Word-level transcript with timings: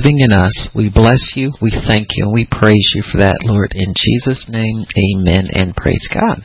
living 0.00 0.24
in 0.24 0.32
us. 0.32 0.72
We 0.72 0.88
bless 0.88 1.36
you, 1.36 1.52
we 1.60 1.68
thank 1.68 2.16
you, 2.16 2.24
and 2.24 2.32
we 2.32 2.48
praise 2.48 2.96
you 2.96 3.04
for 3.04 3.20
that, 3.20 3.44
Lord. 3.44 3.76
In 3.76 3.92
Jesus' 3.92 4.48
name, 4.48 4.88
amen 4.96 5.52
and 5.52 5.76
praise 5.76 6.08
God. 6.08 6.40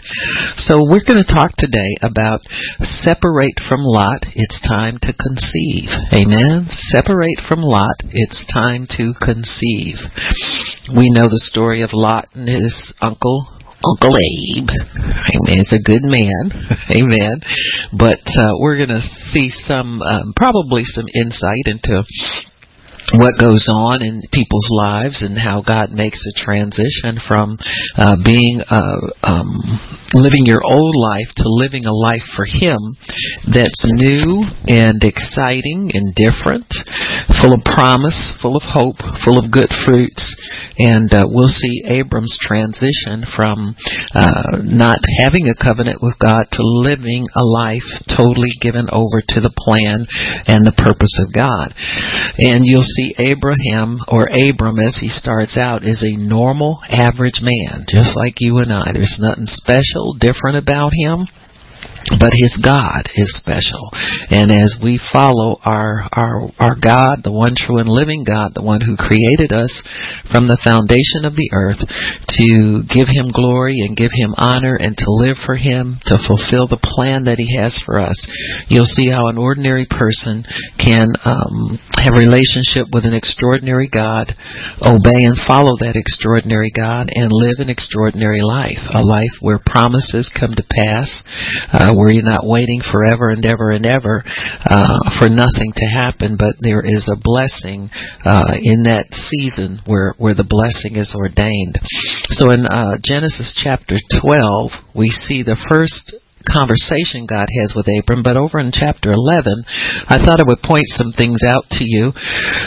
So 0.59 0.83
we're 0.83 1.07
going 1.07 1.23
to 1.23 1.31
talk 1.31 1.55
today 1.55 1.95
about 2.03 2.43
separate 2.83 3.63
from 3.63 3.79
Lot, 3.79 4.27
it's 4.35 4.59
time 4.59 4.99
to 5.07 5.15
conceive. 5.15 5.87
Amen. 6.11 6.67
Separate 6.67 7.39
from 7.47 7.63
Lot, 7.63 8.03
it's 8.11 8.43
time 8.51 8.91
to 8.99 9.15
conceive. 9.23 10.03
We 10.91 11.07
know 11.15 11.31
the 11.31 11.47
story 11.47 11.79
of 11.79 11.95
Lot 11.95 12.27
and 12.35 12.51
his 12.51 12.91
uncle 12.99 13.47
Uncle 13.85 14.17
Abe. 14.17 14.65
Amen. 14.65 15.61
It's 15.61 15.75
a 15.75 15.85
good 15.85 16.01
man. 16.01 16.49
Amen. 16.89 17.37
But 17.93 18.25
uh, 18.33 18.57
we're 18.57 18.81
going 18.81 18.97
to 18.97 19.05
see 19.29 19.49
some, 19.49 20.01
um, 20.01 20.33
probably 20.35 20.81
some 20.83 21.05
insight 21.13 21.69
into 21.69 22.01
what 23.13 23.37
goes 23.37 23.69
on 23.69 24.01
in 24.01 24.23
people's 24.33 24.69
lives 24.71 25.21
and 25.21 25.37
how 25.37 25.61
God 25.61 25.91
makes 25.91 26.25
a 26.25 26.33
transition 26.33 27.21
from 27.21 27.57
uh, 27.97 28.17
being 28.25 28.61
uh, 28.65 29.13
um, 29.21 29.61
living 30.15 30.47
your 30.47 30.63
old 30.63 30.95
life 30.95 31.29
to 31.37 31.45
living 31.45 31.85
a 31.85 31.93
life 31.93 32.25
for 32.33 32.47
Him 32.47 32.97
that's 33.45 33.85
new 33.93 34.47
and 34.65 35.03
exciting 35.03 35.91
and 35.93 36.15
different, 36.15 36.65
full 37.41 37.53
of 37.53 37.61
promise, 37.67 38.33
full 38.41 38.55
of 38.55 38.63
hope, 38.63 38.97
full 39.21 39.37
of 39.37 39.51
good 39.51 39.69
fruits, 39.85 40.23
and 40.79 41.11
uh, 41.13 41.27
we'll 41.27 41.51
see 41.51 41.83
Abram's 41.85 42.37
transition 42.41 43.27
from 43.35 43.75
uh, 44.15 44.63
not 44.63 45.03
having 45.19 45.51
a 45.51 45.59
covenant 45.59 45.99
with 46.01 46.15
God 46.17 46.47
to 46.55 46.63
living 46.63 47.27
a 47.35 47.43
life 47.43 47.85
totally 48.07 48.55
given 48.61 48.87
over 48.89 49.19
to 49.19 49.39
the 49.43 49.53
plan 49.53 50.07
and 50.47 50.63
the 50.65 50.79
purpose 50.79 51.19
of 51.21 51.35
God, 51.35 51.75
and 52.39 52.63
you'll 52.63 52.87
see 52.95 53.13
Abraham 53.17 53.99
or 54.07 54.27
Abram 54.31 54.79
as 54.79 54.97
he 54.99 55.09
starts 55.09 55.57
out 55.57 55.83
is 55.83 56.03
a 56.03 56.17
normal 56.17 56.79
average 56.89 57.41
man, 57.41 57.85
just 57.87 58.15
like 58.15 58.35
you 58.39 58.57
and 58.59 58.71
I. 58.71 58.91
There's 58.93 59.19
nothing 59.19 59.47
special, 59.47 60.15
different 60.19 60.57
about 60.57 60.91
him 60.95 61.27
but 62.19 62.37
his 62.37 62.53
God 62.61 63.09
is 63.17 63.33
special. 63.33 63.89
And 64.29 64.53
as 64.53 64.77
we 64.77 65.01
follow 65.11 65.57
our, 65.65 66.05
our, 66.13 66.49
our 66.61 66.77
God, 66.77 67.25
the 67.25 67.33
one 67.33 67.57
true 67.57 67.81
and 67.81 67.89
living 67.89 68.21
God, 68.21 68.53
the 68.53 68.65
one 68.65 68.81
who 68.81 68.93
created 68.93 69.49
us 69.49 69.73
from 70.29 70.45
the 70.45 70.61
foundation 70.61 71.25
of 71.25 71.33
the 71.33 71.49
earth 71.49 71.81
to 71.81 72.85
give 72.85 73.09
him 73.09 73.33
glory 73.33 73.81
and 73.81 73.97
give 73.97 74.13
him 74.13 74.37
honor 74.37 74.77
and 74.77 74.93
to 74.93 75.09
live 75.09 75.41
for 75.41 75.57
him, 75.57 75.97
to 76.05 76.21
fulfill 76.21 76.69
the 76.69 76.81
plan 76.81 77.25
that 77.25 77.41
he 77.41 77.57
has 77.57 77.73
for 77.81 77.97
us, 77.97 78.17
you'll 78.69 78.89
see 78.89 79.09
how 79.09 79.25
an 79.27 79.41
ordinary 79.41 79.89
person 79.89 80.45
can 80.77 81.09
um, 81.25 81.81
have 81.97 82.13
a 82.13 82.21
relationship 82.21 82.85
with 82.93 83.07
an 83.07 83.17
extraordinary 83.17 83.89
God, 83.89 84.29
obey 84.83 85.25
and 85.25 85.41
follow 85.41 85.73
that 85.81 85.97
extraordinary 85.97 86.69
God, 86.69 87.09
and 87.09 87.33
live 87.33 87.57
an 87.57 87.73
extraordinary 87.73 88.45
life, 88.45 88.81
a 88.93 89.01
life 89.01 89.41
where 89.41 89.57
promises 89.57 90.29
come 90.29 90.53
to 90.53 90.65
pass, 90.69 91.25
uh, 91.73 91.94
where 91.95 92.11
you're 92.11 92.27
not 92.27 92.45
waiting 92.45 92.81
forever 92.83 93.31
and 93.31 93.45
ever 93.45 93.71
and 93.71 93.85
ever 93.85 94.23
uh, 94.25 94.99
for 95.17 95.31
nothing 95.31 95.71
to 95.75 95.87
happen, 95.87 96.37
but 96.37 96.55
there 96.59 96.83
is 96.83 97.07
a 97.07 97.19
blessing 97.19 97.89
uh, 98.23 98.53
in 98.61 98.83
that 98.85 99.09
season 99.11 99.79
where 99.85 100.13
where 100.17 100.35
the 100.35 100.47
blessing 100.47 100.99
is 100.99 101.15
ordained. 101.15 101.79
So 102.35 102.51
in 102.51 102.65
uh, 102.65 102.97
Genesis 103.03 103.55
chapter 103.55 103.95
12, 104.21 104.95
we 104.95 105.09
see 105.09 105.43
the 105.43 105.59
first 105.67 106.15
conversation 106.45 107.25
God 107.25 107.49
has 107.49 107.73
with 107.73 107.89
Abram, 107.89 108.21
but 108.21 108.37
over 108.37 108.61
in 108.61 108.69
chapter 108.69 109.09
11, 109.11 109.65
I 110.07 110.21
thought 110.21 110.39
I 110.39 110.47
would 110.47 110.61
point 110.61 110.85
some 110.93 111.11
things 111.11 111.41
out 111.41 111.65
to 111.77 111.83
you 111.83 112.13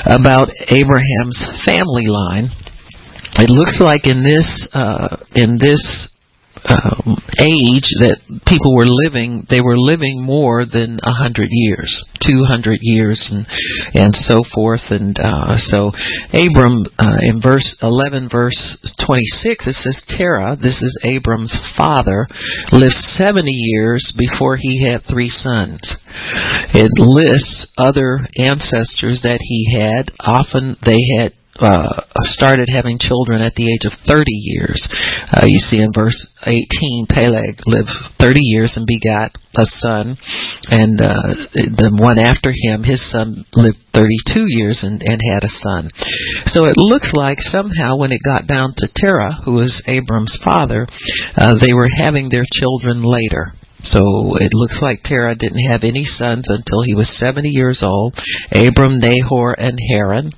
about 0.04 0.50
Abraham's 0.68 1.38
family 1.64 2.10
line. 2.10 2.50
It 3.38 3.50
looks 3.50 3.78
like 3.78 4.06
in 4.06 4.26
this 4.26 4.68
uh, 4.74 5.22
in 5.34 5.58
this 5.60 6.10
um, 6.68 7.16
age 7.40 7.88
that 8.04 8.20
people 8.44 8.76
were 8.76 8.88
living, 8.88 9.46
they 9.48 9.60
were 9.60 9.78
living 9.78 10.20
more 10.20 10.64
than 10.68 11.00
a 11.02 11.14
hundred 11.16 11.48
years, 11.50 11.88
two 12.20 12.44
hundred 12.44 12.78
years, 12.82 13.32
and 13.32 13.46
and 13.94 14.12
so 14.14 14.44
forth. 14.44 14.92
And 14.92 15.16
uh, 15.18 15.56
so, 15.56 15.92
Abram 16.36 16.84
uh, 17.00 17.24
in 17.24 17.40
verse 17.40 17.76
eleven, 17.80 18.28
verse 18.28 18.76
twenty 19.00 19.26
six, 19.40 19.66
it 19.66 19.80
says 19.80 20.04
Terah. 20.08 20.56
This 20.56 20.82
is 20.84 20.92
Abram's 21.04 21.56
father, 21.76 22.28
lived 22.72 23.00
seventy 23.16 23.56
years 23.56 24.12
before 24.16 24.56
he 24.60 24.84
had 24.84 25.08
three 25.08 25.30
sons. 25.30 25.80
It 26.74 26.92
lists 26.98 27.72
other 27.78 28.20
ancestors 28.36 29.22
that 29.22 29.40
he 29.40 29.72
had. 29.72 30.12
Often 30.20 30.76
they 30.84 31.00
had 31.16 31.32
uh, 31.58 32.02
started 32.22 32.68
having 32.70 32.98
children 32.98 33.42
at 33.42 33.54
the 33.54 33.66
age 33.66 33.84
of 33.84 33.92
30 34.06 34.24
years. 34.30 34.78
Uh, 35.30 35.46
you 35.46 35.58
see 35.58 35.82
in 35.82 35.92
verse 35.92 36.16
18, 36.46 37.06
Peleg 37.10 37.58
lived 37.66 37.90
30 38.18 38.40
years 38.40 38.74
and 38.76 38.86
begot 38.86 39.34
a 39.58 39.66
son, 39.66 40.14
and 40.70 41.02
uh, 41.02 41.34
the 41.54 41.90
one 41.98 42.18
after 42.18 42.54
him, 42.54 42.86
his 42.86 43.02
son 43.10 43.42
lived 43.58 43.78
32 43.90 44.46
years 44.46 44.86
and, 44.86 45.02
and 45.02 45.18
had 45.18 45.42
a 45.42 45.50
son. 45.50 45.90
So 46.46 46.70
it 46.70 46.78
looks 46.78 47.10
like 47.12 47.42
somehow 47.42 47.98
when 47.98 48.12
it 48.12 48.22
got 48.22 48.46
down 48.46 48.74
to 48.78 48.86
Terah, 48.94 49.42
who 49.44 49.58
was 49.58 49.82
Abram's 49.88 50.38
father, 50.44 50.86
uh, 51.34 51.58
they 51.58 51.74
were 51.74 51.90
having 51.90 52.30
their 52.30 52.46
children 52.46 53.02
later. 53.02 53.50
So 53.82 54.34
it 54.36 54.50
looks 54.54 54.82
like 54.82 55.02
Terah 55.04 55.36
didn't 55.36 55.70
have 55.70 55.84
any 55.84 56.04
sons 56.04 56.50
until 56.50 56.82
he 56.84 56.94
was 56.94 57.16
70 57.18 57.48
years 57.48 57.82
old. 57.82 58.18
Abram, 58.50 58.98
Nahor, 58.98 59.54
and 59.54 59.78
Haran. 59.90 60.32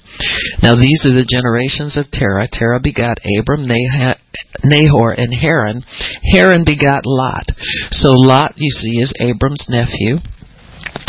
Now 0.63 0.77
these 0.77 1.09
are 1.09 1.17
the 1.17 1.29
generations 1.29 1.97
of 1.97 2.11
Terah. 2.13 2.49
Terah 2.53 2.81
begot 2.81 3.19
Abram, 3.25 3.65
Nahor, 3.65 5.13
and 5.13 5.33
Haran. 5.33 5.83
Haran 6.33 6.65
begot 6.65 7.07
Lot. 7.07 7.47
So 7.93 8.13
Lot, 8.13 8.55
you 8.57 8.71
see, 8.71 9.01
is 9.01 9.13
Abram's 9.21 9.67
nephew. 9.69 10.19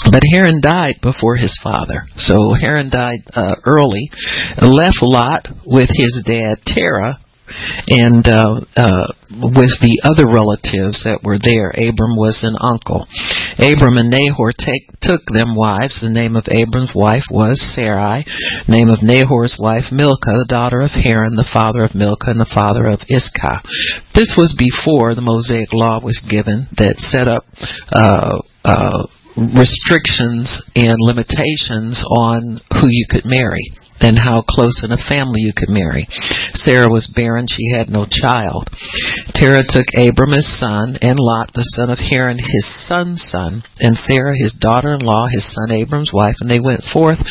But 0.09 0.23
Haran 0.33 0.61
died 0.61 0.95
before 1.01 1.35
his 1.35 1.57
father. 1.61 2.07
So 2.15 2.53
Haran 2.53 2.89
died 2.89 3.21
uh, 3.33 3.55
early, 3.65 4.09
left 4.61 4.97
Lot 5.01 5.47
with 5.65 5.89
his 5.93 6.21
dad 6.25 6.59
Terah, 6.65 7.19
and 7.87 8.23
uh, 8.27 8.61
uh, 8.75 9.07
with 9.31 9.79
the 9.79 10.03
other 10.03 10.27
relatives 10.27 11.07
that 11.07 11.23
were 11.23 11.39
there. 11.39 11.71
Abram 11.71 12.19
was 12.19 12.43
an 12.43 12.55
uncle. 12.59 13.07
Abram 13.55 13.97
and 13.97 14.11
Nahor 14.11 14.51
take, 14.51 14.91
took 14.99 15.23
them 15.31 15.55
wives. 15.55 16.03
The 16.03 16.11
name 16.11 16.35
of 16.35 16.51
Abram's 16.51 16.91
wife 16.93 17.31
was 17.31 17.59
Sarai. 17.61 18.27
Name 18.67 18.91
of 18.91 18.99
Nahor's 19.01 19.55
wife 19.59 19.91
Milcah, 19.91 20.43
the 20.43 20.51
daughter 20.51 20.81
of 20.81 20.91
Haran, 20.91 21.39
the 21.39 21.47
father 21.47 21.83
of 21.83 21.95
Milcah, 21.95 22.35
and 22.35 22.41
the 22.41 22.51
father 22.51 22.87
of 22.87 23.03
Iscah. 23.07 23.63
This 24.13 24.35
was 24.35 24.51
before 24.57 25.15
the 25.15 25.23
Mosaic 25.23 25.71
law 25.71 26.03
was 26.03 26.19
given 26.27 26.67
that 26.75 26.99
set 26.99 27.27
up. 27.27 27.47
Uh, 27.91 28.43
uh, 28.63 29.07
restrictions 29.37 30.59
and 30.75 30.99
limitations 30.99 32.03
on 32.03 32.59
who 32.75 32.87
you 32.91 33.07
could 33.09 33.23
marry 33.23 33.63
and 34.01 34.17
how 34.17 34.43
close 34.47 34.81
in 34.83 34.91
a 34.91 35.05
family 35.09 35.41
you 35.45 35.53
could 35.55 35.69
marry. 35.69 36.07
Sarah 36.53 36.89
was 36.89 37.11
barren, 37.13 37.45
she 37.47 37.73
had 37.75 37.89
no 37.89 38.05
child. 38.09 38.67
Terah 39.37 39.65
took 39.65 39.87
Abram 39.93 40.33
his 40.33 40.49
son, 40.59 40.97
and 41.01 41.17
Lot 41.19 41.53
the 41.53 41.67
son 41.77 41.89
of 41.89 41.99
Haran 41.99 42.37
his 42.37 42.65
son's 42.87 43.21
son, 43.29 43.63
and 43.79 43.97
Sarah 44.09 44.35
his 44.35 44.57
daughter-in-law, 44.59 45.27
his 45.31 45.45
son 45.45 45.71
Abram's 45.71 46.11
wife, 46.13 46.35
and 46.41 46.49
they 46.49 46.59
went 46.59 46.83
forth 46.89 47.21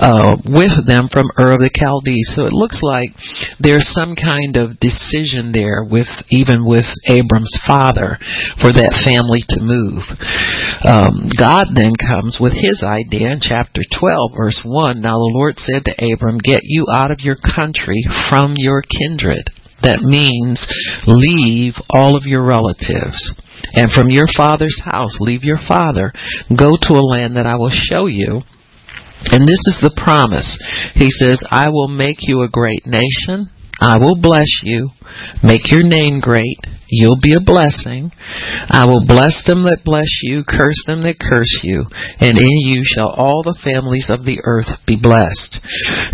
uh, 0.00 0.36
with 0.44 0.74
them 0.86 1.08
from 1.08 1.32
Ur 1.38 1.56
of 1.56 1.62
the 1.64 1.72
Chaldees. 1.72 2.36
So 2.36 2.44
it 2.44 2.56
looks 2.56 2.82
like 2.82 3.16
there's 3.58 3.88
some 3.88 4.14
kind 4.16 4.56
of 4.56 4.80
decision 4.80 5.52
there 5.52 5.84
with 5.84 6.08
even 6.30 6.66
with 6.66 6.86
Abram's 7.08 7.54
father 7.64 8.20
for 8.60 8.72
that 8.72 9.00
family 9.04 9.42
to 9.54 9.58
move. 9.60 10.04
Um, 10.84 11.30
God 11.32 11.72
then 11.72 11.94
comes 11.96 12.38
with 12.40 12.52
his 12.56 12.82
idea 12.82 13.32
in 13.32 13.40
chapter 13.40 13.82
12, 13.84 14.32
verse 14.36 14.60
1. 14.64 15.00
Now 15.00 15.20
the 15.20 15.34
Lord 15.36 15.56
said 15.58 15.86
to 15.86 15.94
Abram, 15.96 16.09
Abram, 16.12 16.38
get 16.38 16.60
you 16.64 16.86
out 16.92 17.10
of 17.10 17.20
your 17.20 17.36
country 17.36 18.02
from 18.28 18.54
your 18.56 18.82
kindred. 18.82 19.50
That 19.82 20.04
means 20.04 20.60
leave 21.06 21.74
all 21.88 22.16
of 22.16 22.24
your 22.24 22.44
relatives. 22.44 23.16
And 23.72 23.90
from 23.90 24.10
your 24.10 24.26
father's 24.36 24.80
house, 24.84 25.16
leave 25.20 25.44
your 25.44 25.60
father. 25.60 26.12
Go 26.52 26.76
to 26.76 26.94
a 26.94 27.04
land 27.04 27.36
that 27.36 27.46
I 27.46 27.56
will 27.56 27.72
show 27.72 28.06
you. 28.06 28.42
And 29.30 29.44
this 29.44 29.62
is 29.68 29.78
the 29.80 29.92
promise. 29.96 30.56
He 30.94 31.10
says, 31.10 31.44
I 31.50 31.68
will 31.68 31.88
make 31.88 32.24
you 32.24 32.42
a 32.42 32.48
great 32.48 32.86
nation. 32.86 33.52
I 33.80 33.98
will 33.98 34.20
bless 34.20 34.60
you, 34.62 34.90
make 35.42 35.70
your 35.70 35.82
name 35.82 36.20
great, 36.20 36.58
You'll 36.90 37.22
be 37.22 37.38
a 37.38 37.46
blessing. 37.46 38.10
I 38.66 38.82
will 38.90 39.06
bless 39.06 39.46
them 39.46 39.62
that 39.62 39.86
bless 39.86 40.10
you, 40.26 40.42
curse 40.42 40.82
them 40.90 41.06
that 41.06 41.22
curse 41.22 41.62
you, 41.62 41.86
and 42.18 42.34
in 42.34 42.56
you 42.66 42.82
shall 42.82 43.14
all 43.14 43.46
the 43.46 43.54
families 43.62 44.10
of 44.10 44.26
the 44.26 44.42
earth 44.42 44.66
be 44.90 44.98
blessed. 44.98 45.62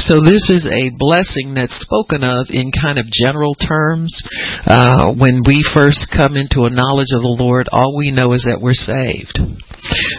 So 0.05 0.21
this 0.21 0.53
is 0.53 0.69
a 0.69 0.93
blessing 1.01 1.57
that's 1.57 1.81
spoken 1.81 2.21
of 2.21 2.53
in 2.53 2.77
kind 2.77 3.01
of 3.01 3.09
general 3.09 3.57
terms. 3.57 4.13
Uh, 4.69 5.17
when 5.17 5.41
we 5.49 5.65
first 5.73 6.13
come 6.13 6.37
into 6.37 6.69
a 6.69 6.75
knowledge 6.77 7.17
of 7.17 7.25
the 7.25 7.37
Lord, 7.41 7.73
all 7.73 7.97
we 7.97 8.13
know 8.13 8.37
is 8.37 8.45
that 8.45 8.61
we're 8.61 8.77
saved. 8.77 9.41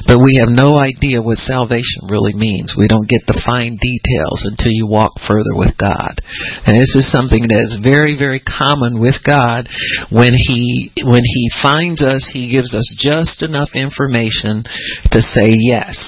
But 0.08 0.24
we 0.24 0.40
have 0.40 0.48
no 0.48 0.80
idea 0.80 1.22
what 1.22 1.38
salvation 1.38 2.08
really 2.08 2.34
means. 2.34 2.74
We 2.80 2.88
don't 2.88 3.12
get 3.12 3.28
the 3.28 3.44
fine 3.44 3.76
details 3.76 4.48
until 4.48 4.72
you 4.72 4.88
walk 4.88 5.20
further 5.28 5.52
with 5.52 5.76
God. 5.76 6.24
And 6.64 6.80
this 6.80 6.96
is 6.96 7.12
something 7.12 7.44
that 7.52 7.64
is 7.68 7.84
very, 7.84 8.16
very 8.16 8.40
common 8.40 9.04
with 9.04 9.20
God. 9.22 9.68
When 10.08 10.32
He, 10.32 10.96
when 11.04 11.28
He 11.28 11.52
finds 11.60 12.00
us, 12.02 12.32
He 12.32 12.48
gives 12.48 12.72
us 12.72 12.88
just 12.96 13.44
enough 13.44 13.76
information 13.76 14.64
to 15.12 15.20
say 15.20 15.52
yes. 15.60 16.00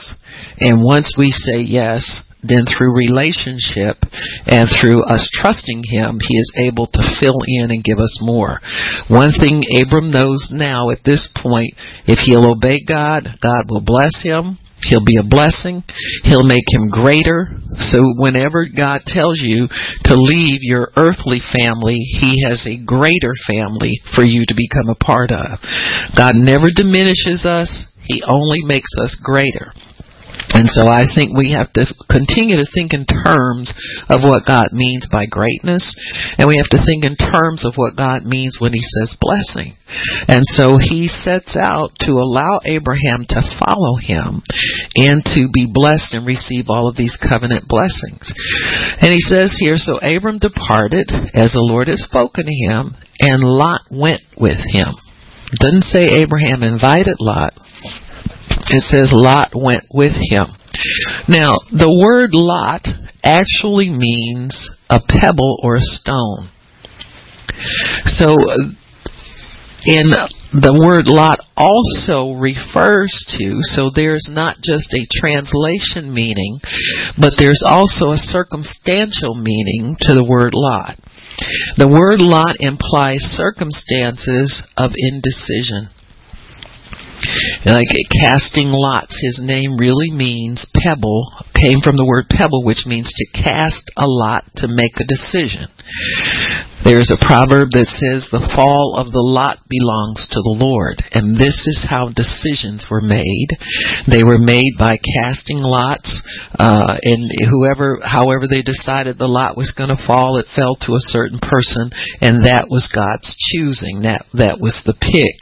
And 0.63 0.79
once 0.83 1.19
we 1.19 1.35
say 1.35 1.59
yes, 1.59 2.23
then 2.41 2.63
through 2.65 2.95
relationship 2.95 3.99
and 4.47 4.69
through 4.69 5.03
us 5.03 5.27
trusting 5.33 5.83
him, 5.83 6.19
he 6.23 6.37
is 6.37 6.53
able 6.55 6.87
to 6.87 7.17
fill 7.19 7.39
in 7.45 7.71
and 7.71 7.83
give 7.83 7.99
us 7.99 8.19
more. 8.21 8.59
One 9.09 9.31
thing 9.31 9.63
Abram 9.75 10.11
knows 10.11 10.49
now 10.51 10.89
at 10.89 11.03
this 11.03 11.27
point, 11.35 11.75
if 12.07 12.19
he'll 12.23 12.47
obey 12.47 12.79
God, 12.87 13.27
God 13.41 13.67
will 13.67 13.83
bless 13.83 14.23
him. 14.23 14.57
He'll 14.81 15.03
be 15.03 15.19
a 15.19 15.27
blessing. 15.27 15.83
He'll 16.23 16.47
make 16.47 16.63
him 16.71 16.89
greater. 16.89 17.51
So 17.91 17.99
whenever 18.15 18.63
God 18.65 19.01
tells 19.05 19.43
you 19.43 19.67
to 20.05 20.15
leave 20.15 20.63
your 20.63 20.91
earthly 20.95 21.43
family, 21.43 21.99
He 21.99 22.47
has 22.47 22.65
a 22.65 22.79
greater 22.85 23.35
family 23.45 23.99
for 24.15 24.23
you 24.23 24.45
to 24.47 24.55
become 24.55 24.87
a 24.87 24.95
part 24.95 25.31
of. 25.31 25.59
God 26.15 26.31
never 26.35 26.71
diminishes 26.73 27.43
us. 27.43 27.91
He 28.07 28.23
only 28.23 28.63
makes 28.63 28.89
us 29.03 29.19
greater. 29.21 29.73
And 30.53 30.67
so 30.67 30.89
I 30.89 31.05
think 31.05 31.37
we 31.37 31.53
have 31.53 31.71
to 31.77 31.85
continue 32.09 32.57
to 32.57 32.67
think 32.73 32.93
in 32.93 33.05
terms 33.05 33.69
of 34.09 34.25
what 34.25 34.49
God 34.49 34.73
means 34.73 35.05
by 35.11 35.25
greatness, 35.29 35.93
and 36.37 36.49
we 36.49 36.57
have 36.57 36.71
to 36.73 36.81
think 36.81 37.05
in 37.05 37.15
terms 37.15 37.65
of 37.65 37.77
what 37.77 37.95
God 37.95 38.25
means 38.25 38.57
when 38.59 38.73
He 38.73 38.81
says 38.81 39.17
blessing. 39.21 39.77
And 40.27 40.41
so 40.45 40.77
He 40.81 41.07
sets 41.07 41.55
out 41.55 41.93
to 42.05 42.17
allow 42.17 42.61
Abraham 42.65 43.25
to 43.29 43.45
follow 43.61 43.97
Him 44.01 44.41
and 44.97 45.21
to 45.37 45.49
be 45.53 45.69
blessed 45.69 46.17
and 46.17 46.25
receive 46.25 46.65
all 46.69 46.89
of 46.89 46.97
these 46.97 47.17
covenant 47.17 47.69
blessings. 47.69 48.33
And 49.01 49.13
He 49.13 49.21
says 49.21 49.57
here, 49.61 49.77
so 49.77 50.01
Abram 50.01 50.39
departed 50.41 51.13
as 51.33 51.53
the 51.53 51.65
Lord 51.65 51.87
had 51.87 52.01
spoken 52.01 52.45
to 52.45 52.55
him, 52.67 52.95
and 53.19 53.43
Lot 53.43 53.81
went 53.91 54.21
with 54.37 54.57
him. 54.57 54.97
Doesn't 55.59 55.89
say 55.89 56.21
Abraham 56.21 56.63
invited 56.63 57.17
Lot. 57.19 57.53
It 58.69 58.81
says 58.81 59.11
Lot 59.13 59.51
went 59.55 59.85
with 59.91 60.13
him. 60.13 60.47
Now, 61.27 61.57
the 61.71 61.89
word 61.89 62.31
Lot 62.33 62.85
actually 63.23 63.89
means 63.89 64.69
a 64.89 64.99
pebble 65.01 65.59
or 65.63 65.75
a 65.75 65.81
stone. 65.81 66.49
So, 68.05 68.35
in 69.85 70.11
the 70.53 70.73
word 70.73 71.07
Lot 71.07 71.39
also 71.57 72.33
refers 72.37 73.13
to, 73.37 73.61
so 73.61 73.91
there's 73.93 74.27
not 74.29 74.57
just 74.61 74.93
a 74.93 75.07
translation 75.09 76.13
meaning, 76.13 76.59
but 77.17 77.37
there's 77.37 77.63
also 77.65 78.11
a 78.11 78.21
circumstantial 78.21 79.35
meaning 79.35 79.97
to 80.01 80.13
the 80.13 80.25
word 80.25 80.53
Lot. 80.53 80.97
The 81.77 81.87
word 81.87 82.19
Lot 82.19 82.57
implies 82.59 83.21
circumstances 83.33 84.63
of 84.75 84.91
indecision. 84.97 85.93
Like 87.65 87.91
casting 88.21 88.71
lots, 88.71 89.19
his 89.21 89.39
name 89.43 89.77
really 89.77 90.11
means 90.11 90.65
pebble, 90.75 91.31
came 91.53 91.81
from 91.83 91.97
the 91.97 92.07
word 92.07 92.31
pebble, 92.31 92.63
which 92.63 92.87
means 92.87 93.11
to 93.11 93.43
cast 93.43 93.91
a 93.97 94.07
lot 94.07 94.45
to 94.63 94.67
make 94.67 94.95
a 94.97 95.07
decision. 95.07 95.67
There's 96.79 97.11
a 97.11 97.19
proverb 97.19 97.75
that 97.75 97.91
says, 97.91 98.31
The 98.31 98.47
fall 98.55 98.95
of 98.95 99.11
the 99.11 99.19
lot 99.19 99.59
belongs 99.67 100.31
to 100.31 100.39
the 100.39 100.55
Lord. 100.55 101.03
And 101.11 101.35
this 101.35 101.67
is 101.67 101.83
how 101.83 102.07
decisions 102.15 102.87
were 102.87 103.03
made. 103.03 103.51
They 104.07 104.23
were 104.23 104.39
made 104.39 104.79
by 104.79 104.95
casting 105.19 105.59
lots, 105.59 106.07
uh, 106.55 106.95
and 107.03 107.27
whoever, 107.51 107.99
however 107.99 108.47
they 108.47 108.63
decided 108.63 109.19
the 109.19 109.27
lot 109.27 109.59
was 109.59 109.75
going 109.75 109.91
to 109.91 109.99
fall, 110.07 110.39
it 110.39 110.47
fell 110.55 110.79
to 110.87 110.95
a 110.95 111.09
certain 111.11 111.43
person, 111.43 111.91
and 112.23 112.47
that 112.47 112.71
was 112.71 112.87
God's 112.87 113.35
choosing. 113.35 114.07
That, 114.07 114.23
that 114.39 114.63
was 114.63 114.79
the 114.87 114.95
pick 114.95 115.35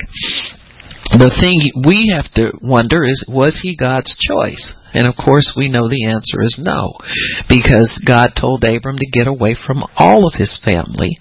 the 1.16 1.32
thing 1.32 1.60
we 1.88 2.12
have 2.12 2.28
to 2.36 2.52
wonder 2.62 3.04
is 3.04 3.26
was 3.28 3.60
he 3.62 3.76
God's 3.76 4.16
choice? 4.18 4.74
And 4.94 5.08
of 5.08 5.16
course 5.16 5.54
we 5.56 5.70
know 5.70 5.88
the 5.88 6.10
answer 6.10 6.42
is 6.42 6.60
no. 6.60 6.98
Because 7.48 8.02
God 8.08 8.34
told 8.34 8.64
Abram 8.64 8.98
to 8.98 9.14
get 9.14 9.28
away 9.28 9.56
from 9.56 9.84
all 9.96 10.28
of 10.28 10.36
his 10.36 10.60
family 10.64 11.20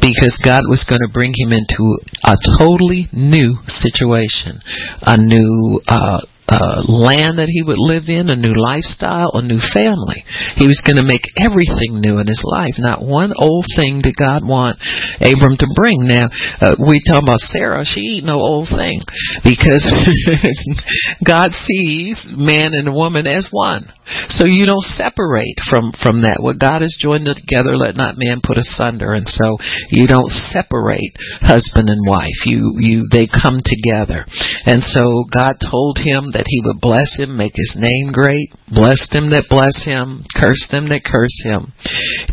because 0.00 0.38
God 0.44 0.62
was 0.68 0.86
going 0.88 1.02
to 1.02 1.12
bring 1.12 1.34
him 1.34 1.50
into 1.52 1.84
a 2.22 2.36
totally 2.58 3.08
new 3.12 3.58
situation, 3.66 4.60
a 5.02 5.16
new 5.16 5.80
uh 5.88 6.22
uh, 6.48 6.86
land 6.86 7.38
that 7.38 7.50
he 7.50 7.62
would 7.62 7.78
live 7.78 8.06
in, 8.06 8.30
a 8.30 8.38
new 8.38 8.54
lifestyle, 8.54 9.34
a 9.34 9.42
new 9.42 9.58
family. 9.58 10.22
He 10.54 10.66
was 10.66 10.78
going 10.86 10.98
to 10.98 11.06
make 11.06 11.26
everything 11.34 11.98
new 11.98 12.22
in 12.22 12.26
his 12.26 12.42
life. 12.46 12.78
Not 12.78 13.02
one 13.02 13.34
old 13.34 13.66
thing 13.74 14.00
did 14.02 14.14
God 14.14 14.46
want 14.46 14.78
Abram 15.18 15.58
to 15.58 15.68
bring. 15.74 16.06
Now, 16.06 16.30
uh, 16.62 16.78
we 16.78 17.02
talk 17.02 17.22
about 17.22 17.42
Sarah. 17.50 17.82
She 17.82 18.18
ain't 18.18 18.30
no 18.30 18.38
old 18.38 18.70
thing 18.70 19.02
because 19.42 19.82
God 21.26 21.50
sees 21.50 22.22
man 22.30 22.74
and 22.78 22.94
woman 22.94 23.26
as 23.26 23.48
one. 23.50 23.90
So 24.30 24.46
you 24.46 24.70
don't 24.70 24.86
separate 24.86 25.58
from 25.66 25.90
from 25.98 26.22
that. 26.22 26.38
What 26.38 26.62
God 26.62 26.86
has 26.86 26.94
joined 26.94 27.26
together, 27.26 27.74
let 27.74 27.98
not 27.98 28.14
man 28.14 28.38
put 28.38 28.54
asunder. 28.54 29.18
And 29.18 29.26
so 29.26 29.58
you 29.90 30.06
don't 30.06 30.30
separate 30.30 31.18
husband 31.42 31.90
and 31.90 32.06
wife. 32.06 32.46
You 32.46 32.78
you 32.78 33.10
they 33.10 33.26
come 33.26 33.58
together. 33.58 34.22
And 34.62 34.86
so 34.86 35.26
God 35.26 35.58
told 35.58 35.98
him 35.98 36.30
that 36.36 36.44
he 36.44 36.60
would 36.68 36.84
bless 36.84 37.16
him, 37.16 37.40
make 37.40 37.56
his 37.56 37.80
name 37.80 38.12
great, 38.12 38.52
bless 38.68 39.08
them 39.08 39.32
that 39.32 39.48
bless 39.48 39.88
him, 39.88 40.20
curse 40.36 40.68
them 40.68 40.92
that 40.92 41.00
curse 41.00 41.40
him. 41.40 41.72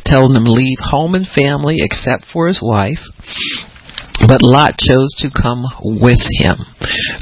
Telling 0.04 0.36
him 0.36 0.44
leave 0.44 0.84
home 0.84 1.16
and 1.16 1.24
family 1.24 1.80
except 1.80 2.28
for 2.28 2.52
his 2.52 2.60
wife. 2.60 3.00
But 4.28 4.44
Lot 4.44 4.76
chose 4.76 5.16
to 5.24 5.32
come 5.32 5.64
with 5.80 6.20
him. 6.36 6.60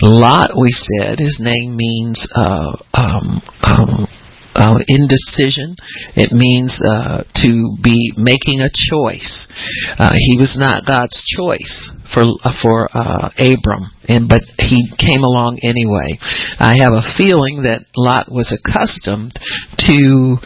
Lot, 0.01 0.57
we 0.57 0.73
said, 0.73 1.21
his 1.21 1.37
name 1.37 1.77
means 1.77 2.25
uh, 2.33 2.73
um, 2.97 3.45
um, 3.61 4.09
uh, 4.55 4.79
indecision. 4.87 5.75
It 6.15 6.31
means 6.31 6.79
uh, 6.81 7.23
to 7.43 7.51
be 7.81 8.13
making 8.17 8.61
a 8.61 8.71
choice. 8.71 9.47
Uh, 9.97 10.13
he 10.15 10.37
was 10.37 10.57
not 10.57 10.85
God's 10.85 11.21
choice 11.37 11.89
for 12.13 12.23
uh, 12.43 12.53
for 12.61 12.89
uh, 12.91 13.29
Abram, 13.37 13.91
and 14.07 14.27
but 14.27 14.41
he 14.59 14.91
came 14.97 15.23
along 15.23 15.59
anyway. 15.63 16.19
I 16.59 16.75
have 16.79 16.93
a 16.93 17.07
feeling 17.17 17.63
that 17.63 17.85
Lot 17.95 18.31
was 18.31 18.51
accustomed 18.51 19.33
to 19.87 20.37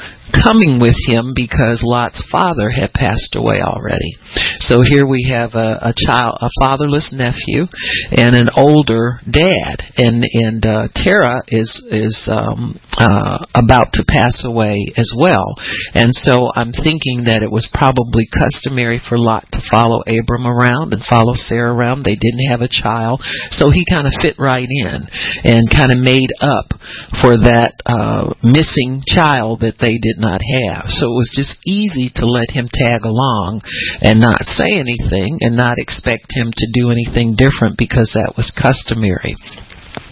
coming 0.44 0.80
with 0.80 0.96
him 1.08 1.34
because 1.36 1.82
Lot's 1.84 2.24
father 2.32 2.70
had 2.70 2.92
passed 2.94 3.36
away 3.36 3.62
already. 3.62 4.18
So 4.60 4.82
here 4.82 5.08
we 5.08 5.32
have 5.32 5.56
a, 5.56 5.92
a 5.92 5.94
child, 5.96 6.38
a 6.42 6.50
fatherless 6.62 7.14
nephew, 7.16 7.68
and 8.12 8.36
an 8.36 8.50
older 8.56 9.20
dad, 9.30 9.84
and 9.98 10.24
and 10.24 10.66
uh, 10.66 10.88
Terah 10.96 11.44
is 11.48 11.70
is 11.92 12.28
um, 12.32 12.80
uh, 12.98 13.46
about 13.54 13.94
to 13.94 14.04
pass 14.08 14.44
away 14.46 14.92
as 14.98 15.12
well, 15.18 15.56
and 15.94 16.12
so 16.12 16.52
I'm 16.56 16.72
thinking 16.72 17.26
that 17.26 17.44
it 17.44 17.52
was 17.52 17.70
probably 17.74 18.28
customary 18.28 19.00
for 19.00 19.18
Lot 19.18 19.46
to 19.54 19.62
follow 19.70 20.02
Abram 20.04 20.48
around 20.48 20.94
and 20.94 21.04
follow 21.06 21.34
Sarah 21.34 21.74
around. 21.74 22.04
They 22.04 22.18
didn't 22.18 22.50
have 22.50 22.62
a 22.62 22.72
child, 22.72 23.22
so 23.52 23.70
he 23.70 23.86
kind 23.86 24.08
of 24.08 24.14
fit 24.22 24.36
right 24.40 24.68
in 24.68 25.08
and 25.44 25.72
kind 25.72 25.92
of 25.92 26.00
made 26.02 26.32
up 26.42 26.74
for 27.22 27.38
that 27.46 27.78
uh, 27.86 28.34
missing 28.44 29.04
child 29.06 29.62
that 29.62 29.78
they 29.80 29.98
did 30.02 30.18
not 30.26 30.42
have. 30.42 30.90
So 30.90 31.14
it 31.14 31.20
was 31.22 31.30
just 31.30 31.54
easy 31.62 32.10
to 32.18 32.26
let 32.26 32.50
him 32.50 32.66
tag 32.74 33.06
along 33.06 33.62
and 34.02 34.18
not 34.18 34.42
say 34.50 34.74
anything 34.74 35.38
and 35.46 35.54
not 35.54 35.78
expect 35.78 36.34
him 36.34 36.50
to 36.50 36.66
do 36.74 36.90
anything 36.90 37.38
different 37.38 37.78
because 37.78 38.10
that 38.18 38.34
was 38.34 38.50
customary. 38.50 39.38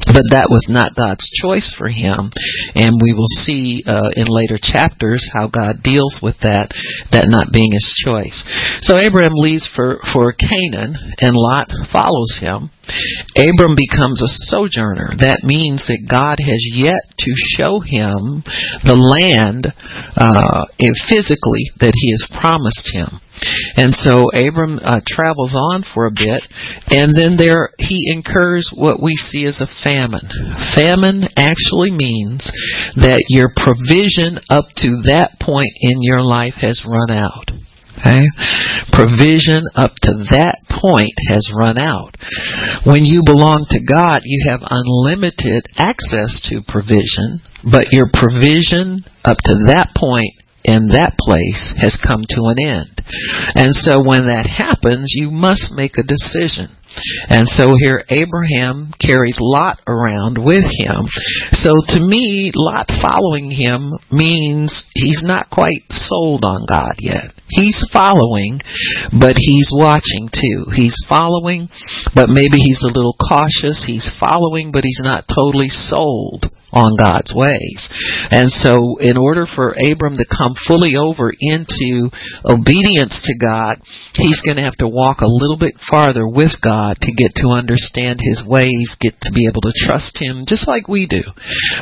But 0.06 0.30
that 0.36 0.52
was 0.52 0.68
not 0.70 0.96
God's 0.96 1.26
choice 1.32 1.74
for 1.78 1.88
him, 1.88 2.32
and 2.76 3.00
we 3.02 3.14
will 3.14 3.32
see 3.46 3.84
uh, 3.88 4.12
in 4.16 4.28
later 4.28 4.60
chapters 4.62 5.24
how 5.34 5.48
God 5.48 5.82
deals 5.84 6.20
with 6.22 6.38
that, 6.44 6.76
that 7.12 7.32
not 7.32 7.54
being 7.54 7.72
his 7.72 7.88
choice. 8.04 8.44
So 8.84 9.00
Abraham 9.00 9.34
leaves 9.34 9.70
for, 9.72 10.04
for 10.12 10.36
Canaan, 10.36 10.94
and 11.24 11.34
Lot 11.34 11.72
follows 11.92 12.38
him. 12.40 12.70
Abram 13.40 13.80
becomes 13.80 14.20
a 14.20 14.30
sojourner. 14.52 15.16
That 15.24 15.48
means 15.48 15.88
that 15.88 16.04
God 16.04 16.38
has 16.44 16.62
yet 16.68 17.00
to 17.24 17.32
show 17.56 17.80
him 17.80 18.44
the 18.84 19.00
land 19.00 19.72
uh, 19.72 20.68
physically 21.08 21.72
that 21.80 21.96
he 21.96 22.12
has 22.12 22.28
promised 22.28 22.92
him. 22.92 23.24
And 23.76 23.94
so 23.94 24.30
Abram 24.32 24.80
uh, 24.82 25.02
travels 25.08 25.56
on 25.56 25.84
for 25.84 26.06
a 26.06 26.12
bit, 26.16 26.44
and 26.92 27.16
then 27.16 27.38
there 27.38 27.72
he 27.80 28.12
incurs 28.14 28.70
what 28.76 29.02
we 29.02 29.16
see 29.16 29.46
as 29.46 29.62
a 29.62 29.72
famine. 29.84 30.28
Famine 30.76 31.30
actually 31.36 31.92
means 31.92 32.50
that 32.96 33.26
your 33.30 33.50
provision 33.56 34.40
up 34.50 34.66
to 34.84 35.04
that 35.10 35.38
point 35.42 35.74
in 35.82 36.02
your 36.02 36.22
life 36.22 36.62
has 36.62 36.86
run 36.86 37.12
out. 37.12 37.52
Okay? 38.04 38.26
Provision 38.92 39.64
up 39.76 39.96
to 40.02 40.14
that 40.34 40.60
point 40.68 41.14
has 41.30 41.48
run 41.56 41.78
out. 41.78 42.18
When 42.86 43.06
you 43.06 43.22
belong 43.24 43.66
to 43.70 43.80
God, 43.86 44.22
you 44.26 44.50
have 44.50 44.66
unlimited 44.66 45.70
access 45.78 46.42
to 46.50 46.66
provision, 46.68 47.40
but 47.64 47.94
your 47.96 48.10
provision 48.12 49.06
up 49.24 49.38
to 49.46 49.56
that 49.72 49.94
point 49.96 50.34
in 50.64 50.90
that 50.96 51.16
place 51.20 51.76
has 51.78 52.00
come 52.00 52.24
to 52.30 52.42
an 52.52 52.60
end. 52.60 52.96
And 53.56 53.72
so 53.76 54.00
when 54.00 54.28
that 54.32 54.48
happens, 54.48 55.12
you 55.16 55.30
must 55.30 55.76
make 55.76 55.98
a 55.98 56.08
decision. 56.08 56.72
And 57.30 57.48
so 57.48 57.74
here 57.80 58.06
Abraham 58.10 58.94
carries 59.02 59.38
Lot 59.42 59.82
around 59.88 60.38
with 60.38 60.66
him. 60.78 61.10
So 61.52 61.74
to 61.74 62.00
me, 62.00 62.52
Lot 62.54 62.88
following 63.02 63.50
him 63.50 63.92
means 64.12 64.90
he's 64.94 65.24
not 65.26 65.50
quite 65.50 65.82
sold 65.90 66.46
on 66.46 66.66
God 66.70 66.96
yet. 67.00 67.34
He's 67.50 67.90
following, 67.92 68.62
but 69.20 69.36
he's 69.38 69.70
watching 69.74 70.30
too. 70.32 70.70
He's 70.74 70.96
following, 71.10 71.70
but 72.16 72.30
maybe 72.30 72.58
he's 72.58 72.82
a 72.84 72.94
little 72.94 73.18
cautious. 73.18 73.84
He's 73.86 74.10
following, 74.20 74.72
but 74.72 74.84
he's 74.84 75.02
not 75.02 75.26
totally 75.28 75.70
sold 75.70 76.46
on 76.74 76.98
God's 76.98 77.30
ways. 77.30 77.86
And 78.34 78.50
so 78.50 78.98
in 78.98 79.16
order 79.16 79.46
for 79.46 79.78
Abram 79.78 80.18
to 80.18 80.26
come 80.26 80.58
fully 80.66 80.98
over 80.98 81.30
into 81.30 82.10
obedience 82.42 83.22
to 83.30 83.38
God, 83.38 83.78
he's 84.18 84.42
going 84.42 84.58
to 84.58 84.66
have 84.66 84.78
to 84.82 84.90
walk 84.90 85.22
a 85.22 85.30
little 85.30 85.58
bit 85.58 85.78
farther 85.78 86.26
with 86.26 86.58
God 86.60 86.98
to 87.06 87.14
get 87.14 87.38
to 87.46 87.54
understand 87.54 88.20
his 88.20 88.42
ways, 88.42 88.98
get 89.00 89.14
to 89.22 89.32
be 89.32 89.46
able 89.46 89.62
to 89.62 89.78
trust 89.86 90.18
him 90.18 90.50
just 90.50 90.68
like 90.68 90.90
we 90.90 91.06
do. 91.06 91.22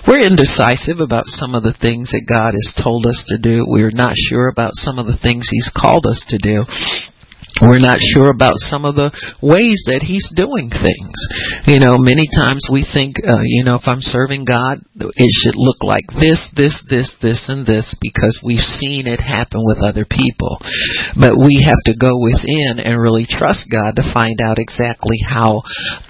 We're 0.03 0.27
indecisive 0.27 0.99
about 0.99 1.31
some 1.31 1.55
of 1.55 1.63
the 1.63 1.75
things 1.79 2.11
that 2.11 2.27
God 2.27 2.51
has 2.51 2.75
told 2.75 3.07
us 3.07 3.23
to 3.31 3.39
do. 3.39 3.63
We're 3.65 3.95
not 3.95 4.13
sure 4.15 4.51
about 4.51 4.75
some 4.75 4.99
of 4.99 5.07
the 5.07 5.17
things 5.17 5.47
he's 5.47 5.71
called 5.71 6.05
us 6.05 6.19
to 6.29 6.37
do 6.37 6.67
we're 7.67 7.83
not 7.83 8.01
sure 8.01 8.29
about 8.29 8.57
some 8.57 8.85
of 8.85 8.95
the 8.95 9.13
ways 9.41 9.85
that 9.87 10.01
he's 10.01 10.27
doing 10.33 10.69
things. 10.71 11.15
You 11.67 11.79
know, 11.79 11.97
many 11.97 12.25
times 12.29 12.67
we 12.71 12.85
think, 12.85 13.21
uh, 13.21 13.43
you 13.43 13.63
know, 13.63 13.77
if 13.77 13.85
I'm 13.85 14.01
serving 14.01 14.45
God, 14.45 14.81
it 14.95 15.31
should 15.43 15.57
look 15.57 15.83
like 15.83 16.05
this, 16.17 16.49
this, 16.57 16.77
this, 16.89 17.13
this, 17.21 17.49
and 17.49 17.65
this 17.65 17.97
because 18.01 18.41
we've 18.43 18.63
seen 18.63 19.05
it 19.05 19.21
happen 19.21 19.61
with 19.63 19.81
other 19.81 20.05
people. 20.05 20.57
But 21.17 21.37
we 21.37 21.61
have 21.65 21.81
to 21.89 21.95
go 21.97 22.17
within 22.21 22.81
and 22.81 23.01
really 23.01 23.25
trust 23.29 23.69
God 23.71 23.97
to 23.97 24.11
find 24.13 24.41
out 24.41 24.59
exactly 24.59 25.17
how 25.21 25.61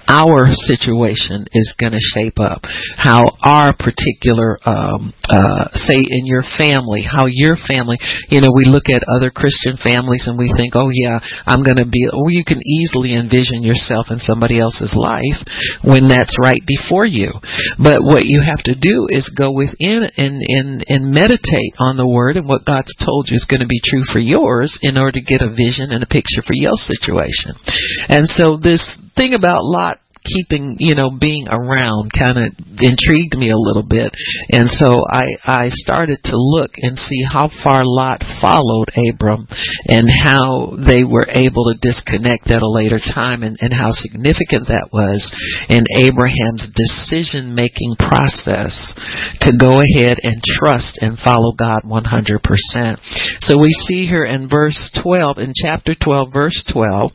our 0.08 0.52
situation 0.52 1.46
is 1.52 1.74
going 1.78 1.92
to 1.92 2.10
shape 2.14 2.38
up, 2.38 2.64
how 2.96 3.24
our 3.42 3.72
particular, 3.72 4.58
um, 4.64 5.12
uh, 5.28 5.68
say 5.74 5.96
in 5.96 6.24
your 6.28 6.44
family, 6.58 7.02
how 7.02 7.26
your 7.28 7.56
family, 7.56 7.96
you 8.28 8.40
know, 8.40 8.52
we 8.52 8.68
look 8.68 8.88
at 8.88 9.06
other 9.08 9.30
Christian 9.30 9.76
families 9.80 10.28
and 10.28 10.36
we 10.36 10.52
think, 10.56 10.74
oh 10.76 10.90
yeah, 10.92 11.20
I'm 11.46 11.62
going 11.62 11.78
to 11.78 11.88
be, 11.88 12.08
or 12.12 12.30
you 12.30 12.44
can 12.44 12.62
easily 12.64 13.14
envision 13.14 13.62
yourself 13.62 14.08
in 14.10 14.18
somebody 14.18 14.60
else's 14.60 14.94
life 14.94 15.40
when 15.82 16.08
that's 16.08 16.38
right 16.40 16.62
before 16.66 17.06
you. 17.06 17.32
But 17.78 18.04
what 18.04 18.24
you 18.24 18.42
have 18.42 18.62
to 18.70 18.78
do 18.78 19.06
is 19.10 19.32
go 19.32 19.52
within 19.52 20.06
and, 20.16 20.40
and, 20.42 20.84
and 20.86 21.14
meditate 21.14 21.74
on 21.78 21.96
the 21.96 22.08
word 22.08 22.36
and 22.36 22.48
what 22.48 22.66
God's 22.66 22.94
told 22.98 23.28
you 23.28 23.36
is 23.36 23.48
going 23.48 23.62
to 23.62 23.70
be 23.70 23.82
true 23.82 24.04
for 24.06 24.20
yours 24.20 24.78
in 24.82 24.96
order 24.96 25.18
to 25.18 25.24
get 25.24 25.42
a 25.42 25.52
vision 25.52 25.92
and 25.92 26.02
a 26.02 26.10
picture 26.10 26.42
for 26.42 26.54
your 26.54 26.76
situation. 26.76 27.58
And 28.08 28.26
so 28.26 28.56
this 28.56 28.82
thing 29.16 29.34
about 29.34 29.64
Lot 29.64 29.98
keeping, 30.24 30.76
you 30.78 30.94
know, 30.94 31.10
being 31.10 31.48
around 31.48 32.10
kind 32.12 32.38
of 32.38 32.54
intrigued 32.80 33.36
me 33.36 33.50
a 33.50 33.58
little 33.58 33.84
bit. 33.86 34.14
And 34.50 34.70
so 34.70 35.02
I, 35.06 35.34
I 35.44 35.68
started 35.70 36.18
to 36.24 36.36
look 36.36 36.72
and 36.76 36.98
see 36.98 37.22
how 37.26 37.50
far 37.62 37.82
Lot 37.84 38.22
followed 38.40 38.90
Abram 38.94 39.46
and 39.86 40.08
how 40.08 40.74
they 40.78 41.04
were 41.04 41.26
able 41.28 41.70
to 41.70 41.78
disconnect 41.80 42.50
at 42.50 42.62
a 42.62 42.70
later 42.70 42.98
time 42.98 43.42
and, 43.42 43.58
and 43.60 43.72
how 43.72 43.90
significant 43.92 44.68
that 44.68 44.90
was 44.92 45.26
in 45.68 45.84
Abraham's 45.98 46.70
decision 46.74 47.54
making 47.54 47.96
process 47.98 48.94
to 49.42 49.52
go 49.58 49.82
ahead 49.82 50.18
and 50.22 50.40
trust 50.42 50.98
and 51.00 51.18
follow 51.18 51.52
God 51.52 51.82
100%. 51.82 52.38
So 53.40 53.58
we 53.58 53.70
see 53.86 54.06
here 54.06 54.24
in 54.24 54.48
verse 54.48 54.90
12, 55.02 55.38
in 55.38 55.52
chapter 55.54 55.94
12, 55.94 56.32
verse 56.32 56.64
12, 56.72 57.12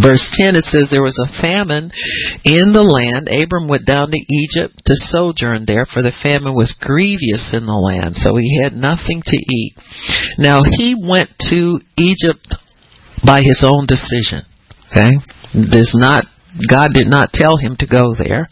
Verse 0.00 0.24
10 0.40 0.56
it 0.56 0.64
says, 0.64 0.88
There 0.88 1.02
was 1.02 1.18
a 1.20 1.32
famine 1.40 1.92
in 2.44 2.72
the 2.72 2.84
land. 2.84 3.28
Abram 3.28 3.68
went 3.68 3.84
down 3.84 4.10
to 4.10 4.16
Egypt 4.16 4.80
to 4.86 4.94
sojourn 4.96 5.64
there, 5.66 5.84
for 5.84 6.00
the 6.00 6.16
famine 6.22 6.54
was 6.54 6.72
grievous 6.80 7.52
in 7.52 7.66
the 7.66 7.76
land. 7.76 8.16
So 8.16 8.36
he 8.36 8.62
had 8.62 8.72
nothing 8.72 9.20
to 9.26 9.36
eat. 9.36 9.76
Now 10.38 10.62
he 10.64 10.96
went 10.96 11.30
to 11.52 11.80
Egypt 11.98 12.56
by 13.24 13.42
his 13.42 13.60
own 13.64 13.84
decision. 13.86 14.48
Okay? 14.90 15.20
There's 15.52 15.92
not 15.94 16.24
God 16.68 16.92
did 16.92 17.08
not 17.08 17.32
tell 17.32 17.56
him 17.56 17.76
to 17.80 17.86
go 17.86 18.12
there. 18.12 18.48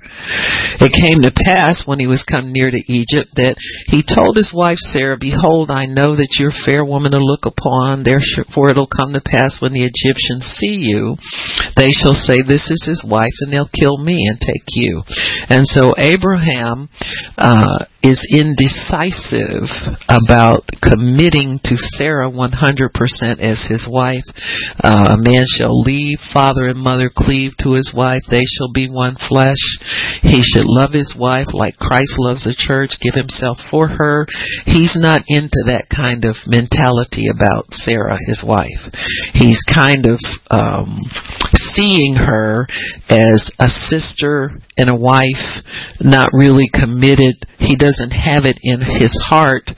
It 0.81 0.97
came 0.97 1.21
to 1.21 1.37
pass 1.45 1.85
when 1.85 2.01
he 2.01 2.09
was 2.09 2.25
come 2.25 2.53
near 2.53 2.71
to 2.71 2.89
Egypt 2.89 3.37
that 3.37 3.61
he 3.93 4.01
told 4.01 4.37
his 4.37 4.53
wife 4.55 4.81
Sarah, 4.81 5.21
Behold, 5.21 5.71
I 5.71 5.85
know 5.85 6.17
that 6.17 6.41
you're 6.41 6.55
a 6.55 6.65
fair 6.65 6.85
woman 6.85 7.13
to 7.13 7.21
look 7.21 7.45
upon, 7.45 8.03
therefore 8.03 8.71
it'll 8.71 8.89
come 8.89 9.13
to 9.13 9.21
pass 9.21 9.61
when 9.61 9.77
the 9.77 9.85
Egyptians 9.85 10.49
see 10.57 10.81
you, 10.81 11.21
they 11.77 11.93
shall 11.93 12.17
say, 12.17 12.41
This 12.41 12.73
is 12.73 12.83
his 12.89 13.05
wife, 13.05 13.37
and 13.45 13.53
they'll 13.53 13.69
kill 13.69 14.01
me 14.01 14.17
and 14.25 14.41
take 14.41 14.65
you. 14.73 15.05
And 15.53 15.69
so 15.69 15.93
Abraham 16.01 16.89
uh, 17.37 17.85
is 18.03 18.25
indecisive 18.33 19.69
about 20.09 20.65
committing 20.81 21.61
to 21.65 21.77
Sarah 21.77 22.31
100% 22.31 22.49
as 23.39 23.67
his 23.69 23.87
wife. 23.89 24.25
Uh, 24.83 25.17
a 25.17 25.21
man 25.21 25.45
shall 25.47 25.81
leave 25.81 26.19
father 26.33 26.69
and 26.69 26.81
mother, 26.81 27.11
cleave 27.15 27.53
to 27.61 27.73
his 27.73 27.93
wife. 27.95 28.23
They 28.31 28.45
shall 28.45 28.73
be 28.73 28.89
one 28.89 29.17
flesh. 29.29 29.61
He 30.23 30.41
should 30.43 30.65
love 30.65 30.93
his 30.93 31.15
wife 31.19 31.53
like 31.53 31.77
Christ 31.77 32.17
loves 32.19 32.45
the 32.45 32.57
church, 32.57 32.97
give 33.01 33.15
himself 33.15 33.59
for 33.71 33.89
her. 33.89 34.27
He's 34.65 34.97
not 34.97 35.23
into 35.29 35.69
that 35.69 35.93
kind 35.95 36.25
of 36.25 36.37
mentality 36.47 37.29
about 37.29 37.73
Sarah, 37.73 38.19
his 38.27 38.43
wife. 38.47 38.81
He's 39.35 39.61
kind 39.69 40.07
of 40.07 40.19
um, 40.49 41.05
seeing 41.77 42.17
her 42.17 42.67
as 43.09 43.53
a 43.59 43.69
sister 43.69 44.57
and 44.81 44.89
a 44.89 44.97
wife, 44.97 45.61
not 46.01 46.33
really 46.33 46.73
committed. 46.73 47.45
He 47.61 47.77
doesn't 47.77 48.17
have 48.17 48.49
it 48.49 48.57
in 48.65 48.81
his 48.81 49.13
heart 49.29 49.69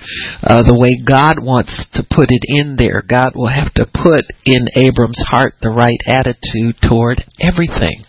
uh, 0.47 0.63
the 0.63 0.79
way 0.79 1.03
God 1.03 1.43
wants 1.43 1.91
to 1.99 2.07
put 2.07 2.31
it 2.31 2.47
in 2.47 2.79
there. 2.79 3.03
God 3.03 3.35
will 3.35 3.51
have 3.51 3.75
to 3.75 3.91
put 3.91 4.23
in 4.47 4.71
Abram's 4.79 5.21
heart 5.27 5.59
the 5.61 5.75
right 5.75 5.99
attitude 6.07 6.79
toward 6.79 7.27
everything. 7.43 8.07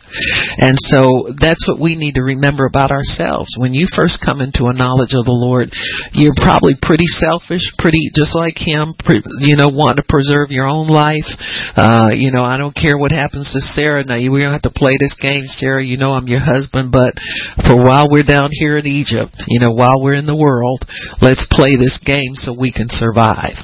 And 0.58 0.78
so 0.78 1.34
that's 1.40 1.66
what 1.68 1.82
we 1.82 1.96
need 1.96 2.16
to 2.16 2.24
remember 2.24 2.66
about 2.66 2.92
ourselves. 2.92 3.56
When 3.58 3.74
you 3.74 3.88
first 3.90 4.22
come 4.24 4.42
into 4.42 4.70
a 4.70 4.78
knowledge 4.78 5.18
of 5.18 5.26
the 5.26 5.36
Lord, 5.36 5.74
you're 6.14 6.38
probably 6.38 6.78
pretty 6.80 7.08
selfish, 7.08 7.64
pretty 7.80 8.14
just 8.14 8.36
like 8.36 8.58
Him, 8.58 8.94
you 9.42 9.58
know, 9.58 9.70
wanting 9.70 10.04
to 10.04 10.08
preserve 10.08 10.54
your 10.54 10.70
own 10.70 10.88
life. 10.88 11.28
Uh, 11.76 12.14
you 12.14 12.32
know, 12.32 12.44
I 12.44 12.58
don't 12.58 12.76
care 12.76 12.98
what 12.98 13.12
happens 13.12 13.52
to 13.54 13.62
Sarah. 13.74 14.06
Now, 14.06 14.18
we're 14.18 14.46
gonna 14.46 14.58
have 14.58 14.70
to 14.70 14.76
play 14.76 14.94
this 15.00 15.18
game, 15.18 15.46
Sarah. 15.48 15.84
You 15.84 15.98
know, 15.98 16.14
I'm 16.14 16.28
your 16.28 16.44
husband, 16.44 16.92
but 16.92 17.18
for 17.66 17.78
while 17.78 18.10
we're 18.10 18.28
down 18.28 18.50
here 18.52 18.78
in 18.78 18.86
Egypt, 18.86 19.36
you 19.48 19.60
know, 19.60 19.72
while 19.72 20.02
we're 20.02 20.18
in 20.18 20.26
the 20.26 20.38
world, 20.38 20.86
let's 21.22 21.46
play 21.52 21.76
this 21.76 22.00
game 22.06 22.36
so 22.36 22.54
we 22.54 22.72
can 22.72 22.88
survive. 22.90 23.58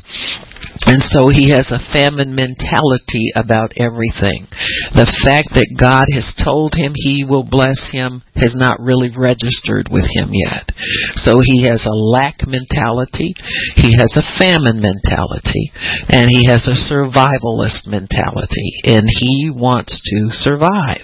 And 0.88 1.04
so 1.04 1.28
he 1.28 1.52
has 1.52 1.72
a 1.76 1.84
famine 1.92 2.32
mentality 2.32 3.36
about 3.36 3.76
everything. 3.76 4.48
The 4.96 5.12
fact 5.28 5.52
that 5.60 5.76
God 5.76 6.08
has 6.16 6.32
told 6.40 6.72
him 6.72 6.96
he 6.96 7.28
will 7.28 7.44
bless 7.44 7.92
him 7.92 8.24
has 8.40 8.56
not 8.56 8.80
really 8.80 9.12
registered 9.12 9.92
with 9.92 10.08
him 10.08 10.32
yet. 10.32 10.72
So 11.20 11.44
he 11.44 11.68
has 11.68 11.84
a 11.84 11.92
lack 11.92 12.48
mentality, 12.48 13.36
he 13.76 14.00
has 14.00 14.16
a 14.16 14.28
famine 14.40 14.80
mentality, 14.80 15.76
and 16.08 16.32
he 16.32 16.48
has 16.48 16.64
a 16.64 16.80
survivalist 16.80 17.84
mentality, 17.84 18.80
and 18.88 19.04
he 19.04 19.52
wants 19.52 20.00
to 20.00 20.32
survive. 20.32 21.04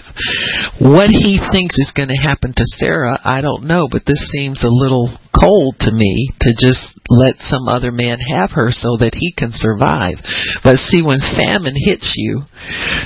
What 0.80 1.12
he 1.12 1.36
thinks 1.52 1.76
is 1.76 1.92
going 1.92 2.08
to 2.08 2.16
happen 2.16 2.56
to 2.56 2.72
Sarah, 2.80 3.20
I 3.20 3.44
don't 3.44 3.68
know, 3.68 3.88
but 3.92 4.08
this 4.08 4.32
seems 4.32 4.64
a 4.64 4.72
little 4.72 5.12
cold 5.36 5.76
to 5.80 5.92
me 5.92 6.30
to 6.40 6.54
just 6.56 6.96
let 7.08 7.36
some 7.40 7.68
other 7.68 7.92
man 7.92 8.18
have 8.18 8.50
her 8.52 8.72
so 8.72 8.96
that 8.98 9.14
he 9.14 9.32
can 9.36 9.50
survive. 9.52 10.16
But 10.64 10.80
see, 10.80 11.02
when 11.04 11.20
famine 11.20 11.76
hits 11.76 12.14
you, 12.16 12.42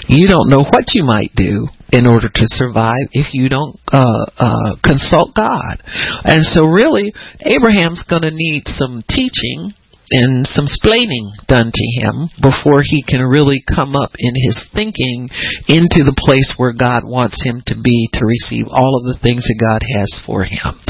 you 0.07 0.29
don't 0.29 0.49
know 0.49 0.63
what 0.63 0.95
you 0.95 1.05
might 1.05 1.35
do 1.35 1.67
in 1.93 2.07
order 2.07 2.29
to 2.33 2.47
survive 2.47 3.11
if 3.13 3.35
you 3.35 3.49
don't 3.49 3.77
uh, 3.91 4.27
uh, 4.39 4.77
consult 4.83 5.35
God. 5.35 5.83
And 6.25 6.45
so, 6.47 6.67
really, 6.67 7.13
Abraham's 7.41 8.07
going 8.09 8.23
to 8.23 8.31
need 8.33 8.63
some 8.67 9.03
teaching 9.09 9.75
and 10.11 10.43
some 10.47 10.67
splaining 10.67 11.31
done 11.47 11.71
to 11.71 11.87
him 12.03 12.27
before 12.43 12.83
he 12.83 13.03
can 13.07 13.23
really 13.23 13.63
come 13.63 13.95
up 13.95 14.11
in 14.19 14.35
his 14.35 14.67
thinking 14.75 15.31
into 15.71 16.03
the 16.03 16.19
place 16.19 16.51
where 16.59 16.75
God 16.75 17.07
wants 17.07 17.39
him 17.47 17.63
to 17.71 17.79
be 17.79 18.11
to 18.19 18.27
receive 18.27 18.67
all 18.67 18.99
of 18.99 19.07
the 19.07 19.19
things 19.23 19.47
that 19.47 19.63
God 19.63 19.87
has 19.87 20.11
for 20.27 20.43
him. 20.43 20.83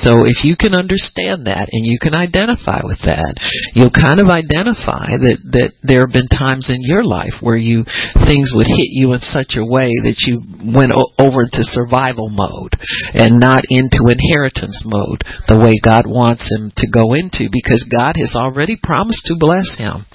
So 0.00 0.24
if 0.24 0.48
you 0.48 0.56
can 0.56 0.72
understand 0.72 1.44
that 1.44 1.68
and 1.68 1.84
you 1.84 2.00
can 2.00 2.16
identify 2.16 2.80
with 2.80 3.04
that, 3.04 3.36
you'll 3.76 3.92
kind 3.92 4.24
of 4.24 4.32
identify 4.32 5.20
that, 5.20 5.38
that 5.52 5.76
there 5.84 6.08
have 6.08 6.16
been 6.16 6.32
times 6.32 6.72
in 6.72 6.80
your 6.80 7.04
life 7.04 7.44
where 7.44 7.60
you, 7.60 7.84
things 8.24 8.56
would 8.56 8.68
hit 8.68 8.88
you 8.88 9.12
in 9.12 9.20
such 9.20 9.60
a 9.60 9.68
way 9.68 9.92
that 10.00 10.24
you 10.24 10.40
went 10.64 10.96
o- 10.96 11.12
over 11.20 11.44
to 11.44 11.60
survival 11.60 12.32
mode 12.32 12.72
and 13.12 13.36
not 13.36 13.68
into 13.68 14.08
inheritance 14.08 14.80
mode 14.88 15.20
the 15.44 15.60
way 15.60 15.76
God 15.84 16.08
wants 16.08 16.48
him 16.48 16.72
to 16.80 16.88
go 16.88 17.12
into 17.12 17.52
because 17.52 17.84
God 17.84 18.16
has 18.16 18.32
already 18.32 18.61
promised 18.82 19.26
to 19.26 19.36
bless 19.38 19.76
him 19.76 20.06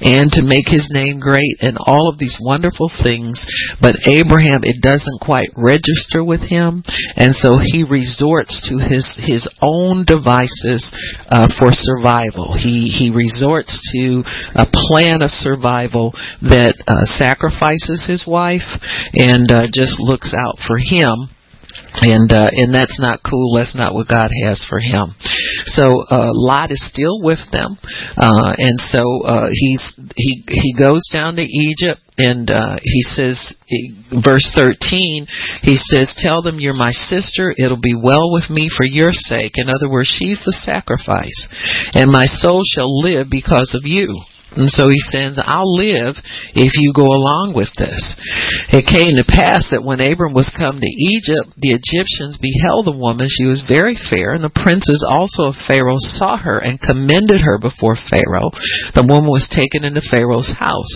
and 0.00 0.30
to 0.32 0.42
make 0.42 0.66
his 0.66 0.90
name 0.92 1.20
great 1.20 1.58
and 1.60 1.78
all 1.78 2.08
of 2.08 2.18
these 2.18 2.38
wonderful 2.40 2.90
things. 3.02 3.44
But 3.80 3.96
Abraham, 4.06 4.64
it 4.64 4.82
doesn't 4.82 5.20
quite 5.20 5.50
register 5.56 6.24
with 6.24 6.42
him, 6.42 6.82
and 7.16 7.34
so 7.34 7.58
he 7.60 7.84
resorts 7.84 8.58
to 8.68 8.78
his 8.78 9.06
his 9.20 9.48
own 9.62 10.04
devices 10.04 10.90
uh, 11.28 11.48
for 11.58 11.70
survival. 11.70 12.54
He 12.58 12.90
he 12.90 13.14
resorts 13.14 13.78
to 13.94 14.22
a 14.54 14.66
plan 14.66 15.22
of 15.22 15.30
survival 15.30 16.12
that 16.42 16.74
uh, 16.86 17.04
sacrifices 17.04 18.06
his 18.06 18.24
wife 18.26 18.66
and 19.14 19.50
uh, 19.50 19.66
just 19.72 20.00
looks 20.00 20.34
out 20.34 20.58
for 20.66 20.78
him 20.78 21.30
and 22.00 22.32
uh, 22.32 22.48
and 22.52 22.74
that's 22.74 22.98
not 23.00 23.20
cool. 23.20 23.56
That's 23.56 23.76
not 23.76 23.94
what 23.94 24.08
God 24.08 24.30
has 24.46 24.64
for 24.68 24.80
him. 24.80 25.14
So 25.66 26.02
uh, 26.08 26.30
Lot 26.32 26.70
is 26.70 26.80
still 26.88 27.20
with 27.20 27.40
them, 27.52 27.76
uh, 28.16 28.54
and 28.56 28.80
so 28.80 29.02
uh, 29.24 29.48
he's 29.52 30.00
he 30.16 30.44
he 30.48 30.74
goes 30.78 31.08
down 31.12 31.36
to 31.36 31.42
Egypt, 31.42 32.00
and 32.16 32.50
uh, 32.50 32.76
he 32.82 33.02
says, 33.02 33.54
verse 34.24 34.52
thirteen, 34.54 35.26
he 35.60 35.76
says, 35.76 36.14
"Tell 36.16 36.42
them 36.42 36.60
you're 36.60 36.72
my 36.72 36.92
sister. 36.92 37.54
It'll 37.56 37.80
be 37.80 37.96
well 37.96 38.32
with 38.32 38.48
me 38.48 38.68
for 38.74 38.84
your 38.84 39.12
sake." 39.12 39.52
In 39.56 39.68
other 39.68 39.90
words, 39.90 40.08
she's 40.08 40.40
the 40.44 40.52
sacrifice, 40.52 41.48
and 41.92 42.10
my 42.10 42.24
soul 42.26 42.62
shall 42.64 42.88
live 42.88 43.28
because 43.30 43.76
of 43.76 43.82
you. 43.84 44.16
And 44.56 44.68
so 44.68 44.88
he 44.88 45.00
says, 45.00 45.40
I'll 45.40 45.72
live 45.72 46.16
if 46.52 46.76
you 46.76 46.92
go 46.92 47.08
along 47.08 47.52
with 47.56 47.72
this. 47.76 48.00
It 48.68 48.84
came 48.84 49.16
to 49.16 49.24
pass 49.24 49.72
that 49.72 49.84
when 49.84 50.04
Abram 50.04 50.36
was 50.36 50.52
come 50.52 50.76
to 50.76 50.92
Egypt, 50.92 51.56
the 51.56 51.72
Egyptians 51.72 52.36
beheld 52.36 52.84
the 52.84 52.96
woman. 52.96 53.28
She 53.32 53.48
was 53.48 53.64
very 53.64 53.96
fair, 53.96 54.36
and 54.36 54.44
the 54.44 54.52
princes 54.52 55.00
also 55.00 55.52
of 55.52 55.64
Pharaoh 55.64 56.00
saw 56.00 56.36
her 56.36 56.60
and 56.60 56.80
commended 56.80 57.40
her 57.40 57.56
before 57.56 57.96
Pharaoh. 57.96 58.52
The 58.92 59.08
woman 59.08 59.32
was 59.32 59.48
taken 59.48 59.88
into 59.88 60.04
Pharaoh's 60.04 60.52
house. 60.52 60.90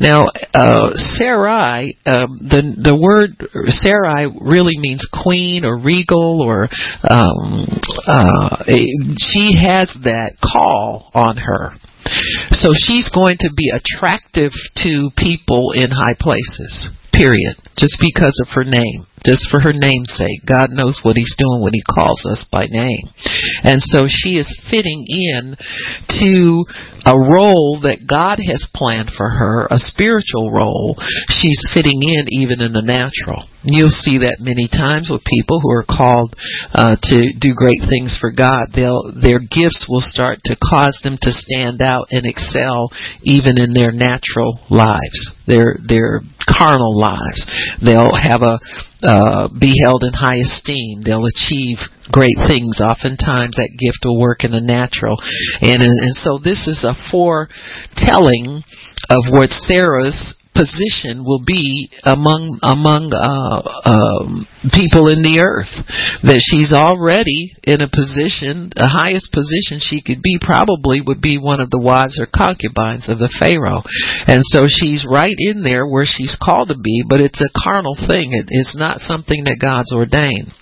Now, 0.00 0.32
uh, 0.56 0.96
Sarai, 0.96 2.00
uh, 2.08 2.26
the, 2.40 2.64
the 2.80 2.96
word 2.96 3.36
Sarai 3.84 4.32
really 4.40 4.80
means 4.80 5.04
queen 5.12 5.64
or 5.64 5.76
regal 5.76 6.40
or, 6.40 6.68
um, 7.04 7.68
uh, 8.08 8.64
she 9.20 9.52
has 9.60 9.92
that 10.04 10.40
call 10.40 11.10
on 11.14 11.36
her. 11.36 11.76
So 12.50 12.70
she's 12.74 13.08
going 13.08 13.36
to 13.40 13.50
be 13.56 13.70
attractive 13.70 14.52
to 14.84 15.10
people 15.16 15.72
in 15.74 15.90
high 15.90 16.16
places. 16.18 16.90
Period. 17.12 17.56
Just 17.76 18.00
because 18.00 18.40
of 18.40 18.54
her 18.54 18.64
name. 18.64 19.06
Just 19.24 19.46
for 19.50 19.60
her 19.60 19.72
name's 19.72 20.10
sake. 20.16 20.42
God 20.48 20.70
knows 20.72 21.00
what 21.02 21.16
He's 21.16 21.36
doing 21.38 21.62
when 21.62 21.74
He 21.74 21.82
calls 21.94 22.26
us 22.26 22.46
by 22.50 22.66
name. 22.66 23.12
And 23.62 23.80
so 23.80 24.06
she 24.08 24.40
is 24.40 24.50
fitting 24.70 25.04
in 25.06 25.54
to 26.18 26.64
a 27.06 27.14
role 27.14 27.78
that 27.82 28.08
God 28.08 28.40
has 28.42 28.66
planned 28.74 29.10
for 29.16 29.28
her, 29.28 29.66
a 29.70 29.78
spiritual 29.78 30.50
role. 30.50 30.96
She's 31.28 31.60
fitting 31.72 32.02
in 32.02 32.26
even 32.30 32.60
in 32.60 32.72
the 32.72 32.82
natural. 32.82 33.46
You'll 33.64 33.94
see 33.94 34.18
that 34.26 34.42
many 34.42 34.66
times 34.66 35.06
with 35.06 35.22
people 35.22 35.62
who 35.62 35.70
are 35.70 35.86
called 35.86 36.34
uh, 36.74 36.98
to 36.98 37.18
do 37.38 37.54
great 37.54 37.82
things 37.86 38.18
for 38.18 38.34
God. 38.34 38.74
They'll, 38.74 39.14
their 39.14 39.38
gifts 39.38 39.86
will 39.86 40.02
start 40.02 40.42
to 40.50 40.58
cause 40.58 40.98
them 41.02 41.14
to 41.22 41.30
stand 41.30 41.78
out 41.78 42.10
and 42.10 42.26
excel 42.26 42.90
even 43.22 43.58
in 43.62 43.70
their 43.70 43.94
natural 43.94 44.58
lives, 44.66 45.30
their 45.46 45.78
their 45.78 46.26
carnal 46.42 46.98
lives. 46.98 47.46
They'll 47.78 48.18
have 48.18 48.42
a 48.42 48.58
uh, 49.02 49.48
be 49.58 49.74
held 49.82 50.02
in 50.02 50.14
high 50.14 50.42
esteem. 50.42 51.02
They'll 51.02 51.26
achieve 51.26 51.78
great 52.10 52.38
things. 52.46 52.82
Oftentimes, 52.82 53.58
that 53.58 53.78
gift 53.78 54.02
will 54.02 54.18
work 54.18 54.44
in 54.44 54.50
the 54.50 54.62
natural, 54.62 55.18
and 55.62 55.82
and 55.82 56.14
so 56.18 56.38
this 56.42 56.66
is 56.66 56.82
a 56.82 56.98
foretelling 57.10 58.62
of 59.10 59.22
what 59.30 59.50
Sarah's 59.50 60.34
position 60.54 61.24
will 61.24 61.42
be 61.44 61.90
among 62.04 62.60
among 62.62 63.10
uh, 63.12 63.60
um, 63.88 64.46
people 64.72 65.08
in 65.08 65.24
the 65.24 65.40
earth. 65.40 65.72
That 66.22 66.44
she's 66.44 66.72
already 66.72 67.56
in 67.64 67.80
a 67.80 67.90
position, 67.90 68.70
the 68.72 68.88
highest 68.88 69.32
position 69.32 69.80
she 69.80 70.04
could 70.04 70.22
be 70.22 70.38
probably 70.40 71.00
would 71.00 71.20
be 71.20 71.40
one 71.40 71.60
of 71.60 71.72
the 71.72 71.82
wives 71.82 72.20
or 72.20 72.28
concubines 72.28 73.08
of 73.08 73.18
the 73.18 73.32
Pharaoh, 73.32 73.82
and 74.28 74.44
so 74.44 74.68
she's 74.68 75.08
right 75.08 75.36
in 75.36 75.64
there 75.64 75.88
where 75.88 76.06
she's 76.06 76.38
called 76.38 76.68
to 76.68 76.78
be. 76.78 77.02
But 77.08 77.20
it's 77.20 77.42
a 77.42 77.52
carnal 77.52 77.96
thing. 77.96 78.32
It, 78.36 78.46
it's 78.48 78.76
not 78.76 79.00
something 79.00 79.44
that 79.44 79.60
God's 79.60 79.92
ordained. 79.92 80.52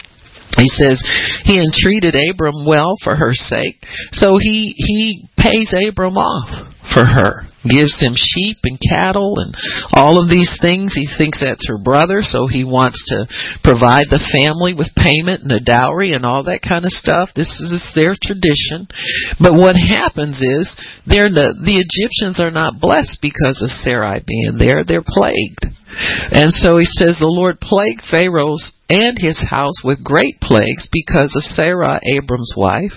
He 0.59 0.67
says 0.67 0.99
he 1.45 1.63
entreated 1.63 2.19
Abram 2.19 2.67
well 2.67 2.99
for 3.03 3.15
her 3.15 3.35
sake, 3.35 3.79
so 4.11 4.39
he 4.39 4.75
he 4.77 5.29
pays 5.39 5.71
Abram 5.75 6.19
off 6.19 6.75
for 6.95 7.05
her 7.05 7.51
gives 7.65 8.01
him 8.01 8.17
sheep 8.17 8.57
and 8.65 8.81
cattle 8.81 9.37
and 9.37 9.53
all 9.93 10.17
of 10.17 10.31
these 10.31 10.57
things. 10.61 10.95
He 10.95 11.05
thinks 11.05 11.41
that's 11.41 11.69
her 11.69 11.77
brother, 11.77 12.23
so 12.23 12.47
he 12.47 12.65
wants 12.65 13.05
to 13.13 13.29
provide 13.61 14.09
the 14.09 14.23
family 14.33 14.73
with 14.73 14.97
payment 14.97 15.45
and 15.45 15.53
a 15.53 15.61
dowry 15.61 16.13
and 16.13 16.25
all 16.25 16.45
that 16.45 16.65
kind 16.65 16.85
of 16.85 16.93
stuff. 16.93 17.31
This 17.37 17.61
is 17.61 17.93
their 17.93 18.17
tradition. 18.17 18.89
But 19.37 19.57
what 19.57 19.77
happens 19.77 20.41
is 20.41 20.73
they're 21.05 21.33
the, 21.33 21.53
the 21.61 21.81
Egyptians 21.81 22.41
are 22.41 22.53
not 22.53 22.81
blessed 22.81 23.21
because 23.21 23.61
of 23.61 23.69
Sarai 23.69 24.25
being 24.25 24.57
there. 24.57 24.85
They're 24.85 25.05
plagued. 25.05 25.69
And 26.31 26.55
so 26.55 26.79
he 26.79 26.87
says 26.87 27.19
the 27.19 27.27
Lord 27.27 27.59
plagued 27.59 28.07
Pharaoh's 28.09 28.73
and 28.89 29.19
his 29.19 29.39
house 29.43 29.83
with 29.83 30.03
great 30.03 30.39
plagues 30.43 30.91
because 30.91 31.35
of 31.39 31.47
Sarah, 31.47 32.01
Abram's 32.03 32.55
wife. 32.57 32.95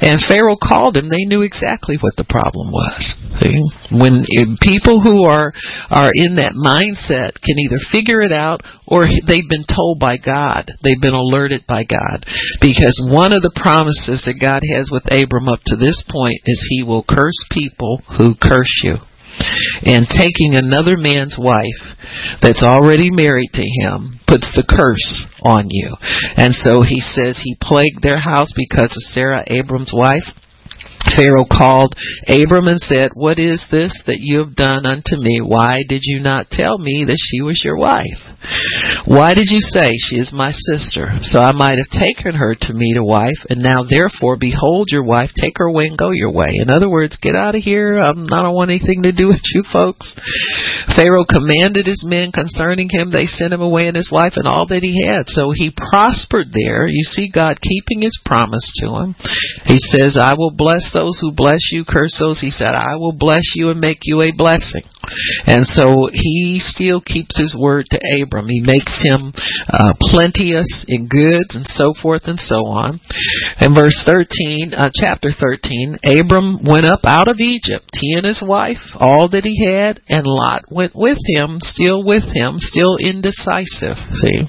And 0.00 0.22
Pharaoh 0.22 0.58
called 0.58 0.96
him. 0.96 1.10
They 1.10 1.26
knew 1.26 1.42
exactly 1.42 1.98
what 2.00 2.14
the 2.16 2.26
problem 2.26 2.70
was. 2.70 3.17
See? 3.40 3.60
When 3.94 4.24
eh, 4.24 4.56
people 4.60 5.00
who 5.00 5.24
are 5.24 5.52
are 5.90 6.10
in 6.14 6.36
that 6.36 6.58
mindset 6.58 7.38
can 7.38 7.58
either 7.58 7.78
figure 7.92 8.20
it 8.20 8.32
out 8.32 8.62
or 8.86 9.06
they've 9.06 9.48
been 9.48 9.68
told 9.68 10.00
by 10.00 10.16
God. 10.18 10.72
They've 10.82 11.00
been 11.00 11.14
alerted 11.14 11.62
by 11.68 11.84
God. 11.84 12.24
Because 12.60 12.96
one 13.10 13.32
of 13.32 13.42
the 13.42 13.54
promises 13.54 14.24
that 14.26 14.40
God 14.40 14.62
has 14.66 14.90
with 14.90 15.06
Abram 15.06 15.48
up 15.48 15.60
to 15.66 15.76
this 15.76 16.02
point 16.10 16.40
is 16.46 16.66
he 16.68 16.82
will 16.82 17.04
curse 17.06 17.38
people 17.50 18.02
who 18.18 18.34
curse 18.34 18.82
you 18.82 18.98
and 19.86 20.06
taking 20.08 20.54
another 20.54 20.96
man's 20.96 21.38
wife 21.38 21.96
that's 22.42 22.62
already 22.62 23.10
married 23.10 23.50
to 23.54 23.62
him 23.62 24.18
puts 24.26 24.50
the 24.54 24.66
curse 24.66 25.26
on 25.42 25.66
you. 25.70 25.94
And 26.36 26.54
so 26.54 26.82
he 26.82 27.00
says 27.00 27.38
he 27.38 27.56
plagued 27.60 28.02
their 28.02 28.18
house 28.18 28.52
because 28.54 28.90
of 28.90 29.10
Sarah, 29.14 29.44
Abram's 29.46 29.92
wife. 29.94 30.26
Pharaoh 31.16 31.48
called 31.48 31.94
Abram 32.28 32.68
and 32.68 32.80
said, 32.80 33.12
What 33.14 33.38
is 33.38 33.64
this 33.70 34.02
that 34.06 34.20
you 34.20 34.44
have 34.44 34.54
done 34.54 34.86
unto 34.86 35.16
me? 35.16 35.40
Why 35.42 35.84
did 35.88 36.02
you 36.04 36.20
not 36.20 36.50
tell 36.50 36.78
me 36.78 37.04
that 37.06 37.20
she 37.20 37.42
was 37.42 37.62
your 37.64 37.76
wife? 37.76 38.20
Why 39.06 39.34
did 39.34 39.50
you 39.50 39.58
say 39.58 39.96
she 39.98 40.16
is 40.16 40.32
my 40.32 40.52
sister? 40.52 41.18
So 41.22 41.40
I 41.40 41.52
might 41.52 41.80
have 41.80 41.90
taken 41.90 42.38
her 42.38 42.54
to 42.54 42.72
me 42.72 42.94
to 42.94 43.02
wife, 43.02 43.40
and 43.50 43.60
now 43.60 43.82
therefore 43.82 44.36
behold 44.38 44.88
your 44.90 45.04
wife, 45.04 45.30
take 45.34 45.58
her 45.58 45.66
away 45.66 45.86
and 45.90 45.98
go 45.98 46.10
your 46.10 46.32
way. 46.32 46.52
In 46.60 46.70
other 46.70 46.88
words, 46.88 47.18
get 47.20 47.34
out 47.34 47.54
of 47.54 47.62
here. 47.62 47.98
Um, 47.98 48.26
I 48.30 48.42
don't 48.42 48.54
want 48.54 48.70
anything 48.70 49.02
to 49.02 49.12
do 49.12 49.26
with 49.26 49.42
you 49.54 49.64
folks. 49.72 50.14
Pharaoh 50.94 51.26
commanded 51.28 51.86
his 51.86 52.04
men 52.06 52.32
concerning 52.32 52.88
him. 52.90 53.10
They 53.10 53.26
sent 53.26 53.52
him 53.52 53.62
away 53.62 53.88
and 53.88 53.96
his 53.96 54.10
wife 54.12 54.34
and 54.36 54.46
all 54.46 54.66
that 54.68 54.82
he 54.82 55.04
had. 55.04 55.28
So 55.28 55.50
he 55.54 55.74
prospered 55.74 56.52
there. 56.52 56.86
You 56.86 57.04
see 57.04 57.30
God 57.32 57.60
keeping 57.60 58.02
his 58.02 58.18
promise 58.24 58.64
to 58.80 59.02
him. 59.02 59.14
He 59.64 59.78
says, 59.78 60.18
I 60.20 60.34
will 60.34 60.54
bless 60.54 60.92
those 60.98 61.18
who 61.22 61.30
bless 61.30 61.70
you, 61.70 61.84
curse 61.86 62.18
those. 62.18 62.40
He 62.40 62.50
said, 62.50 62.74
I 62.74 62.96
will 62.98 63.14
bless 63.14 63.54
you 63.54 63.70
and 63.70 63.80
make 63.80 64.02
you 64.02 64.20
a 64.22 64.34
blessing. 64.34 64.82
And 65.46 65.64
so 65.64 66.10
he 66.12 66.58
still 66.60 67.00
keeps 67.00 67.38
his 67.38 67.56
word 67.58 67.86
to 67.90 67.98
Abram. 68.20 68.48
He 68.48 68.60
makes 68.60 69.00
him 69.00 69.32
uh, 69.68 69.94
plenteous 70.00 70.84
in 70.88 71.08
goods 71.08 71.56
and 71.56 71.66
so 71.66 71.94
forth 71.94 72.22
and 72.26 72.38
so 72.38 72.66
on. 72.66 73.00
In 73.60 73.74
verse 73.74 74.02
13, 74.04 74.74
uh, 74.74 74.90
chapter 74.92 75.30
13, 75.30 75.98
Abram 76.04 76.60
went 76.64 76.84
up 76.84 77.00
out 77.04 77.28
of 77.28 77.40
Egypt, 77.40 77.88
he 77.94 78.14
and 78.14 78.26
his 78.26 78.42
wife, 78.44 78.82
all 78.96 79.28
that 79.30 79.44
he 79.44 79.64
had, 79.64 80.00
and 80.08 80.26
Lot 80.26 80.64
went 80.70 80.92
with 80.94 81.18
him, 81.32 81.58
still 81.60 82.04
with 82.04 82.24
him, 82.34 82.58
still 82.58 82.96
indecisive. 82.98 83.96
See? 84.12 84.44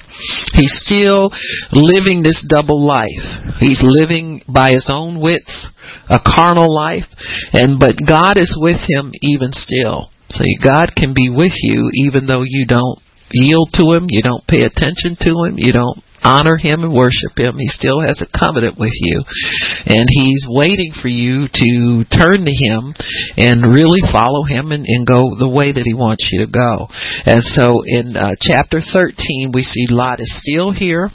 He's 0.53 0.75
still 0.83 1.31
living 1.71 2.23
this 2.23 2.43
double 2.49 2.83
life. 2.83 3.23
He's 3.59 3.81
living 3.81 4.41
by 4.47 4.71
his 4.71 4.87
own 4.89 5.21
wits 5.21 5.69
a 6.09 6.19
carnal 6.19 6.73
life, 6.73 7.07
and 7.53 7.79
but 7.79 7.95
God 8.01 8.37
is 8.37 8.57
with 8.59 8.81
him 8.89 9.11
even 9.21 9.53
still. 9.53 10.09
See, 10.29 10.57
God 10.61 10.93
can 10.95 11.13
be 11.13 11.29
with 11.29 11.53
you 11.57 11.89
even 12.05 12.27
though 12.27 12.43
you 12.45 12.65
don't 12.65 12.99
yield 13.31 13.69
to 13.73 13.93
him, 13.93 14.05
you 14.09 14.21
don't 14.21 14.45
pay 14.45 14.61
attention 14.61 15.17
to 15.21 15.45
him, 15.45 15.57
you 15.57 15.71
don't 15.73 16.01
honor 16.23 16.57
him 16.57 16.83
and 16.83 16.93
worship 16.93 17.37
him. 17.37 17.57
He 17.57 17.67
still 17.67 18.01
has 18.01 18.21
a 18.21 18.37
covenant 18.37 18.77
with 18.77 18.93
you. 18.93 19.23
And 19.85 20.07
he's 20.09 20.45
waiting 20.49 20.91
for 21.01 21.07
you 21.07 21.47
to 21.47 22.03
turn 22.11 22.45
to 22.45 22.51
him 22.51 22.93
and 23.37 23.63
really 23.63 24.01
follow 24.11 24.43
him 24.43 24.71
and, 24.71 24.85
and 24.85 25.07
go 25.07 25.35
the 25.37 25.49
way 25.49 25.71
that 25.71 25.87
he 25.87 25.93
wants 25.93 26.29
you 26.31 26.45
to 26.45 26.51
go. 26.51 26.87
And 27.25 27.41
so 27.43 27.81
in 27.85 28.15
uh, 28.15 28.35
chapter 28.41 28.79
13, 28.81 29.51
we 29.53 29.63
see 29.63 29.87
Lot 29.89 30.19
is 30.19 30.31
still 30.43 30.71
here. 30.71 31.09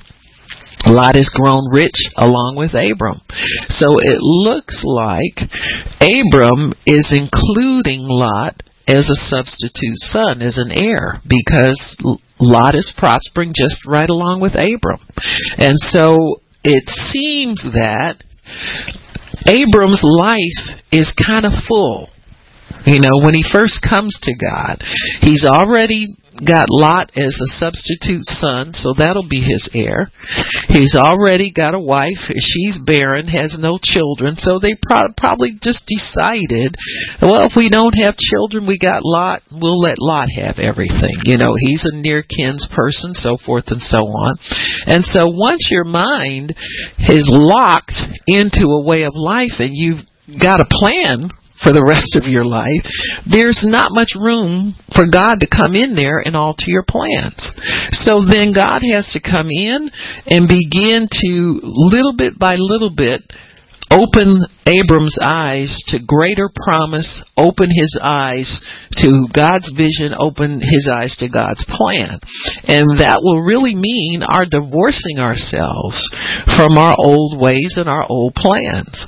Lot 0.86 1.16
has 1.16 1.30
grown 1.32 1.72
rich 1.72 1.96
along 2.16 2.56
with 2.56 2.74
Abram. 2.74 3.20
So 3.68 3.98
it 3.98 4.20
looks 4.20 4.84
like 4.84 5.48
Abram 6.00 6.74
is 6.86 7.12
including 7.12 8.04
Lot 8.06 8.62
as 8.86 9.08
a 9.08 9.16
substitute 9.16 9.96
son, 9.96 10.42
as 10.42 10.58
an 10.58 10.70
heir, 10.70 11.20
because 11.26 11.96
Lot 12.38 12.74
is 12.74 12.92
prospering 12.96 13.52
just 13.54 13.86
right 13.86 14.08
along 14.08 14.40
with 14.40 14.52
Abram. 14.52 15.00
And 15.56 15.78
so 15.78 16.40
it 16.62 16.88
seems 16.88 17.62
that 17.62 18.22
Abram's 19.46 20.04
life 20.04 20.80
is 20.92 21.12
kind 21.12 21.44
of 21.46 21.52
full. 21.66 22.08
You 22.86 23.00
know, 23.00 23.24
when 23.24 23.34
he 23.34 23.44
first 23.44 23.80
comes 23.80 24.18
to 24.22 24.34
God, 24.36 24.82
he's 25.20 25.44
already 25.44 26.16
got 26.42 26.66
Lot 26.68 27.10
as 27.14 27.38
a 27.38 27.54
substitute 27.62 28.26
son, 28.26 28.74
so 28.74 28.92
that'll 28.96 29.28
be 29.28 29.40
his 29.40 29.70
heir. 29.72 30.10
He's 30.66 30.96
already 30.98 31.52
got 31.54 31.74
a 31.74 31.80
wife. 31.80 32.18
She's 32.26 32.78
barren, 32.84 33.28
has 33.28 33.56
no 33.58 33.78
children, 33.80 34.34
so 34.36 34.58
they 34.58 34.74
pro- 34.82 35.14
probably 35.16 35.54
just 35.62 35.86
decided, 35.86 36.74
well, 37.22 37.46
if 37.46 37.52
we 37.56 37.68
don't 37.68 37.94
have 37.94 38.16
children, 38.18 38.66
we 38.66 38.78
got 38.78 39.04
Lot, 39.04 39.42
we'll 39.52 39.78
let 39.78 39.98
Lot 39.98 40.28
have 40.34 40.58
everything. 40.58 41.22
You 41.22 41.38
know, 41.38 41.54
he's 41.56 41.86
a 41.86 41.96
near 41.96 42.22
kin's 42.26 42.66
person, 42.74 43.14
so 43.14 43.38
forth 43.38 43.68
and 43.68 43.82
so 43.82 43.98
on. 43.98 44.34
And 44.86 45.04
so 45.04 45.30
once 45.30 45.68
your 45.70 45.84
mind 45.84 46.54
is 47.08 47.28
locked 47.30 48.00
into 48.26 48.66
a 48.74 48.84
way 48.84 49.04
of 49.04 49.14
life 49.14 49.60
and 49.60 49.70
you've 49.72 50.02
got 50.40 50.60
a 50.60 50.66
plan 50.68 51.30
for 51.62 51.72
the 51.72 51.84
rest 51.84 52.18
of 52.18 52.26
your 52.26 52.44
life, 52.44 52.84
there's 53.24 53.62
not 53.62 53.94
much 53.94 54.18
room 54.18 54.74
for 54.94 55.06
God 55.06 55.40
to 55.40 55.48
come 55.48 55.74
in 55.74 55.94
there 55.94 56.18
and 56.18 56.34
alter 56.34 56.66
your 56.66 56.84
plans. 56.86 57.38
So 57.94 58.20
then 58.26 58.50
God 58.52 58.82
has 58.94 59.08
to 59.14 59.22
come 59.22 59.48
in 59.48 59.90
and 60.26 60.50
begin 60.50 61.06
to 61.06 61.32
little 61.62 62.14
bit 62.16 62.38
by 62.38 62.56
little 62.58 62.92
bit 62.92 63.22
open 63.90 64.42
Abram's 64.66 65.18
eyes 65.20 65.76
to 65.88 65.98
greater 66.00 66.48
promise, 66.48 67.22
open 67.36 67.68
his 67.68 67.98
eyes 68.02 68.48
to 69.00 69.28
God's 69.34 69.68
vision, 69.76 70.16
open 70.16 70.60
his 70.60 70.88
eyes 70.88 71.16
to 71.20 71.28
God's 71.28 71.64
plan. 71.68 72.20
And 72.64 73.00
that 73.00 73.20
will 73.20 73.44
really 73.44 73.74
mean 73.74 74.24
our 74.24 74.48
divorcing 74.48 75.20
ourselves 75.20 76.00
from 76.56 76.78
our 76.80 76.96
old 76.96 77.40
ways 77.40 77.76
and 77.76 77.88
our 77.88 78.06
old 78.08 78.34
plans. 78.34 79.06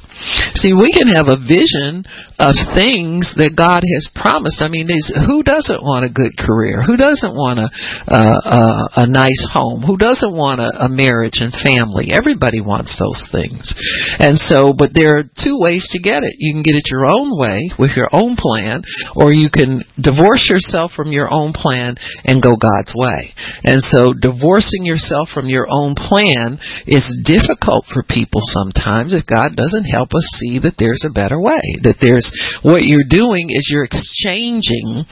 See, 0.57 0.73
we 0.73 0.93
can 0.93 1.13
have 1.13 1.29
a 1.29 1.41
vision 1.41 2.09
of 2.41 2.57
things 2.73 3.37
that 3.37 3.53
God 3.53 3.85
has 3.85 4.09
promised. 4.17 4.65
I 4.65 4.73
mean, 4.73 4.89
who 4.89 5.45
doesn't 5.45 5.85
want 5.85 6.09
a 6.09 6.13
good 6.13 6.33
career? 6.41 6.81
Who 6.81 6.97
doesn't 6.97 7.37
want 7.37 7.61
a 7.61 7.69
uh, 8.09 9.05
a 9.05 9.07
nice 9.07 9.45
home? 9.53 9.85
Who 9.85 10.01
doesn't 10.01 10.33
want 10.33 10.65
a, 10.65 10.89
a 10.89 10.89
marriage 10.89 11.45
and 11.45 11.53
family? 11.53 12.17
Everybody 12.17 12.65
wants 12.65 12.97
those 12.97 13.29
things. 13.29 13.77
And 14.17 14.41
so, 14.41 14.73
but 14.73 14.97
there 14.97 15.21
are 15.21 15.29
two 15.47 15.59
ways 15.63 15.87
to 15.95 16.03
get 16.03 16.27
it. 16.27 16.35
You 16.39 16.53
can 16.53 16.67
get 16.67 16.75
it 16.75 16.91
your 16.91 17.07
own 17.07 17.31
way 17.39 17.71
with 17.79 17.95
your 17.95 18.11
own 18.11 18.35
plan, 18.35 18.83
or 19.15 19.31
you 19.31 19.47
can 19.47 19.87
divorce 19.95 20.51
yourself 20.51 20.91
from 20.91 21.15
your 21.15 21.31
own 21.31 21.55
plan 21.55 21.95
and 22.27 22.43
go 22.43 22.59
God's 22.59 22.91
way. 22.99 23.31
And 23.63 23.79
so, 23.87 24.11
divorcing 24.11 24.83
yourself 24.83 25.31
from 25.31 25.47
your 25.47 25.71
own 25.71 25.95
plan 25.95 26.59
is 26.87 27.07
difficult 27.23 27.87
for 27.95 28.03
people 28.03 28.43
sometimes 28.43 29.15
if 29.15 29.23
God 29.23 29.55
doesn't 29.55 29.87
help 29.87 30.11
us 30.11 30.27
see 30.43 30.59
that 30.67 30.75
there's 30.83 31.07
a 31.07 31.15
better 31.15 31.39
way. 31.39 31.63
That 31.87 32.03
there's 32.03 32.27
what 32.67 32.83
you're 32.83 33.07
doing 33.07 33.55
is 33.55 33.71
you're 33.71 33.87
exchanging 33.87 35.07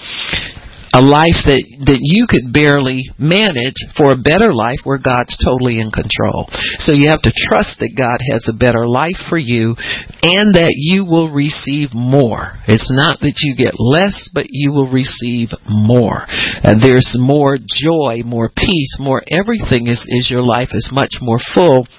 a 0.95 1.03
life 1.03 1.43
that 1.51 1.59
that 1.91 1.99
you 2.01 2.31
could 2.31 2.55
barely 2.55 3.03
manage 3.19 3.75
for 3.99 4.15
a 4.15 4.21
better 4.21 4.55
life 4.55 4.79
where 4.87 5.03
God's 5.03 5.35
totally 5.43 5.83
in 5.83 5.91
control. 5.91 6.47
So 6.79 6.95
you 6.95 7.11
have 7.11 7.23
to 7.27 7.35
trust 7.35 7.83
that 7.83 7.99
God 7.99 8.23
has 8.31 8.47
a 8.47 8.55
better 8.55 8.87
life 8.87 9.19
for 9.27 9.37
you 9.37 9.75
and 10.23 10.55
that 10.55 10.79
you 10.79 11.03
will 11.03 11.35
receive 11.35 11.91
more. 11.91 12.55
It's 12.71 12.95
not 12.95 13.19
that 13.27 13.43
you 13.43 13.59
get 13.59 13.75
less, 13.75 14.31
but 14.31 14.47
you 14.55 14.71
will 14.71 14.91
receive 14.91 15.51
more. 15.67 16.31
There's 16.63 17.19
more 17.19 17.59
joy, 17.59 18.23
more 18.23 18.49
peace, 18.55 18.95
more 19.03 19.23
everything 19.27 19.91
is 19.91 20.07
is 20.07 20.31
your 20.31 20.47
life 20.47 20.71
is 20.73 20.95
much 20.95 21.19
more 21.21 21.43
full 21.43 21.91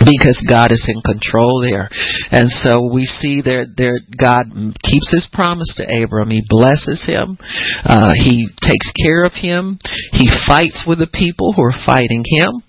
because 0.00 0.40
God 0.48 0.72
is 0.72 0.88
in 0.88 1.00
control 1.04 1.60
there. 1.60 1.88
And 2.30 2.48
so 2.48 2.88
we 2.88 3.04
see 3.04 3.42
there, 3.44 3.66
there 3.76 4.00
God 4.16 4.48
keeps 4.82 5.12
his 5.12 5.28
promise 5.32 5.74
to 5.76 5.84
Abram. 5.84 6.30
He 6.30 6.42
blesses 6.48 7.04
him. 7.04 7.36
Uh, 7.84 8.12
he 8.16 8.48
takes 8.60 8.92
care 8.92 9.24
of 9.24 9.32
him. 9.34 9.78
He 10.12 10.28
fights 10.46 10.84
with 10.86 10.98
the 10.98 11.10
people 11.12 11.52
who 11.52 11.62
are 11.62 11.84
fighting 11.84 12.24
him. 12.24 12.62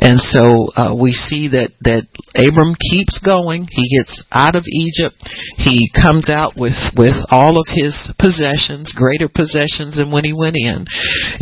And 0.00 0.16
so 0.16 0.72
uh, 0.72 0.96
we 0.96 1.12
see 1.12 1.52
that 1.52 1.76
that 1.84 2.08
Abram 2.32 2.72
keeps 2.80 3.20
going. 3.20 3.68
He 3.68 3.98
gets 4.00 4.24
out 4.32 4.56
of 4.56 4.64
Egypt. 4.64 5.20
He 5.60 5.92
comes 5.92 6.32
out 6.32 6.56
with 6.56 6.72
with 6.96 7.12
all 7.28 7.60
of 7.60 7.68
his 7.68 7.92
possessions, 8.16 8.96
greater 8.96 9.28
possessions 9.28 10.00
than 10.00 10.08
when 10.08 10.24
he 10.24 10.32
went 10.32 10.56
in. 10.56 10.88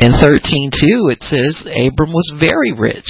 In 0.03 0.11
thirteen 0.19 0.75
two, 0.75 1.07
it 1.15 1.23
says 1.23 1.63
Abram 1.71 2.11
was 2.11 2.35
very 2.35 2.75
rich 2.75 3.07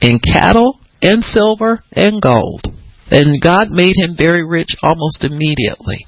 in 0.00 0.16
cattle 0.16 0.80
and 1.02 1.22
silver 1.22 1.82
and 1.92 2.20
gold. 2.20 2.66
And 3.10 3.40
God 3.42 3.68
made 3.70 3.96
him 3.96 4.16
very 4.16 4.46
rich 4.46 4.76
almost 4.82 5.24
immediately. 5.24 6.06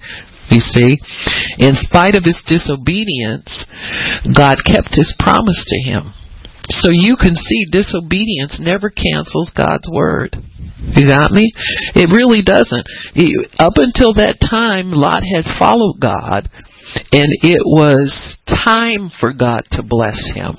You 0.49 0.61
see, 0.61 0.96
in 1.59 1.75
spite 1.75 2.14
of 2.14 2.25
his 2.25 2.42
disobedience, 2.46 3.66
God 4.25 4.59
kept 4.64 4.94
his 4.94 5.14
promise 5.18 5.64
to 5.68 5.90
him. 5.90 6.14
So 6.68 6.90
you 6.90 7.16
can 7.20 7.37
see 7.37 7.66
disobedience 7.70 8.59
never 8.61 8.90
cancels 8.90 9.53
God's 9.57 9.88
word. 9.92 10.37
You 10.94 11.07
got 11.07 11.33
me? 11.33 11.51
It 11.94 12.14
really 12.14 12.42
doesn't. 12.42 12.87
Up 13.59 13.75
until 13.77 14.14
that 14.14 14.38
time, 14.40 14.90
Lot 14.90 15.22
had 15.22 15.44
followed 15.59 15.99
God, 16.01 16.49
and 17.12 17.29
it 17.42 17.62
was 17.66 18.38
time 18.46 19.11
for 19.20 19.33
God 19.33 19.64
to 19.72 19.83
bless 19.83 20.31
him. 20.35 20.57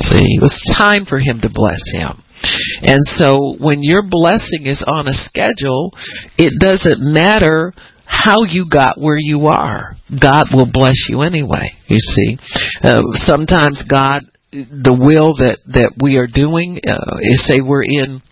See, 0.00 0.36
it 0.36 0.42
was 0.42 0.74
time 0.76 1.04
for 1.04 1.18
him 1.18 1.40
to 1.42 1.50
bless 1.52 1.80
him. 1.92 2.22
And 2.82 3.00
so 3.04 3.56
when 3.58 3.82
your 3.82 4.02
blessing 4.02 4.64
is 4.64 4.82
on 4.86 5.06
a 5.06 5.12
schedule, 5.12 5.92
it 6.38 6.58
doesn't 6.58 7.00
matter 7.00 7.72
how 8.06 8.42
you 8.42 8.66
got 8.70 8.98
where 8.98 9.18
you 9.18 9.46
are. 9.46 9.94
God 10.10 10.46
will 10.52 10.68
bless 10.70 11.06
you 11.08 11.22
anyway, 11.22 11.72
you 11.86 11.98
see. 11.98 12.38
Uh, 12.82 13.02
sometimes 13.12 13.84
God, 13.88 14.22
the 14.50 14.96
will 14.98 15.34
that, 15.38 15.58
that 15.68 15.92
we 16.02 16.16
are 16.16 16.26
doing, 16.26 16.80
uh, 16.82 17.18
is 17.20 17.46
say 17.46 17.60
we're 17.60 17.84
in 17.84 18.22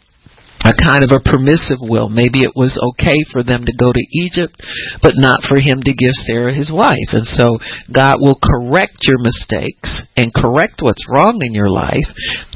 a 0.69 0.77
kind 0.77 1.01
of 1.01 1.17
a 1.17 1.25
permissive 1.25 1.81
will. 1.81 2.13
Maybe 2.13 2.45
it 2.45 2.53
was 2.53 2.77
okay 2.77 3.17
for 3.33 3.41
them 3.41 3.65
to 3.65 3.73
go 3.73 3.89
to 3.89 4.05
Egypt, 4.13 4.61
but 5.01 5.17
not 5.17 5.41
for 5.49 5.57
him 5.57 5.81
to 5.81 5.97
give 5.97 6.13
Sarah 6.29 6.53
his 6.53 6.69
wife. 6.69 7.17
And 7.17 7.25
so 7.25 7.57
God 7.89 8.21
will 8.21 8.37
correct 8.37 9.09
your 9.09 9.17
mistakes 9.17 10.05
and 10.13 10.35
correct 10.35 10.85
what's 10.85 11.09
wrong 11.09 11.41
in 11.41 11.57
your 11.57 11.73
life, 11.73 12.05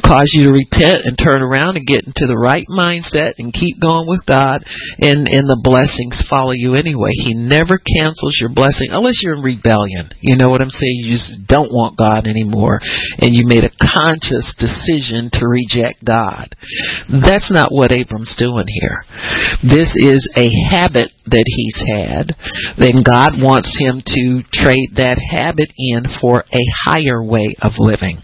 cause 0.05 0.29
you 0.37 0.53
to 0.53 0.53
repent 0.53 1.09
and 1.09 1.17
turn 1.17 1.41
around 1.41 1.81
and 1.81 1.89
get 1.89 2.05
into 2.05 2.29
the 2.29 2.37
right 2.37 2.69
mindset 2.69 3.41
and 3.41 3.55
keep 3.55 3.81
going 3.81 4.05
with 4.05 4.27
God, 4.29 4.61
and, 5.01 5.25
and 5.25 5.49
the 5.49 5.63
blessings 5.65 6.21
follow 6.29 6.53
you 6.53 6.77
anyway. 6.77 7.17
He 7.17 7.33
never 7.33 7.81
cancels 7.81 8.37
your 8.37 8.53
blessing 8.53 8.93
unless 8.93 9.25
you're 9.25 9.41
in 9.41 9.47
rebellion. 9.47 10.13
You 10.21 10.37
know 10.37 10.53
what 10.53 10.61
I'm 10.61 10.75
saying? 10.75 11.01
You 11.01 11.17
just 11.17 11.49
don't 11.49 11.73
want 11.73 11.97
God 11.97 12.29
anymore, 12.29 12.83
and 13.23 13.33
you 13.33 13.49
made 13.49 13.65
a 13.65 13.73
conscious 13.81 14.53
decision 14.59 15.33
to 15.39 15.49
reject 15.49 16.05
God. 16.05 16.53
That's 17.09 17.49
not 17.49 17.73
what 17.73 17.95
Abram's 18.03 18.35
doing 18.37 18.67
here. 18.67 19.05
This 19.63 19.95
is 19.97 20.29
a 20.37 20.51
habit 20.71 21.11
that 21.33 21.49
he's 21.49 21.81
had. 21.83 22.37
Then 22.79 23.03
God 23.03 23.41
wants 23.41 23.73
him 23.81 24.05
to 24.05 24.45
trade 24.53 25.01
that 25.01 25.19
habit 25.19 25.73
in 25.77 26.05
for 26.21 26.45
a 26.53 26.65
higher 26.85 27.25
way 27.25 27.57
of 27.61 27.81
living. 27.81 28.21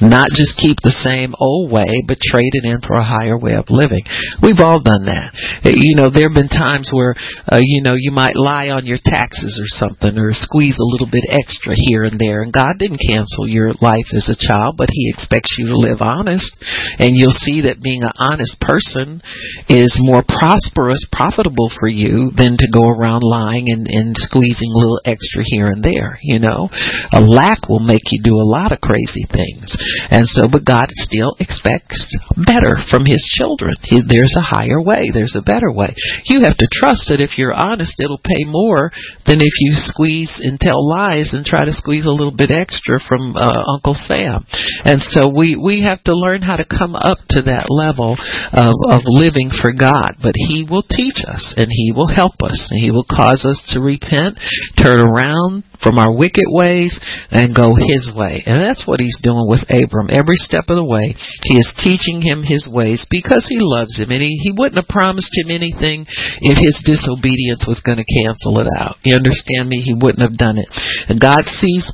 Not 0.00 0.32
just 0.32 0.56
keep 0.56 0.80
the 0.80 0.94
same 1.04 1.36
old 1.36 1.68
way, 1.68 2.00
but 2.08 2.24
trade 2.24 2.56
it 2.56 2.64
in 2.64 2.80
for 2.80 2.96
a 2.96 3.04
higher 3.04 3.36
way 3.36 3.52
of 3.52 3.68
living. 3.68 4.00
We've 4.40 4.64
all 4.64 4.80
done 4.80 5.04
that. 5.12 5.36
You 5.68 5.92
know, 5.92 6.08
there 6.08 6.32
have 6.32 6.38
been 6.40 6.48
times 6.48 6.88
where, 6.88 7.12
uh, 7.52 7.60
you 7.60 7.84
know, 7.84 7.92
you 7.92 8.08
might 8.08 8.32
lie 8.32 8.72
on 8.72 8.88
your 8.88 8.96
taxes 8.96 9.60
or 9.60 9.68
something, 9.68 10.16
or 10.16 10.32
squeeze 10.32 10.80
a 10.80 10.88
little 10.88 11.08
bit 11.10 11.28
extra 11.28 11.76
here 11.76 12.08
and 12.08 12.16
there, 12.16 12.40
and 12.40 12.48
God 12.48 12.80
didn't 12.80 13.04
cancel 13.04 13.44
your 13.44 13.76
life 13.84 14.08
as 14.16 14.32
a 14.32 14.40
child, 14.40 14.80
but 14.80 14.88
He 14.88 15.12
expects 15.12 15.60
you 15.60 15.68
to 15.68 15.76
live 15.76 16.00
honest, 16.00 16.48
and 16.96 17.12
you'll 17.12 17.36
see 17.36 17.68
that 17.68 17.84
being 17.84 18.00
an 18.00 18.16
honest 18.16 18.56
person 18.64 19.20
is 19.68 19.92
more 20.00 20.24
prosperous, 20.24 21.04
profitable 21.12 21.68
for 21.76 21.92
you 21.92 22.32
than 22.32 22.47
than 22.48 22.56
to 22.56 22.72
go 22.72 22.88
around 22.88 23.20
lying 23.20 23.68
and, 23.68 23.84
and 23.84 24.16
squeezing 24.16 24.72
a 24.72 24.80
little 24.80 25.00
extra 25.04 25.44
here 25.44 25.68
and 25.68 25.84
there, 25.84 26.16
you 26.24 26.40
know. 26.40 26.72
A 27.12 27.20
lack 27.20 27.68
will 27.68 27.84
make 27.84 28.08
you 28.08 28.24
do 28.24 28.40
a 28.40 28.48
lot 28.48 28.72
of 28.72 28.80
crazy 28.80 29.28
things. 29.28 29.76
And 30.08 30.24
so, 30.24 30.48
but 30.48 30.64
God 30.64 30.88
still 30.96 31.36
expects 31.36 32.16
better 32.40 32.80
from 32.88 33.04
His 33.04 33.20
children. 33.36 33.76
He, 33.84 34.00
there's 34.00 34.32
a 34.32 34.48
higher 34.48 34.80
way. 34.80 35.12
There's 35.12 35.36
a 35.36 35.44
better 35.44 35.68
way. 35.68 35.92
You 36.24 36.48
have 36.48 36.56
to 36.56 36.72
trust 36.72 37.12
that 37.12 37.20
if 37.20 37.36
you're 37.36 37.52
honest, 37.52 38.00
it'll 38.00 38.24
pay 38.24 38.48
more 38.48 38.88
than 39.28 39.44
if 39.44 39.54
you 39.60 39.76
squeeze 39.76 40.40
and 40.40 40.56
tell 40.56 40.80
lies 40.80 41.36
and 41.36 41.44
try 41.44 41.68
to 41.68 41.76
squeeze 41.76 42.08
a 42.08 42.14
little 42.14 42.34
bit 42.34 42.48
extra 42.48 42.96
from 42.96 43.36
uh, 43.36 43.64
Uncle 43.68 43.94
Sam. 43.94 44.48
And 44.88 45.04
so 45.04 45.28
we, 45.28 45.52
we 45.60 45.84
have 45.84 46.00
to 46.08 46.16
learn 46.16 46.40
how 46.40 46.56
to 46.56 46.64
come 46.64 46.96
up 46.96 47.20
to 47.36 47.44
that 47.44 47.68
level 47.68 48.16
of, 48.56 48.74
of 48.88 49.02
living 49.04 49.52
for 49.52 49.76
God. 49.76 50.16
But 50.22 50.38
He 50.38 50.64
will 50.64 50.86
teach 50.86 51.20
us 51.26 51.52
and 51.56 51.68
He 51.68 51.92
will 51.92 52.08
help 52.08 52.27
us 52.42 52.68
and 52.70 52.80
He 52.80 52.90
will 52.90 53.06
cause 53.06 53.46
us 53.46 53.60
to 53.72 53.80
repent, 53.80 54.40
turn 54.76 55.00
around 55.00 55.64
from 55.82 55.98
our 55.98 56.10
wicked 56.10 56.46
ways 56.48 56.98
and 57.30 57.54
go 57.54 57.74
His 57.78 58.10
way. 58.10 58.42
And 58.44 58.60
that's 58.60 58.84
what 58.86 59.00
He's 59.00 59.18
doing 59.22 59.46
with 59.46 59.64
Abram. 59.70 60.10
Every 60.10 60.36
step 60.36 60.68
of 60.68 60.76
the 60.76 60.86
way, 60.86 61.14
He 61.44 61.56
is 61.56 61.70
teaching 61.78 62.20
him 62.20 62.42
His 62.42 62.68
ways 62.68 63.06
because 63.10 63.46
He 63.48 63.58
loves 63.60 63.96
him. 63.98 64.10
And 64.10 64.22
He, 64.22 64.36
he 64.42 64.52
wouldn't 64.56 64.80
have 64.80 64.90
promised 64.90 65.32
him 65.34 65.48
anything 65.50 66.04
if 66.42 66.58
His 66.58 66.76
disobedience 66.84 67.64
was 67.66 67.80
going 67.80 67.98
to 67.98 68.08
cancel 68.08 68.58
it 68.60 68.68
out. 68.76 68.96
You 69.02 69.16
understand 69.16 69.68
me? 69.68 69.80
He 69.80 69.94
wouldn't 69.94 70.24
have 70.24 70.36
done 70.36 70.58
it. 70.58 70.68
And 71.08 71.20
God 71.20 71.46
sees 71.46 71.86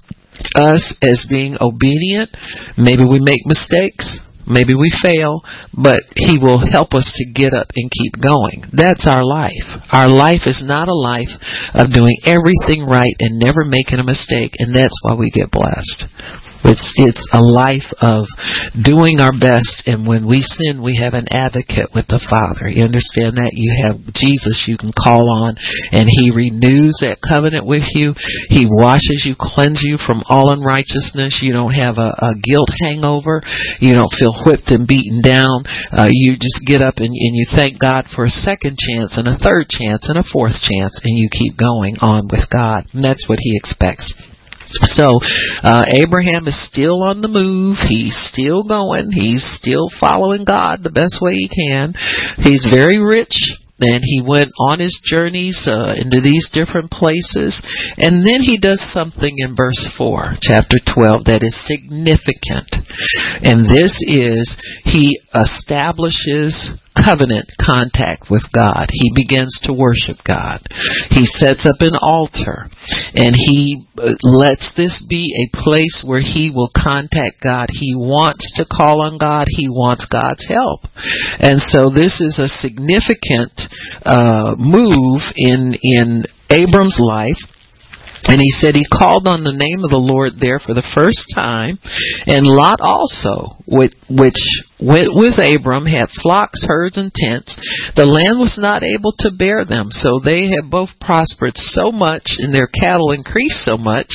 us 0.56 0.94
as 1.02 1.26
being 1.28 1.56
obedient. 1.60 2.30
Maybe 2.76 3.04
we 3.04 3.20
make 3.20 3.46
mistakes. 3.46 4.20
Maybe 4.46 4.74
we 4.74 4.92
fail, 5.02 5.42
but 5.72 6.00
He 6.16 6.38
will 6.38 6.60
help 6.60 6.94
us 6.94 7.08
to 7.16 7.32
get 7.32 7.52
up 7.52 7.68
and 7.74 7.90
keep 7.90 8.20
going. 8.20 8.68
That's 8.72 9.06
our 9.08 9.24
life. 9.24 9.66
Our 9.92 10.08
life 10.08 10.46
is 10.46 10.62
not 10.64 10.88
a 10.88 10.94
life 10.94 11.32
of 11.72 11.92
doing 11.92 12.16
everything 12.24 12.86
right 12.86 13.14
and 13.18 13.38
never 13.38 13.64
making 13.64 13.98
a 13.98 14.04
mistake, 14.04 14.52
and 14.58 14.74
that's 14.74 14.98
why 15.02 15.14
we 15.14 15.30
get 15.30 15.50
blessed. 15.50 16.08
It's 16.64 16.84
it's 16.96 17.24
a 17.32 17.44
life 17.44 17.86
of 18.00 18.24
doing 18.72 19.20
our 19.20 19.36
best, 19.36 19.84
and 19.84 20.08
when 20.08 20.24
we 20.24 20.40
sin, 20.40 20.80
we 20.80 20.96
have 20.96 21.12
an 21.12 21.28
advocate 21.28 21.92
with 21.92 22.08
the 22.08 22.24
Father. 22.24 22.72
You 22.72 22.88
understand 22.88 23.36
that? 23.36 23.52
You 23.52 23.84
have 23.84 24.00
Jesus 24.16 24.64
you 24.64 24.80
can 24.80 24.88
call 24.96 25.28
on, 25.44 25.60
and 25.92 26.08
He 26.08 26.32
renews 26.32 27.04
that 27.04 27.20
covenant 27.20 27.68
with 27.68 27.84
you. 27.92 28.16
He 28.48 28.64
washes 28.64 29.28
you, 29.28 29.36
cleanses 29.36 29.84
you 29.84 30.00
from 30.00 30.24
all 30.32 30.56
unrighteousness. 30.56 31.44
You 31.44 31.52
don't 31.52 31.76
have 31.76 32.00
a, 32.00 32.16
a 32.16 32.32
guilt 32.40 32.72
hangover. 32.80 33.44
You 33.84 33.92
don't 33.92 34.12
feel 34.16 34.32
whipped 34.48 34.72
and 34.72 34.88
beaten 34.88 35.20
down. 35.20 35.68
Uh, 35.92 36.08
you 36.08 36.40
just 36.40 36.64
get 36.64 36.80
up 36.80 36.96
and, 36.96 37.12
and 37.12 37.32
you 37.36 37.44
thank 37.52 37.76
God 37.76 38.08
for 38.08 38.24
a 38.24 38.32
second 38.32 38.80
chance 38.80 39.20
and 39.20 39.28
a 39.28 39.36
third 39.36 39.68
chance 39.68 40.08
and 40.08 40.16
a 40.16 40.24
fourth 40.32 40.56
chance, 40.64 40.96
and 41.04 41.12
you 41.12 41.28
keep 41.28 41.60
going 41.60 42.00
on 42.00 42.24
with 42.32 42.48
God. 42.48 42.88
And 42.96 43.04
that's 43.04 43.28
what 43.28 43.38
He 43.44 43.52
expects. 43.60 44.08
So, 44.82 45.06
uh, 45.62 45.84
Abraham 45.86 46.46
is 46.46 46.58
still 46.66 47.02
on 47.02 47.20
the 47.20 47.28
move. 47.28 47.78
He's 47.88 48.16
still 48.32 48.62
going. 48.64 49.12
He's 49.12 49.44
still 49.60 49.88
following 50.00 50.44
God 50.44 50.82
the 50.82 50.90
best 50.90 51.18
way 51.20 51.34
he 51.34 51.48
can. 51.48 51.94
He's 52.42 52.66
very 52.70 52.98
rich 52.98 53.38
and 53.80 54.00
he 54.02 54.22
went 54.24 54.50
on 54.58 54.78
his 54.78 55.00
journeys 55.04 55.66
uh, 55.66 55.94
into 55.96 56.20
these 56.20 56.48
different 56.52 56.90
places 56.90 57.60
and 57.98 58.24
then 58.24 58.40
he 58.40 58.58
does 58.58 58.80
something 58.92 59.34
in 59.38 59.56
verse 59.56 59.90
4 59.98 60.38
chapter 60.40 60.78
12 60.78 61.24
that 61.26 61.42
is 61.42 61.54
significant 61.66 62.70
and 63.42 63.66
this 63.66 63.98
is 64.06 64.46
he 64.84 65.18
establishes 65.34 66.70
covenant 66.94 67.50
contact 67.60 68.30
with 68.30 68.42
God. 68.54 68.86
He 68.90 69.12
begins 69.14 69.58
to 69.64 69.72
worship 69.72 70.22
God. 70.26 70.62
He 71.10 71.26
sets 71.26 71.66
up 71.66 71.80
an 71.80 71.98
altar 72.00 72.70
and 73.14 73.34
he 73.34 73.86
uh, 73.98 74.14
lets 74.22 74.72
this 74.76 75.04
be 75.08 75.34
a 75.34 75.56
place 75.56 76.04
where 76.06 76.22
he 76.22 76.50
will 76.54 76.70
contact 76.74 77.42
God. 77.42 77.68
He 77.70 77.94
wants 77.94 78.54
to 78.56 78.64
call 78.64 79.02
on 79.02 79.18
God. 79.18 79.46
He 79.48 79.68
wants 79.68 80.06
God's 80.06 80.46
help. 80.48 80.80
And 81.40 81.60
so 81.60 81.90
this 81.90 82.20
is 82.20 82.38
a 82.38 82.48
significant 82.48 83.52
uh, 84.04 84.54
move 84.58 85.22
in 85.36 85.76
in 85.82 86.24
Abram's 86.50 86.98
life 87.00 87.40
and 88.26 88.40
he 88.40 88.48
said 88.48 88.74
he 88.74 88.86
called 88.88 89.26
on 89.28 89.44
the 89.44 89.54
name 89.54 89.84
of 89.84 89.92
the 89.92 90.00
Lord 90.00 90.40
there 90.40 90.58
for 90.58 90.72
the 90.72 90.86
first 90.94 91.28
time. 91.34 91.76
And 92.26 92.48
Lot 92.48 92.80
also, 92.80 93.60
which 93.68 94.40
went 94.80 95.12
with 95.12 95.36
Abram, 95.36 95.84
had 95.84 96.08
flocks, 96.22 96.64
herds, 96.64 96.96
and 96.96 97.12
tents. 97.12 97.52
The 97.96 98.08
land 98.08 98.40
was 98.40 98.56
not 98.56 98.82
able 98.82 99.12
to 99.24 99.36
bear 99.36 99.64
them, 99.64 99.92
so 99.92 100.20
they 100.20 100.48
had 100.48 100.72
both 100.72 100.90
prospered 101.00 101.56
so 101.56 101.92
much, 101.92 102.40
and 102.40 102.52
their 102.52 102.68
cattle 102.68 103.12
increased 103.12 103.64
so 103.64 103.76
much 103.76 104.08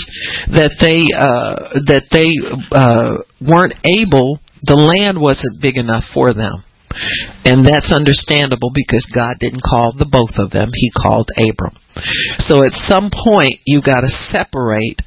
that 0.49 0.73
they 0.81 1.05
uh, 1.13 1.79
that 1.85 2.09
they 2.09 2.33
uh, 2.73 3.21
weren't 3.41 3.77
able. 3.85 4.41
The 4.65 4.75
land 4.75 5.21
wasn't 5.21 5.61
big 5.61 5.77
enough 5.77 6.03
for 6.13 6.33
them. 6.33 6.67
And 7.45 7.63
that's 7.63 7.93
understandable 7.93 8.71
because 8.73 9.07
God 9.13 9.37
didn't 9.39 9.63
call 9.63 9.93
the 9.95 10.09
both 10.09 10.35
of 10.41 10.51
them. 10.51 10.71
He 10.73 10.91
called 10.91 11.29
Abram. 11.37 11.78
So 12.45 12.63
at 12.63 12.73
some 12.87 13.09
point, 13.11 13.61
you 13.65 13.81
got 13.81 14.01
to 14.01 14.11
separate 14.31 15.01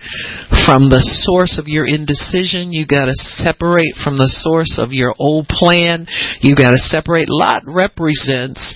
from 0.64 0.88
the 0.88 1.02
source 1.24 1.58
of 1.58 1.66
your 1.66 1.86
indecision. 1.86 2.72
You 2.72 2.86
got 2.86 3.06
to 3.06 3.16
separate 3.16 3.94
from 4.02 4.18
the 4.18 4.28
source 4.28 4.78
of 4.78 4.92
your 4.92 5.14
old 5.18 5.48
plan. 5.48 6.06
You 6.40 6.54
got 6.54 6.70
to 6.72 6.78
separate. 6.78 7.28
Lot 7.28 7.62
represents 7.66 8.74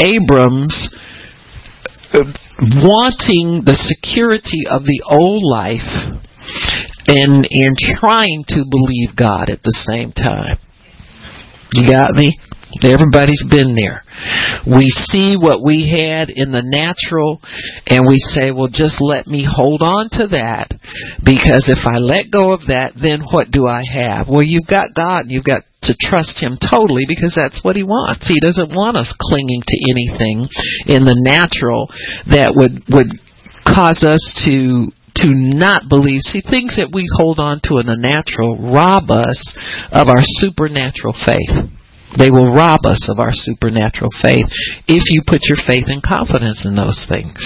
Abram's 0.00 0.94
uh, 2.12 2.24
wanting 2.60 3.62
the 3.64 3.74
security 3.74 4.66
of 4.70 4.84
the 4.84 5.02
old 5.06 5.42
life 5.42 6.20
and 7.06 7.46
and 7.50 7.76
trying 7.76 8.44
to 8.48 8.64
believe 8.68 9.16
God 9.16 9.50
at 9.50 9.62
the 9.62 9.76
same 9.84 10.12
time. 10.12 10.58
You 11.72 11.88
got 11.90 12.12
me? 12.12 12.38
Everybody's 12.82 13.44
been 13.46 13.78
there. 13.78 14.02
We 14.66 14.88
see 15.12 15.36
what 15.38 15.62
we 15.62 15.86
had 15.86 16.30
in 16.30 16.50
the 16.50 16.64
natural 16.64 17.38
and 17.86 18.08
we 18.08 18.18
say, 18.18 18.50
well, 18.50 18.72
just 18.72 18.98
let 18.98 19.26
me 19.26 19.46
hold 19.46 19.82
on 19.82 20.10
to 20.18 20.26
that 20.34 20.74
because 21.22 21.70
if 21.70 21.86
I 21.86 22.02
let 22.02 22.34
go 22.34 22.50
of 22.50 22.66
that, 22.66 22.98
then 22.98 23.22
what 23.30 23.54
do 23.54 23.66
I 23.70 23.86
have? 23.86 24.26
Well, 24.26 24.42
you've 24.42 24.66
got 24.66 24.96
God 24.96 25.28
and 25.28 25.30
you've 25.30 25.46
got 25.46 25.62
to 25.86 25.94
trust 26.00 26.40
Him 26.40 26.56
totally 26.58 27.04
because 27.06 27.36
that's 27.36 27.62
what 27.62 27.76
He 27.76 27.84
wants. 27.84 28.26
He 28.26 28.40
doesn't 28.40 28.74
want 28.74 28.96
us 28.96 29.12
clinging 29.20 29.62
to 29.62 29.76
anything 29.92 30.48
in 30.88 31.04
the 31.04 31.18
natural 31.20 31.86
that 32.32 32.56
would, 32.56 32.82
would 32.90 33.12
cause 33.62 34.02
us 34.02 34.22
to 34.48 34.90
to 35.14 35.30
not 35.30 35.86
believe. 35.88 36.20
See, 36.26 36.42
things 36.42 36.74
that 36.74 36.90
we 36.92 37.06
hold 37.14 37.38
on 37.38 37.60
to 37.70 37.78
in 37.78 37.86
the 37.86 37.94
natural 37.94 38.58
rob 38.58 39.10
us 39.14 39.38
of 39.94 40.08
our 40.10 40.22
supernatural 40.42 41.14
faith. 41.14 41.70
They 42.16 42.30
will 42.30 42.54
rob 42.54 42.84
us 42.84 43.08
of 43.10 43.18
our 43.18 43.32
supernatural 43.32 44.10
faith 44.22 44.46
if 44.86 45.10
you 45.10 45.22
put 45.26 45.46
your 45.50 45.58
faith 45.58 45.86
and 45.88 46.02
confidence 46.02 46.64
in 46.64 46.74
those 46.74 47.04
things. 47.08 47.42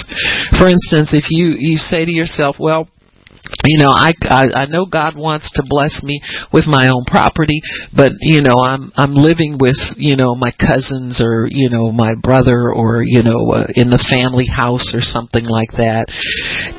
For 0.57 0.67
instance, 0.67 1.13
if 1.13 1.25
you, 1.29 1.55
you 1.57 1.77
say 1.77 2.05
to 2.05 2.11
yourself, 2.11 2.57
well, 2.59 2.87
you 3.65 3.81
know 3.81 3.89
I, 3.89 4.13
I 4.21 4.63
i 4.63 4.65
know 4.65 4.85
god 4.85 5.17
wants 5.17 5.51
to 5.55 5.63
bless 5.65 6.03
me 6.03 6.21
with 6.53 6.67
my 6.67 6.89
own 6.89 7.03
property 7.05 7.61
but 7.95 8.11
you 8.21 8.41
know 8.41 8.55
i'm 8.61 8.91
i'm 8.95 9.15
living 9.15 9.57
with 9.59 9.77
you 9.97 10.15
know 10.15 10.35
my 10.35 10.51
cousins 10.51 11.21
or 11.23 11.47
you 11.49 11.69
know 11.69 11.91
my 11.91 12.13
brother 12.21 12.71
or 12.71 13.01
you 13.03 13.23
know 13.23 13.51
uh, 13.51 13.67
in 13.75 13.89
the 13.89 14.01
family 14.09 14.45
house 14.45 14.93
or 14.93 15.01
something 15.01 15.45
like 15.45 15.71
that 15.73 16.05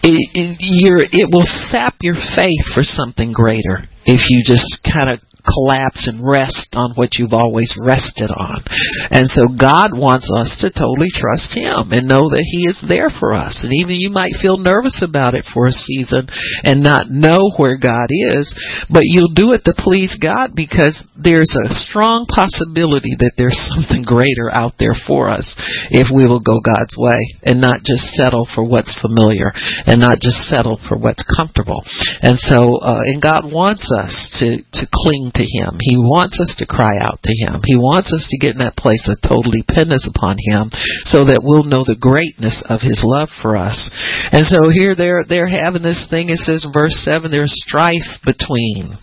it, 0.02 0.20
it, 0.34 0.56
you're, 0.60 1.02
it 1.02 1.28
will 1.32 1.46
sap 1.46 1.94
your 2.00 2.14
faith 2.14 2.64
for 2.74 2.82
something 2.82 3.32
greater 3.32 3.84
if 4.06 4.30
you 4.30 4.42
just 4.44 4.80
kind 4.86 5.10
of 5.10 5.18
collapse 5.44 6.08
and 6.08 6.24
rest 6.24 6.74
on 6.74 6.94
what 6.94 7.16
you've 7.18 7.36
always 7.36 7.74
rested 7.78 8.30
on. 8.30 8.62
And 9.10 9.26
so 9.28 9.48
God 9.50 9.96
wants 9.96 10.30
us 10.30 10.60
to 10.60 10.70
totally 10.70 11.10
trust 11.12 11.56
Him 11.56 11.92
and 11.92 12.08
know 12.08 12.30
that 12.30 12.46
He 12.46 12.68
is 12.68 12.82
there 12.86 13.10
for 13.10 13.32
us. 13.34 13.62
And 13.64 13.72
even 13.80 14.00
you 14.00 14.10
might 14.10 14.38
feel 14.40 14.58
nervous 14.58 15.02
about 15.02 15.34
it 15.34 15.44
for 15.52 15.66
a 15.66 15.74
season 15.74 16.28
and 16.64 16.82
not 16.82 17.10
know 17.10 17.52
where 17.56 17.76
God 17.76 18.08
is, 18.10 18.50
but 18.88 19.06
you'll 19.06 19.34
do 19.34 19.52
it 19.52 19.64
to 19.64 19.74
please 19.76 20.16
God 20.20 20.52
because 20.54 21.02
there's 21.16 21.52
a 21.66 21.74
strong 21.74 22.26
possibility 22.26 23.16
that 23.18 23.34
there's 23.36 23.58
something 23.72 24.02
greater 24.02 24.50
out 24.50 24.76
there 24.78 24.96
for 25.06 25.28
us 25.28 25.54
if 25.90 26.08
we 26.08 26.26
will 26.26 26.42
go 26.42 26.60
God's 26.60 26.94
way 26.96 27.18
and 27.42 27.60
not 27.60 27.82
just 27.84 28.14
settle 28.16 28.46
for 28.54 28.64
what's 28.64 28.96
familiar 29.00 29.52
and 29.86 30.00
not 30.00 30.20
just 30.20 30.48
settle 30.48 30.78
for 30.88 30.96
what's 30.96 31.24
comfortable. 31.24 31.82
And 32.22 32.38
so, 32.38 32.78
uh, 32.80 33.02
and 33.04 33.20
God 33.22 33.48
wants 33.48 33.88
us 33.92 34.12
to, 34.40 34.60
to 34.60 34.84
cling 34.90 35.32
to 35.40 35.48
Him. 35.48 35.80
He 35.80 35.96
wants 35.96 36.36
us 36.36 36.52
to 36.60 36.68
cry 36.68 37.00
out 37.00 37.24
to 37.24 37.32
Him. 37.32 37.64
He 37.64 37.80
wants 37.80 38.12
us 38.12 38.28
to 38.28 38.36
get 38.36 38.52
in 38.52 38.60
that 38.60 38.76
place 38.76 39.08
of 39.08 39.16
total 39.24 39.48
dependence 39.48 40.04
upon 40.04 40.36
Him 40.36 40.68
so 41.08 41.24
that 41.24 41.40
we'll 41.40 41.64
know 41.64 41.82
the 41.82 41.96
greatness 41.96 42.60
of 42.68 42.84
His 42.84 43.00
love 43.00 43.32
for 43.40 43.56
us. 43.56 43.88
And 44.30 44.44
so 44.44 44.68
here 44.68 44.92
they're, 44.92 45.24
they're 45.24 45.48
having 45.48 45.82
this 45.82 46.04
thing, 46.12 46.28
it 46.28 46.44
says 46.44 46.68
in 46.68 46.76
verse 46.76 47.00
7, 47.00 47.32
there's 47.32 47.56
strife 47.64 48.20
between 48.28 49.00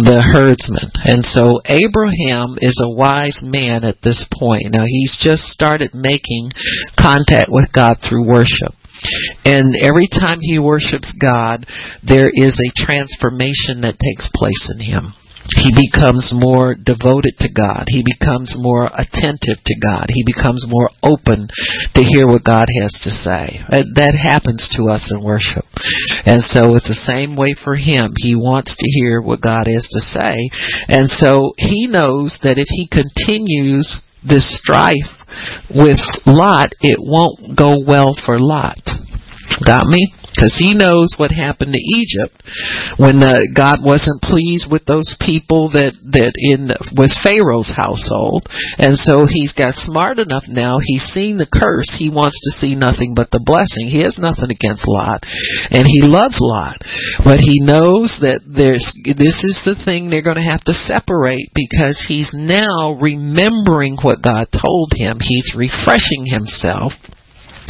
the 0.00 0.24
herdsman. 0.24 0.88
And 1.04 1.20
so 1.28 1.60
Abraham 1.68 2.56
is 2.64 2.80
a 2.80 2.96
wise 2.96 3.38
man 3.44 3.84
at 3.84 4.00
this 4.00 4.24
point. 4.32 4.72
Now 4.72 4.88
he's 4.88 5.20
just 5.20 5.52
started 5.52 5.92
making 5.92 6.50
contact 6.96 7.52
with 7.52 7.68
God 7.76 8.00
through 8.00 8.24
worship. 8.24 8.72
And 9.44 9.74
every 9.82 10.06
time 10.06 10.38
he 10.40 10.58
worships 10.58 11.12
God, 11.20 11.66
there 12.06 12.30
is 12.32 12.54
a 12.54 12.84
transformation 12.84 13.82
that 13.82 13.98
takes 13.98 14.30
place 14.32 14.70
in 14.74 14.80
him. 14.80 15.14
He 15.50 15.74
becomes 15.74 16.30
more 16.30 16.74
devoted 16.74 17.34
to 17.42 17.50
God. 17.50 17.90
He 17.90 18.06
becomes 18.06 18.54
more 18.56 18.86
attentive 18.94 19.58
to 19.58 19.74
God. 19.82 20.06
He 20.08 20.22
becomes 20.22 20.66
more 20.68 20.90
open 21.02 21.48
to 21.94 22.02
hear 22.02 22.26
what 22.26 22.46
God 22.46 22.68
has 22.80 22.94
to 23.02 23.10
say. 23.10 23.58
That 23.98 24.14
happens 24.14 24.70
to 24.78 24.86
us 24.86 25.10
in 25.10 25.24
worship. 25.24 25.66
And 26.24 26.42
so 26.42 26.78
it's 26.78 26.88
the 26.88 27.06
same 27.06 27.34
way 27.34 27.54
for 27.58 27.74
him. 27.74 28.14
He 28.16 28.34
wants 28.34 28.76
to 28.78 28.86
hear 28.86 29.20
what 29.20 29.42
God 29.42 29.66
has 29.66 29.86
to 29.90 30.00
say. 30.00 30.50
And 30.88 31.10
so 31.10 31.54
he 31.58 31.86
knows 31.90 32.38
that 32.42 32.58
if 32.58 32.70
he 32.70 32.86
continues 32.86 34.00
this 34.22 34.46
strife 34.54 35.10
with 35.74 35.98
Lot, 36.26 36.70
it 36.80 36.98
won't 37.00 37.58
go 37.58 37.82
well 37.82 38.14
for 38.14 38.38
Lot. 38.38 38.78
Got 39.64 39.86
me? 39.86 40.14
because 40.32 40.56
he 40.56 40.72
knows 40.72 41.12
what 41.20 41.30
happened 41.30 41.76
to 41.76 41.88
Egypt 42.00 42.32
when 42.96 43.20
the, 43.20 43.52
God 43.52 43.84
wasn't 43.84 44.24
pleased 44.24 44.66
with 44.72 44.88
those 44.88 45.12
people 45.20 45.68
that 45.76 45.92
that 46.16 46.32
in 46.40 46.72
with 46.96 47.12
Pharaoh's 47.20 47.70
household, 47.70 48.48
and 48.80 48.96
so 48.96 49.28
he's 49.28 49.52
got 49.52 49.76
smart 49.76 50.18
enough 50.18 50.48
now. 50.48 50.80
He's 50.80 51.04
seen 51.12 51.36
the 51.36 51.48
curse. 51.48 51.92
He 51.92 52.08
wants 52.08 52.40
to 52.48 52.56
see 52.56 52.72
nothing 52.72 53.12
but 53.12 53.28
the 53.30 53.44
blessing. 53.44 53.92
He 53.92 54.02
has 54.02 54.16
nothing 54.16 54.48
against 54.48 54.88
Lot, 54.88 55.20
and 55.68 55.84
he 55.84 56.00
loves 56.00 56.40
Lot, 56.40 56.80
but 57.22 57.38
he 57.38 57.60
knows 57.60 58.16
that 58.24 58.40
there's 58.48 58.84
this 59.04 59.44
is 59.44 59.60
the 59.68 59.76
thing 59.76 60.08
they're 60.08 60.24
going 60.24 60.40
to 60.40 60.52
have 60.52 60.64
to 60.64 60.74
separate 60.74 61.52
because 61.52 62.00
he's 62.08 62.32
now 62.32 62.96
remembering 62.96 64.00
what 64.00 64.24
God 64.24 64.48
told 64.48 64.96
him. 64.96 65.20
He's 65.20 65.52
refreshing 65.52 66.24
himself 66.24 66.96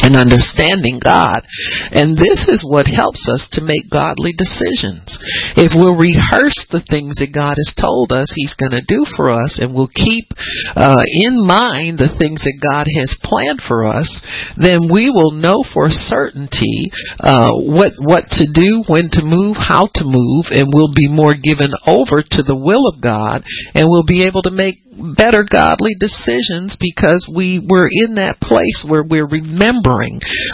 and 0.02 0.18
understanding 0.18 0.98
God. 0.98 1.46
And 1.94 2.18
this 2.18 2.50
is 2.50 2.66
what 2.66 2.90
helps 2.90 3.30
us 3.30 3.46
to 3.54 3.64
make 3.64 3.86
godly 3.86 4.34
decisions. 4.34 5.14
If 5.54 5.72
we'll 5.78 5.96
rehearse 5.96 6.58
the 6.68 6.82
things 6.82 7.22
that 7.22 7.30
God 7.30 7.54
has 7.54 7.72
told 7.78 8.10
us 8.10 8.34
He's 8.34 8.58
going 8.58 8.74
to 8.74 8.84
do 8.84 9.06
for 9.14 9.30
us 9.30 9.62
and 9.62 9.70
we'll 9.70 9.92
keep 9.92 10.26
uh, 10.74 11.06
in 11.06 11.46
mind 11.46 12.02
the 12.02 12.10
things 12.18 12.42
that 12.42 12.58
God 12.58 12.90
has 12.98 13.14
planned 13.22 13.62
for 13.62 13.86
us, 13.86 14.10
then 14.58 14.90
we 14.90 15.06
will 15.08 15.30
know 15.30 15.62
for 15.62 15.86
certainty 15.88 16.90
uh, 17.22 17.54
what, 17.62 17.94
what 18.02 18.26
to 18.34 18.50
do, 18.50 18.82
when 18.90 19.06
to 19.14 19.22
move, 19.22 19.54
how 19.54 19.86
to 19.94 20.04
move, 20.04 20.50
and 20.50 20.74
we'll 20.74 20.92
be 20.92 21.06
more 21.06 21.38
given 21.38 21.70
over 21.86 22.26
to 22.26 22.42
the 22.42 22.58
will 22.58 22.90
of 22.90 22.98
God 22.98 23.46
and 23.74 23.86
we'll 23.86 24.06
be 24.06 24.26
able 24.26 24.42
to 24.42 24.50
make 24.50 24.82
better 25.16 25.46
godly 25.46 25.94
decisions 25.98 26.76
because 26.80 27.24
we 27.30 27.62
were 27.62 27.88
in 27.88 28.16
that 28.16 28.40
place 28.40 28.84
where 28.84 29.04
we're 29.04 29.28
remembering 29.28 29.91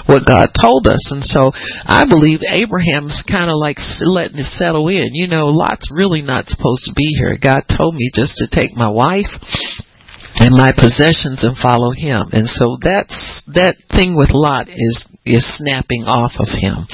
what 0.07 0.27
God 0.27 0.51
told 0.55 0.87
us. 0.89 1.11
And 1.13 1.23
so 1.23 1.53
I 1.87 2.07
believe 2.09 2.41
Abraham's 2.43 3.23
kind 3.27 3.51
of 3.51 3.57
like 3.61 3.79
letting 4.01 4.39
it 4.39 4.51
settle 4.59 4.89
in. 4.89 5.15
You 5.15 5.29
know, 5.29 5.47
Lot's 5.47 5.91
really 5.95 6.23
not 6.23 6.49
supposed 6.49 6.85
to 6.87 6.95
be 6.97 7.07
here. 7.19 7.39
God 7.41 7.65
told 7.69 7.95
me 7.95 8.11
just 8.15 8.35
to 8.43 8.49
take 8.51 8.75
my 8.75 8.89
wife 8.89 9.31
and 10.39 10.55
my 10.55 10.71
possessions 10.71 11.43
and 11.43 11.59
follow 11.59 11.91
him. 11.91 12.31
And 12.31 12.47
so 12.47 12.79
that's 12.79 13.43
that 13.55 13.75
thing 13.91 14.15
with 14.15 14.31
Lot 14.31 14.71
is 14.71 15.05
is 15.27 15.45
snapping 15.59 16.09
off 16.09 16.39
of 16.41 16.49
him. 16.49 16.89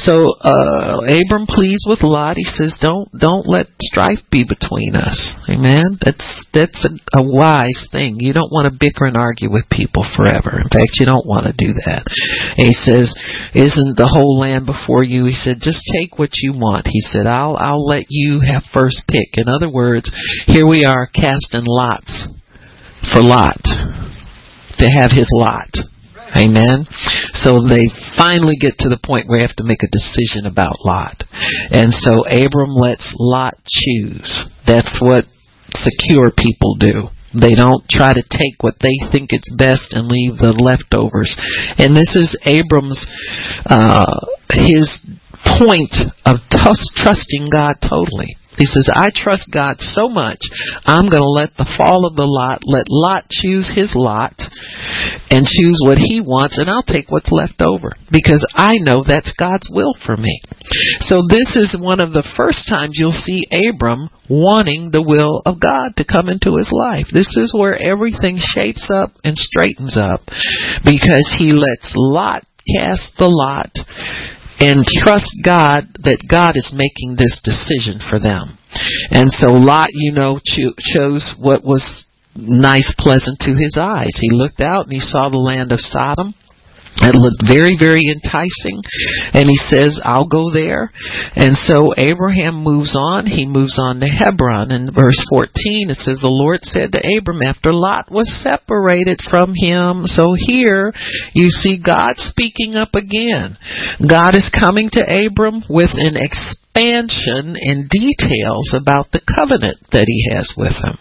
So 0.00 0.34
uh 0.40 1.04
Abram 1.04 1.46
pleads 1.46 1.84
with 1.86 2.02
Lot. 2.02 2.40
He 2.40 2.48
says, 2.48 2.74
"Don't 2.80 3.06
don't 3.12 3.46
let 3.46 3.68
strife 3.80 4.24
be 4.32 4.42
between 4.48 4.96
us." 4.96 5.16
Amen. 5.48 6.00
That's 6.00 6.24
that's 6.52 6.80
a, 6.88 7.20
a 7.20 7.22
wise 7.22 7.86
thing. 7.92 8.16
You 8.18 8.32
don't 8.32 8.50
want 8.50 8.66
to 8.66 8.74
bicker 8.74 9.06
and 9.06 9.16
argue 9.16 9.52
with 9.52 9.68
people 9.70 10.02
forever. 10.16 10.56
In 10.56 10.68
fact, 10.72 10.98
you 10.98 11.06
don't 11.06 11.28
want 11.28 11.46
to 11.46 11.54
do 11.54 11.76
that. 11.86 12.02
And 12.56 12.66
he 12.66 12.74
says, 12.74 13.12
"Isn't 13.54 14.00
the 14.00 14.08
whole 14.08 14.40
land 14.40 14.66
before 14.66 15.04
you?" 15.04 15.26
He 15.26 15.36
said, 15.36 15.60
"Just 15.60 15.84
take 15.92 16.18
what 16.18 16.32
you 16.40 16.56
want." 16.56 16.88
He 16.88 17.00
said, 17.00 17.26
"I'll 17.26 17.56
I'll 17.56 17.86
let 17.86 18.06
you 18.08 18.40
have 18.40 18.64
first 18.72 19.04
pick." 19.06 19.36
In 19.36 19.48
other 19.48 19.70
words, 19.70 20.10
here 20.46 20.66
we 20.66 20.84
are 20.84 21.06
casting 21.06 21.68
lots 21.68 22.26
for 23.12 23.22
Lot 23.22 23.62
to 24.78 24.86
have 24.86 25.10
his 25.10 25.28
lot. 25.32 25.70
Amen. 26.36 26.84
So 27.32 27.64
they 27.64 27.88
finally 28.18 28.60
get 28.60 28.76
to 28.84 28.90
the 28.90 29.00
point 29.00 29.28
where 29.28 29.38
they 29.40 29.46
have 29.46 29.56
to 29.56 29.68
make 29.68 29.80
a 29.80 29.92
decision 29.92 30.44
about 30.44 30.84
Lot. 30.84 31.24
And 31.70 31.94
so 31.94 32.26
Abram 32.26 32.76
lets 32.76 33.14
Lot 33.16 33.56
choose. 33.64 34.44
That's 34.66 35.00
what 35.00 35.24
secure 35.72 36.28
people 36.34 36.76
do. 36.76 37.08
They 37.32 37.54
don't 37.54 37.84
try 37.88 38.12
to 38.12 38.24
take 38.28 38.60
what 38.60 38.80
they 38.80 38.96
think 39.12 39.32
is 39.32 39.44
best 39.56 39.92
and 39.92 40.08
leave 40.08 40.40
the 40.40 40.56
leftovers. 40.56 41.36
And 41.78 41.96
this 41.96 42.16
is 42.16 42.36
Abram's, 42.44 43.00
uh, 43.66 44.20
his 44.50 44.88
point 45.60 45.94
of 46.24 46.40
trusting 46.50 47.48
God 47.52 47.76
totally. 47.80 48.36
He 48.56 48.64
says, 48.64 48.88
I 48.92 49.08
trust 49.12 49.48
God 49.52 49.80
so 49.80 50.08
much, 50.08 50.40
I'm 50.84 51.08
going 51.08 51.22
to 51.22 51.28
let 51.28 51.52
the 51.56 51.68
fall 51.76 52.06
of 52.06 52.16
the 52.16 52.26
lot, 52.26 52.64
let 52.64 52.88
Lot 52.88 53.28
choose 53.28 53.68
his 53.68 53.92
lot 53.94 54.32
and 55.28 55.44
choose 55.44 55.80
what 55.84 55.98
he 55.98 56.24
wants, 56.24 56.58
and 56.58 56.70
I'll 56.70 56.86
take 56.86 57.10
what's 57.10 57.32
left 57.32 57.60
over 57.60 57.92
because 58.10 58.40
I 58.54 58.78
know 58.80 59.04
that's 59.04 59.36
God's 59.36 59.68
will 59.70 59.94
for 60.04 60.16
me. 60.16 60.40
So 61.04 61.20
this 61.28 61.56
is 61.56 61.76
one 61.78 62.00
of 62.00 62.12
the 62.12 62.26
first 62.36 62.68
times 62.68 62.96
you'll 62.96 63.12
see 63.12 63.44
Abram 63.52 64.08
wanting 64.28 64.90
the 64.90 65.04
will 65.04 65.42
of 65.44 65.60
God 65.60 65.94
to 65.96 66.08
come 66.08 66.28
into 66.28 66.56
his 66.56 66.72
life. 66.72 67.06
This 67.12 67.36
is 67.36 67.54
where 67.54 67.76
everything 67.76 68.38
shapes 68.40 68.90
up 68.90 69.10
and 69.22 69.36
straightens 69.36 69.96
up 69.96 70.24
because 70.82 71.28
he 71.38 71.52
lets 71.52 71.92
Lot 71.94 72.42
cast 72.66 73.14
the 73.18 73.30
lot 73.30 73.70
and 74.58 74.86
trust 74.86 75.30
God 75.44 75.84
that 76.04 76.24
God 76.28 76.56
is 76.56 76.72
making 76.74 77.16
this 77.16 77.40
decision 77.44 78.00
for 78.00 78.18
them. 78.18 78.58
And 79.10 79.30
so 79.30 79.52
Lot, 79.52 79.90
you 79.92 80.12
know, 80.12 80.40
cho- 80.42 80.76
chose 80.78 81.34
what 81.38 81.64
was 81.64 82.08
nice, 82.34 82.92
pleasant 82.98 83.40
to 83.40 83.56
his 83.56 83.76
eyes. 83.80 84.16
He 84.20 84.30
looked 84.32 84.60
out 84.60 84.84
and 84.84 84.92
he 84.92 85.00
saw 85.00 85.28
the 85.28 85.38
land 85.38 85.72
of 85.72 85.80
Sodom 85.80 86.34
it 87.02 87.14
looked 87.14 87.44
very, 87.44 87.76
very 87.78 88.08
enticing. 88.08 88.80
And 89.36 89.48
he 89.48 89.56
says, 89.68 90.00
I'll 90.02 90.28
go 90.28 90.50
there. 90.52 90.92
And 91.36 91.56
so 91.56 91.92
Abraham 91.96 92.64
moves 92.64 92.96
on. 92.96 93.26
He 93.26 93.44
moves 93.44 93.78
on 93.78 94.00
to 94.00 94.08
Hebron. 94.08 94.72
In 94.72 94.88
verse 94.92 95.20
14, 95.28 95.92
it 95.92 96.00
says, 96.00 96.20
The 96.20 96.32
Lord 96.32 96.64
said 96.64 96.92
to 96.92 97.04
Abram 97.04 97.42
after 97.42 97.72
Lot 97.72 98.10
was 98.10 98.32
separated 98.32 99.20
from 99.28 99.52
him. 99.54 100.06
So 100.08 100.34
here 100.36 100.92
you 101.34 101.50
see 101.50 101.82
God 101.84 102.16
speaking 102.16 102.74
up 102.74 102.94
again. 102.94 103.58
God 104.00 104.34
is 104.34 104.48
coming 104.48 104.88
to 104.92 105.04
Abram 105.04 105.64
with 105.68 105.92
an 105.94 106.16
expansion 106.16 107.60
and 107.60 107.88
details 107.88 108.72
about 108.72 109.12
the 109.12 109.20
covenant 109.20 109.84
that 109.92 110.08
he 110.08 110.32
has 110.32 110.52
with 110.56 110.76
him. 110.80 110.96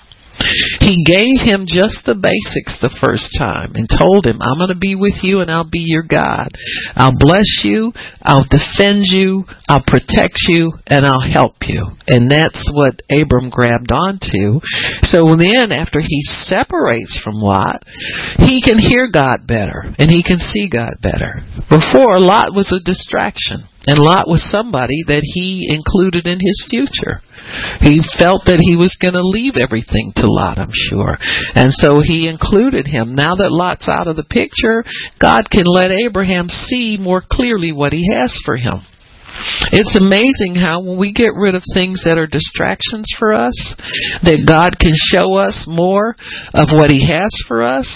He 0.85 1.01
gave 1.01 1.41
him 1.41 1.65
just 1.65 2.05
the 2.05 2.13
basics 2.13 2.77
the 2.77 2.93
first 3.01 3.33
time 3.33 3.73
and 3.73 3.89
told 3.89 4.29
him, 4.29 4.37
I'm 4.37 4.61
going 4.61 4.69
to 4.69 4.77
be 4.77 4.93
with 4.93 5.25
you 5.25 5.41
and 5.41 5.49
I'll 5.49 5.65
be 5.65 5.81
your 5.81 6.05
God. 6.05 6.53
I'll 6.93 7.17
bless 7.17 7.65
you, 7.65 7.89
I'll 8.21 8.45
defend 8.45 9.09
you, 9.09 9.49
I'll 9.65 9.81
protect 9.81 10.45
you, 10.45 10.77
and 10.85 11.01
I'll 11.01 11.25
help 11.25 11.65
you. 11.65 11.89
And 12.05 12.29
that's 12.29 12.69
what 12.69 13.01
Abram 13.09 13.49
grabbed 13.49 13.89
onto. 13.89 14.61
So 15.09 15.33
then, 15.33 15.73
after 15.73 15.97
he 16.05 16.21
separates 16.45 17.17
from 17.17 17.41
Lot, 17.41 17.81
he 18.45 18.61
can 18.61 18.77
hear 18.77 19.09
God 19.09 19.49
better 19.49 19.89
and 19.97 20.13
he 20.13 20.21
can 20.21 20.37
see 20.37 20.69
God 20.69 21.01
better. 21.01 21.41
Before, 21.65 22.21
Lot 22.21 22.53
was 22.53 22.69
a 22.69 22.83
distraction. 22.85 23.65
And 23.87 23.99
Lot 23.99 24.27
was 24.27 24.41
somebody 24.49 25.05
that 25.07 25.21
he 25.21 25.69
included 25.69 26.25
in 26.25 26.39
his 26.41 26.65
future. 26.69 27.21
He 27.81 28.01
felt 28.17 28.45
that 28.49 28.57
he 28.57 28.75
was 28.75 28.97
going 28.97 29.13
to 29.13 29.21
leave 29.21 29.53
everything 29.55 30.11
to 30.17 30.25
Lot, 30.25 30.57
I'm 30.57 30.73
sure. 30.73 31.17
And 31.53 31.71
so 31.71 32.01
he 32.01 32.27
included 32.27 32.87
him. 32.87 33.13
Now 33.13 33.35
that 33.35 33.53
Lot's 33.53 33.87
out 33.87 34.07
of 34.07 34.15
the 34.15 34.25
picture, 34.25 34.83
God 35.21 35.45
can 35.51 35.65
let 35.65 35.91
Abraham 35.91 36.49
see 36.49 36.97
more 36.99 37.21
clearly 37.21 37.71
what 37.71 37.93
he 37.93 38.09
has 38.11 38.33
for 38.43 38.57
him. 38.57 38.81
It's 39.71 39.99
amazing 39.99 40.55
how 40.55 40.79
when 40.79 40.97
we 40.97 41.11
get 41.11 41.35
rid 41.35 41.55
of 41.55 41.63
things 41.73 42.03
that 42.05 42.17
are 42.17 42.27
distractions 42.27 43.11
for 43.19 43.33
us, 43.33 43.55
that 44.23 44.47
God 44.47 44.79
can 44.79 44.95
show 44.95 45.35
us 45.35 45.67
more 45.67 46.15
of 46.55 46.71
what 46.71 46.89
He 46.89 47.03
has 47.11 47.31
for 47.47 47.61
us. 47.61 47.87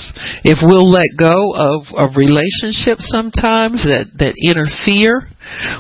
If 0.44 0.60
we'll 0.62 0.90
let 0.92 1.16
go 1.16 1.56
of, 1.56 1.88
of 1.96 2.20
relationships 2.20 3.08
sometimes 3.08 3.88
that, 3.88 4.12
that 4.20 4.36
interfere 4.36 5.32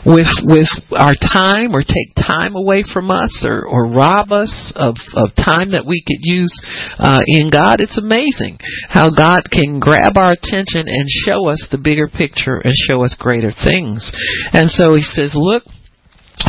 with 0.05 0.29
with 0.43 0.69
our 0.95 1.15
time 1.15 1.75
or 1.75 1.81
take 1.81 2.15
time 2.15 2.55
away 2.55 2.83
from 2.83 3.11
us 3.11 3.45
or, 3.47 3.65
or 3.65 3.87
rob 3.87 4.31
us 4.31 4.73
of, 4.75 4.95
of 5.15 5.35
time 5.35 5.71
that 5.71 5.85
we 5.87 6.03
could 6.05 6.21
use 6.21 6.53
uh, 6.97 7.21
in 7.27 7.49
God, 7.49 7.79
it's 7.79 7.97
amazing 7.97 8.57
how 8.89 9.09
God 9.09 9.47
can 9.51 9.79
grab 9.79 10.17
our 10.17 10.33
attention 10.33 10.87
and 10.87 11.07
show 11.07 11.47
us 11.47 11.67
the 11.71 11.81
bigger 11.81 12.07
picture 12.07 12.59
and 12.59 12.73
show 12.73 13.03
us 13.03 13.15
greater 13.17 13.51
things. 13.51 14.11
And 14.53 14.69
so 14.69 14.93
He 14.95 15.03
says, 15.03 15.33
look, 15.35 15.63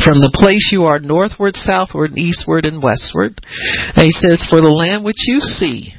from 0.05 0.23
the 0.23 0.31
place 0.31 0.71
you 0.71 0.85
are 0.85 1.03
northward, 1.03 1.57
southward, 1.57 2.17
eastward, 2.17 2.65
and 2.65 2.79
westward. 2.79 3.43
And 3.43 4.07
he 4.07 4.15
says, 4.15 4.47
For 4.47 4.63
the 4.63 4.71
land 4.71 5.03
which 5.03 5.27
you 5.27 5.41
see, 5.41 5.95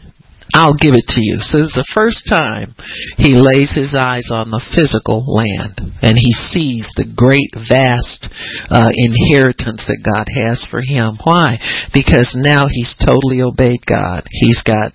I'll 0.54 0.76
give 0.76 0.94
it 0.94 1.08
to 1.16 1.22
you. 1.24 1.40
So 1.40 1.64
it's 1.64 1.76
the 1.76 1.88
first 1.96 2.28
time 2.28 2.76
he 3.16 3.40
lays 3.40 3.72
his 3.72 3.96
eyes 3.96 4.28
on 4.32 4.52
the 4.52 4.60
physical 4.60 5.24
land 5.24 5.80
and 6.04 6.20
he 6.20 6.32
sees 6.52 6.92
the 7.00 7.08
great 7.08 7.56
vast 7.56 8.28
uh, 8.68 8.92
inheritance 8.92 9.88
that 9.88 10.04
God 10.04 10.28
has 10.28 10.68
for 10.68 10.84
him. 10.84 11.16
Why? 11.24 11.56
Because 11.96 12.36
now 12.36 12.68
he's 12.68 12.96
totally 13.00 13.40
obeyed 13.40 13.88
God. 13.88 14.28
He's 14.30 14.60
got 14.62 14.92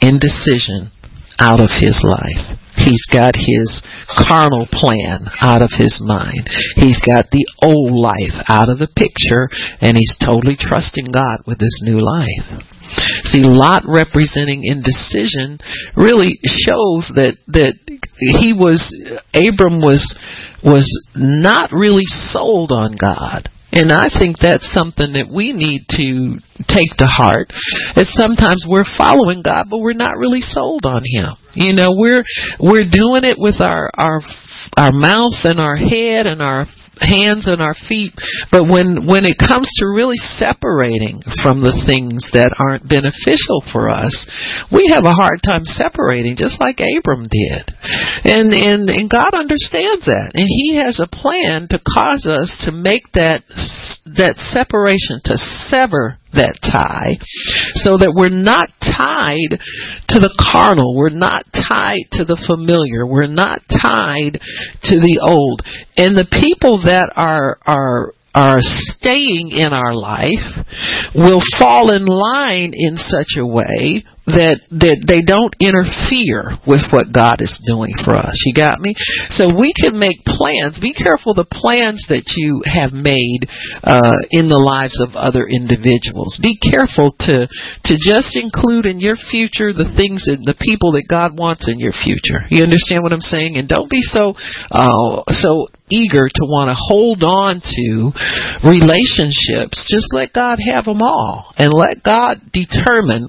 indecision 0.00 0.88
out 1.38 1.60
of 1.60 1.68
his 1.68 2.00
life. 2.00 2.56
He's 2.76 3.06
got 3.12 3.38
his 3.38 3.82
carnal 4.10 4.66
plan 4.66 5.30
out 5.40 5.62
of 5.62 5.70
his 5.70 6.02
mind. 6.02 6.48
He's 6.74 6.98
got 6.98 7.30
the 7.30 7.46
old 7.62 7.94
life 7.94 8.34
out 8.48 8.68
of 8.68 8.78
the 8.78 8.90
picture 8.90 9.46
and 9.80 9.96
he's 9.96 10.18
totally 10.18 10.56
trusting 10.58 11.06
God 11.12 11.46
with 11.46 11.58
this 11.58 11.80
new 11.82 12.02
life. 12.02 12.73
See, 13.24 13.42
Lot 13.44 13.82
representing 13.86 14.62
indecision 14.64 15.58
really 15.96 16.38
shows 16.44 17.10
that, 17.16 17.36
that 17.48 17.74
he 18.18 18.52
was, 18.52 18.80
Abram 19.34 19.80
was, 19.80 20.14
was 20.62 20.86
not 21.16 21.72
really 21.72 22.06
sold 22.06 22.72
on 22.72 22.94
God. 23.00 23.48
And 23.74 23.90
I 23.90 24.06
think 24.06 24.38
that's 24.38 24.70
something 24.70 25.18
that 25.18 25.26
we 25.26 25.50
need 25.50 25.90
to 25.98 26.38
take 26.70 26.94
to 27.02 27.10
heart. 27.10 27.50
Is 27.98 28.06
sometimes 28.14 28.62
we're 28.70 28.86
following 28.86 29.42
God, 29.42 29.66
but 29.68 29.82
we're 29.82 29.98
not 29.98 30.14
really 30.16 30.46
sold 30.46 30.86
on 30.86 31.02
Him. 31.02 31.34
You 31.58 31.74
know, 31.74 31.90
we're 31.90 32.22
we're 32.62 32.86
doing 32.86 33.26
it 33.26 33.34
with 33.34 33.58
our 33.58 33.90
our 33.98 34.22
our 34.78 34.92
mouth 34.92 35.42
and 35.42 35.58
our 35.58 35.74
head 35.74 36.30
and 36.30 36.40
our 36.40 36.66
hands 37.00 37.46
and 37.46 37.62
our 37.62 37.74
feet. 37.74 38.12
But 38.50 38.64
when 38.70 39.06
when 39.06 39.24
it 39.24 39.38
comes 39.38 39.70
to 39.78 39.86
really 39.86 40.18
separating 40.18 41.22
from 41.42 41.60
the 41.60 41.74
things 41.86 42.30
that 42.32 42.54
aren't 42.58 42.88
beneficial 42.88 43.62
for 43.72 43.90
us 43.90 44.14
we 44.72 44.90
have 44.94 45.04
a 45.04 45.14
hard 45.14 45.40
time 45.44 45.64
separating 45.64 46.36
just 46.36 46.60
like 46.60 46.80
Abram 46.80 47.26
did. 47.28 47.70
And 48.24 48.54
and 48.54 48.88
and 48.88 49.10
God 49.10 49.34
understands 49.34 50.06
that. 50.06 50.32
And 50.34 50.46
he 50.46 50.76
has 50.76 51.00
a 51.00 51.10
plan 51.10 51.68
to 51.70 51.80
cause 51.80 52.26
us 52.26 52.64
to 52.66 52.72
make 52.72 53.12
that 53.14 53.42
that 54.06 54.36
separation 54.52 55.20
to 55.24 55.36
sever 55.36 56.18
that 56.34 56.58
tie 56.62 57.18
so 57.74 57.96
that 57.98 58.14
we're 58.14 58.28
not 58.28 58.68
tied 58.80 59.58
to 60.08 60.18
the 60.18 60.32
carnal. 60.38 60.96
We're 60.96 61.10
not 61.10 61.44
tied 61.52 62.10
to 62.18 62.24
the 62.24 62.40
familiar. 62.46 63.06
We're 63.06 63.26
not 63.26 63.60
tied 63.70 64.40
to 64.90 64.96
the 65.00 65.20
old. 65.22 65.62
And 65.96 66.16
the 66.16 66.28
people 66.30 66.82
that 66.84 67.12
are, 67.16 67.58
are, 67.66 68.12
are 68.34 68.60
staying 68.60 69.50
in 69.50 69.72
our 69.72 69.94
life 69.94 70.66
will 71.14 71.42
fall 71.58 71.94
in 71.94 72.06
line 72.06 72.72
in 72.74 72.96
such 72.96 73.38
a 73.38 73.46
way 73.46 74.04
that 74.26 74.64
that 74.72 75.04
they 75.04 75.20
don't 75.20 75.52
interfere 75.60 76.56
with 76.64 76.88
what 76.88 77.12
God 77.12 77.44
is 77.44 77.52
doing 77.68 77.92
for 78.04 78.16
us. 78.16 78.32
You 78.48 78.56
got 78.56 78.80
me? 78.80 78.96
So 79.28 79.52
we 79.52 79.76
can 79.76 80.00
make 80.00 80.24
plans. 80.24 80.80
Be 80.80 80.96
careful 80.96 81.36
the 81.36 81.48
plans 81.48 82.08
that 82.08 82.32
you 82.32 82.64
have 82.64 82.96
made 82.96 83.44
uh, 83.84 84.16
in 84.32 84.48
the 84.48 84.60
lives 84.60 84.96
of 84.96 85.12
other 85.12 85.44
individuals. 85.44 86.40
Be 86.40 86.56
careful 86.56 87.12
to 87.28 87.44
to 87.48 87.94
just 88.00 88.36
include 88.40 88.88
in 88.88 88.96
your 88.96 89.16
future 89.16 89.76
the 89.76 89.92
things 89.92 90.24
and 90.24 90.48
the 90.48 90.56
people 90.56 90.96
that 90.96 91.04
God 91.04 91.36
wants 91.36 91.68
in 91.68 91.76
your 91.76 91.92
future. 91.92 92.48
You 92.48 92.64
understand 92.64 93.04
what 93.04 93.12
I'm 93.12 93.24
saying? 93.24 93.60
And 93.60 93.68
don't 93.68 93.92
be 93.92 94.00
so 94.00 94.32
uh, 94.72 95.28
so 95.36 95.68
eager 95.92 96.32
to 96.32 96.44
want 96.48 96.72
to 96.72 96.76
hold 96.76 97.20
on 97.20 97.60
to 97.60 97.88
relationships. 98.64 99.84
Just 99.84 100.08
let 100.16 100.32
God 100.32 100.58
have 100.64 100.88
them 100.88 101.02
all 101.02 101.52
and 101.60 101.72
let 101.72 102.00
God 102.00 102.40
determine 102.52 103.28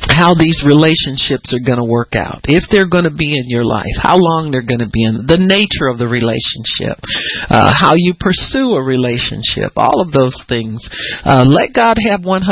how 0.00 0.34
these 0.34 0.64
relationships 0.64 1.52
are 1.52 1.64
going 1.64 1.80
to 1.80 1.88
work 1.88 2.16
out, 2.16 2.44
if 2.48 2.64
they're 2.70 2.88
going 2.88 3.08
to 3.08 3.14
be 3.14 3.36
in 3.36 3.48
your 3.48 3.64
life, 3.64 3.96
how 3.96 4.16
long 4.16 4.50
they're 4.50 4.66
going 4.66 4.84
to 4.84 4.92
be 4.92 5.04
in, 5.04 5.24
the 5.28 5.40
nature 5.40 5.88
of 5.88 5.98
the 5.98 6.08
relationship, 6.08 7.00
uh, 7.48 7.72
how 7.72 7.96
you 7.96 8.12
pursue 8.16 8.76
a 8.76 8.82
relationship, 8.82 9.72
all 9.76 10.00
of 10.00 10.12
those 10.12 10.36
things. 10.48 10.84
Uh, 11.24 11.44
let 11.44 11.72
God 11.72 11.96
have 12.00 12.24
100% 12.24 12.44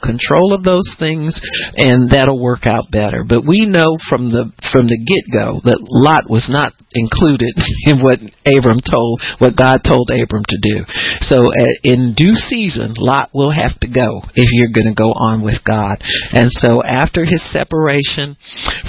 control 0.00 0.52
of 0.52 0.64
those 0.64 0.88
things, 0.98 1.40
and 1.76 2.10
that'll 2.10 2.40
work 2.40 2.64
out 2.66 2.88
better. 2.90 3.24
But 3.24 3.44
we 3.48 3.64
know 3.64 3.96
from 4.08 4.32
the 4.32 4.52
from 4.72 4.88
the 4.88 5.00
get 5.00 5.24
go 5.32 5.60
that 5.64 5.80
Lot 5.84 6.28
was 6.28 6.48
not 6.48 6.72
included 6.94 7.52
in 7.88 8.00
what 8.00 8.20
Abram 8.44 8.80
told, 8.84 9.20
what 9.38 9.56
God 9.56 9.84
told 9.84 10.12
Abram 10.12 10.44
to 10.48 10.58
do. 10.60 10.84
So 11.24 11.52
uh, 11.52 11.74
in 11.84 12.14
due 12.16 12.36
season, 12.36 12.94
Lot 12.96 13.30
will 13.32 13.52
have 13.52 13.76
to 13.80 13.88
go 13.88 14.24
if 14.34 14.48
you're 14.52 14.72
going 14.72 14.88
to 14.88 14.96
go 14.96 15.12
on 15.12 15.44
with 15.44 15.60
God. 15.64 16.00
And 16.32 16.48
so 16.62 16.82
after 16.82 17.24
his 17.24 17.42
separation 17.50 18.36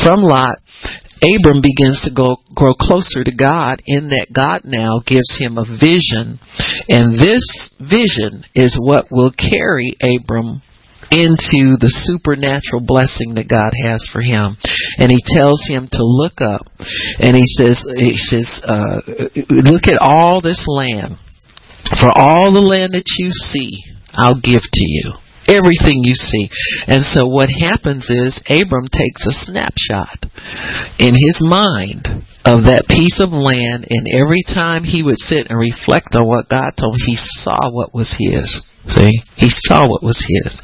from 0.03 0.21
Lot, 0.21 0.59
Abram 1.23 1.61
begins 1.61 2.01
to 2.05 2.11
go 2.13 2.37
grow 2.53 2.73
closer 2.73 3.23
to 3.23 3.33
God 3.33 3.81
in 3.87 4.09
that 4.09 4.29
God 4.29 4.61
now 4.65 5.01
gives 5.01 5.39
him 5.39 5.57
a 5.57 5.65
vision 5.65 6.37
and 6.89 7.17
this 7.17 7.73
vision 7.79 8.43
is 8.53 8.77
what 8.77 9.07
will 9.09 9.31
carry 9.31 9.95
Abram 10.03 10.61
into 11.11 11.77
the 11.77 11.91
supernatural 12.09 12.81
blessing 12.81 13.35
that 13.35 13.47
God 13.47 13.71
has 13.85 14.01
for 14.11 14.21
him. 14.21 14.57
And 14.97 15.11
he 15.11 15.21
tells 15.21 15.61
him 15.67 15.87
to 15.91 16.01
look 16.01 16.41
up 16.41 16.65
and 17.19 17.37
he 17.37 17.45
says 17.45 17.85
he 17.95 18.17
says 18.17 18.49
uh, 18.65 19.01
look 19.49 19.87
at 19.87 20.01
all 20.01 20.41
this 20.41 20.65
land. 20.67 21.17
For 21.99 22.09
all 22.09 22.51
the 22.51 22.63
land 22.63 22.93
that 22.93 23.05
you 23.19 23.29
see, 23.31 23.83
I'll 24.11 24.39
give 24.39 24.63
to 24.63 24.83
you 24.83 25.22
everything 25.47 26.03
you 26.03 26.15
see. 26.15 26.49
And 26.87 27.03
so 27.03 27.27
what 27.27 27.49
happens 27.49 28.09
is 28.09 28.41
Abram 28.49 28.87
takes 28.87 29.27
a 29.27 29.35
snapshot 29.35 30.29
in 30.99 31.13
his 31.15 31.39
mind 31.41 32.07
of 32.43 32.67
that 32.67 32.91
piece 32.91 33.23
of 33.23 33.31
land 33.31 33.87
and 33.89 34.07
every 34.11 34.43
time 34.43 34.83
he 34.83 35.03
would 35.03 35.17
sit 35.17 35.47
and 35.47 35.57
reflect 35.57 36.11
on 36.15 36.27
what 36.27 36.51
God 36.51 36.75
told 36.75 36.95
him, 36.95 37.07
he 37.07 37.15
saw 37.15 37.71
what 37.71 37.95
was 37.95 38.11
his. 38.19 38.61
See? 38.83 39.23
He 39.39 39.47
saw 39.49 39.87
what 39.87 40.03
was 40.03 40.19
his. 40.19 40.59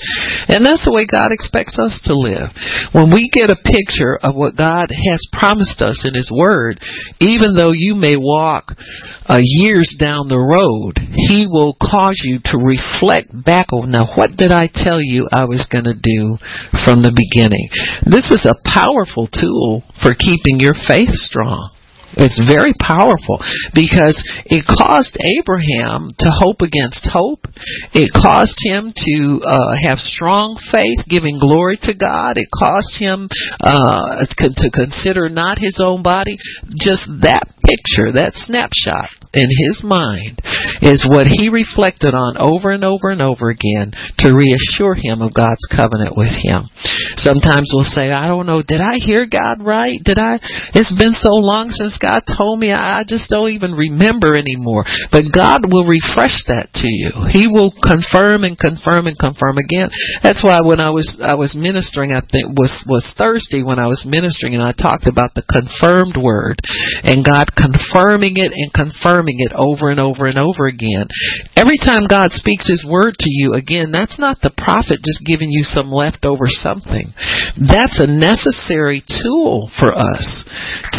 And 0.51 0.65
that's 0.65 0.83
the 0.83 0.91
way 0.91 1.07
God 1.07 1.31
expects 1.31 1.79
us 1.79 2.03
to 2.03 2.19
live. 2.19 2.51
When 2.91 3.15
we 3.15 3.31
get 3.31 3.47
a 3.47 3.63
picture 3.63 4.19
of 4.19 4.35
what 4.35 4.59
God 4.59 4.91
has 4.91 5.23
promised 5.31 5.79
us 5.79 6.03
in 6.03 6.11
His 6.11 6.27
Word, 6.27 6.83
even 7.23 7.55
though 7.55 7.71
you 7.71 7.95
may 7.95 8.19
walk 8.19 8.75
uh, 9.23 9.39
years 9.39 9.95
down 9.95 10.27
the 10.27 10.39
road, 10.39 10.99
He 10.99 11.47
will 11.47 11.79
cause 11.79 12.19
you 12.19 12.43
to 12.51 12.59
reflect 12.59 13.31
back 13.31 13.71
on, 13.71 13.91
now 13.91 14.11
what 14.19 14.35
did 14.35 14.51
I 14.51 14.67
tell 14.67 14.99
you 14.99 15.31
I 15.31 15.47
was 15.47 15.63
going 15.71 15.87
to 15.87 15.95
do 15.95 16.35
from 16.83 16.99
the 16.99 17.15
beginning? 17.15 17.71
This 18.03 18.35
is 18.35 18.43
a 18.43 18.59
powerful 18.67 19.31
tool 19.31 19.87
for 20.03 20.11
keeping 20.11 20.59
your 20.59 20.75
faith 20.75 21.15
strong. 21.15 21.71
It's 22.17 22.39
very 22.39 22.73
powerful 22.79 23.37
because 23.73 24.17
it 24.45 24.65
caused 24.65 25.17
Abraham 25.19 26.09
to 26.17 26.29
hope 26.29 26.61
against 26.61 27.05
hope. 27.11 27.45
It 27.93 28.09
caused 28.15 28.57
him 28.63 28.93
to 28.95 29.17
uh, 29.43 29.75
have 29.85 29.99
strong 29.99 30.57
faith, 30.71 31.05
giving 31.07 31.39
glory 31.39 31.77
to 31.83 31.93
God. 31.93 32.37
It 32.37 32.49
caused 32.49 32.97
him 32.97 33.29
uh, 33.59 34.25
to 34.25 34.69
consider 34.71 35.29
not 35.29 35.59
his 35.59 35.79
own 35.83 36.01
body. 36.01 36.37
Just 36.77 37.05
that 37.21 37.45
picture, 37.65 38.11
that 38.13 38.33
snapshot 38.33 39.18
in 39.33 39.45
his 39.45 39.85
mind 39.85 40.41
is 40.81 41.05
what 41.05 41.29
he 41.29 41.53
reflected 41.53 42.17
on 42.17 42.33
over 42.41 42.71
and 42.73 42.83
over 42.83 43.13
and 43.13 43.21
over 43.21 43.53
again 43.53 43.93
to 44.17 44.33
reassure 44.33 44.97
him 44.97 45.21
of 45.21 45.37
God's 45.37 45.63
covenant 45.69 46.17
with 46.17 46.33
him. 46.33 46.65
Sometimes 47.21 47.69
we'll 47.69 47.85
say, 47.85 48.09
I 48.09 48.25
don't 48.25 48.49
know, 48.49 48.63
did 48.65 48.81
I 48.81 48.97
hear 48.97 49.29
God 49.29 49.61
right? 49.61 50.01
Did 50.01 50.17
I? 50.17 50.41
It's 50.73 50.93
been 50.97 51.13
so 51.13 51.37
long 51.37 51.69
since 51.69 52.01
God 52.01 52.25
told 52.25 52.57
me, 52.57 52.73
I 52.73 53.05
just 53.05 53.29
don't 53.29 53.53
even 53.53 53.77
remember 53.77 54.33
anymore. 54.33 54.85
But 55.13 55.29
God 55.29 55.69
will 55.69 55.85
refresh 55.85 56.41
that 56.49 56.73
to 56.81 56.89
you. 56.89 57.13
He 57.29 57.45
will 57.45 57.69
confirm 57.85 58.43
and 58.47 58.57
confirm 58.57 59.05
and 59.05 59.19
confirm 59.19 59.61
again. 59.61 59.93
That's 60.23 60.41
why 60.41 60.57
when 60.65 60.79
I 60.79 60.89
was, 60.89 61.05
I 61.21 61.35
was 61.35 61.53
ministering, 61.53 62.17
I 62.17 62.25
think 62.25 62.57
was, 62.57 62.73
was 62.89 63.05
Thursday 63.13 63.61
when 63.61 63.77
I 63.77 63.85
was 63.85 64.07
ministering 64.09 64.57
and 64.57 64.63
I 64.63 64.73
talked 64.73 65.05
about 65.05 65.37
the 65.37 65.45
confirmed 65.45 66.17
word 66.17 66.57
and 67.05 67.21
God 67.21 67.53
confirming 67.53 68.41
it 68.41 68.49
and 68.55 68.73
confirming 68.73 69.18
confirming 69.19 69.39
it 69.39 69.53
over 69.55 69.89
and 69.89 69.99
over 69.99 70.27
and 70.27 70.37
over 70.37 70.67
again. 70.67 71.07
Every 71.55 71.77
time 71.77 72.07
God 72.09 72.31
speaks 72.31 72.69
His 72.69 72.85
word 72.87 73.15
to 73.19 73.29
you, 73.29 73.53
again, 73.53 73.91
that's 73.91 74.19
not 74.19 74.37
the 74.41 74.53
prophet 74.55 74.99
just 75.03 75.25
giving 75.25 75.49
you 75.49 75.63
some 75.63 75.91
leftover 75.91 76.47
something. 76.47 77.11
That's 77.59 77.99
a 77.99 78.07
necessary 78.07 79.03
tool 79.03 79.69
for 79.79 79.91
us 79.91 80.43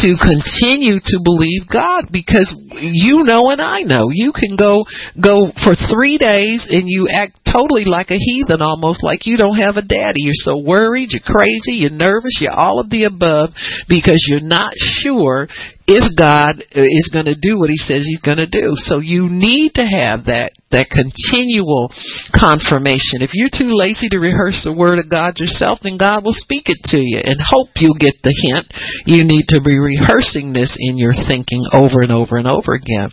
to 0.05 0.09
continue 0.17 1.01
to 1.01 1.17
believe 1.23 1.65
God 1.71 2.09
because 2.11 2.53
you 2.77 3.23
know 3.23 3.49
and 3.49 3.61
I 3.61 3.81
know 3.81 4.09
you 4.11 4.33
can 4.33 4.55
go 4.55 4.85
go 5.17 5.51
for 5.63 5.73
three 5.75 6.17
days 6.17 6.67
and 6.69 6.85
you 6.85 7.09
act 7.11 7.39
totally 7.45 7.85
like 7.85 8.11
a 8.11 8.21
heathen 8.21 8.61
almost 8.61 9.03
like 9.03 9.25
you 9.25 9.37
don't 9.37 9.57
have 9.57 9.75
a 9.75 9.85
daddy. 9.85 10.23
You're 10.23 10.45
so 10.45 10.61
worried, 10.61 11.09
you're 11.11 11.25
crazy, 11.25 11.81
you're 11.81 11.91
nervous, 11.91 12.37
you're 12.39 12.53
all 12.53 12.79
of 12.79 12.89
the 12.89 13.05
above 13.05 13.49
because 13.89 14.25
you're 14.27 14.45
not 14.45 14.73
sure 14.77 15.47
if 15.91 16.15
God 16.15 16.63
is 16.71 17.11
going 17.11 17.27
to 17.27 17.35
do 17.35 17.59
what 17.59 17.69
he 17.69 17.77
says 17.77 18.07
he's 18.07 18.23
going 18.23 18.39
to 18.39 18.47
do. 18.49 18.73
So 18.79 18.99
you 18.99 19.27
need 19.27 19.75
to 19.75 19.83
have 19.83 20.31
that 20.31 20.55
that 20.71 20.87
continual 20.87 21.91
confirmation. 22.31 23.19
If 23.19 23.35
you're 23.35 23.51
too 23.51 23.75
lazy 23.75 24.07
to 24.07 24.23
rehearse 24.23 24.63
the 24.63 24.71
word 24.71 25.03
of 25.03 25.11
God 25.11 25.35
yourself, 25.35 25.83
then 25.83 25.99
God 25.99 26.23
will 26.23 26.35
speak 26.35 26.71
it 26.71 26.79
to 26.95 26.99
you 27.03 27.19
and 27.19 27.43
hope 27.43 27.75
you'll 27.75 27.99
get 27.99 28.15
the 28.23 28.31
hint. 28.31 28.71
You 29.03 29.27
need 29.27 29.51
to 29.51 29.59
be 29.59 29.75
rehearsing 29.75 30.55
this 30.55 30.79
in 30.79 30.95
your 30.95 31.11
thinking 31.11 31.67
over 31.75 32.01
and 32.01 32.11
over 32.11 32.39
and 32.39 32.47
over 32.47 32.71
again. 32.71 33.11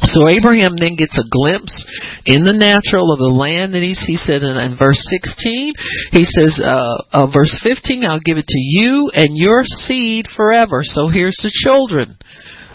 So 0.00 0.28
Abraham 0.28 0.72
then 0.80 0.96
gets 0.96 1.18
a 1.20 1.28
glimpse 1.28 1.76
in 2.24 2.44
the 2.48 2.56
natural 2.56 3.12
of 3.12 3.20
the 3.20 3.30
land 3.30 3.74
that 3.74 3.84
he's, 3.84 4.00
he 4.00 4.16
said 4.16 4.40
in, 4.40 4.56
in 4.56 4.74
verse 4.78 4.98
16, 5.12 5.74
he 6.10 6.24
says, 6.24 6.58
uh, 6.64 7.04
uh, 7.12 7.26
verse 7.28 7.52
15, 7.62 8.04
I'll 8.04 8.24
give 8.24 8.40
it 8.40 8.48
to 8.48 8.60
you 8.60 9.12
and 9.12 9.36
your 9.36 9.62
seed 9.64 10.26
forever. 10.32 10.80
So 10.82 11.08
here's 11.08 11.38
the 11.44 11.52
children 11.52 12.16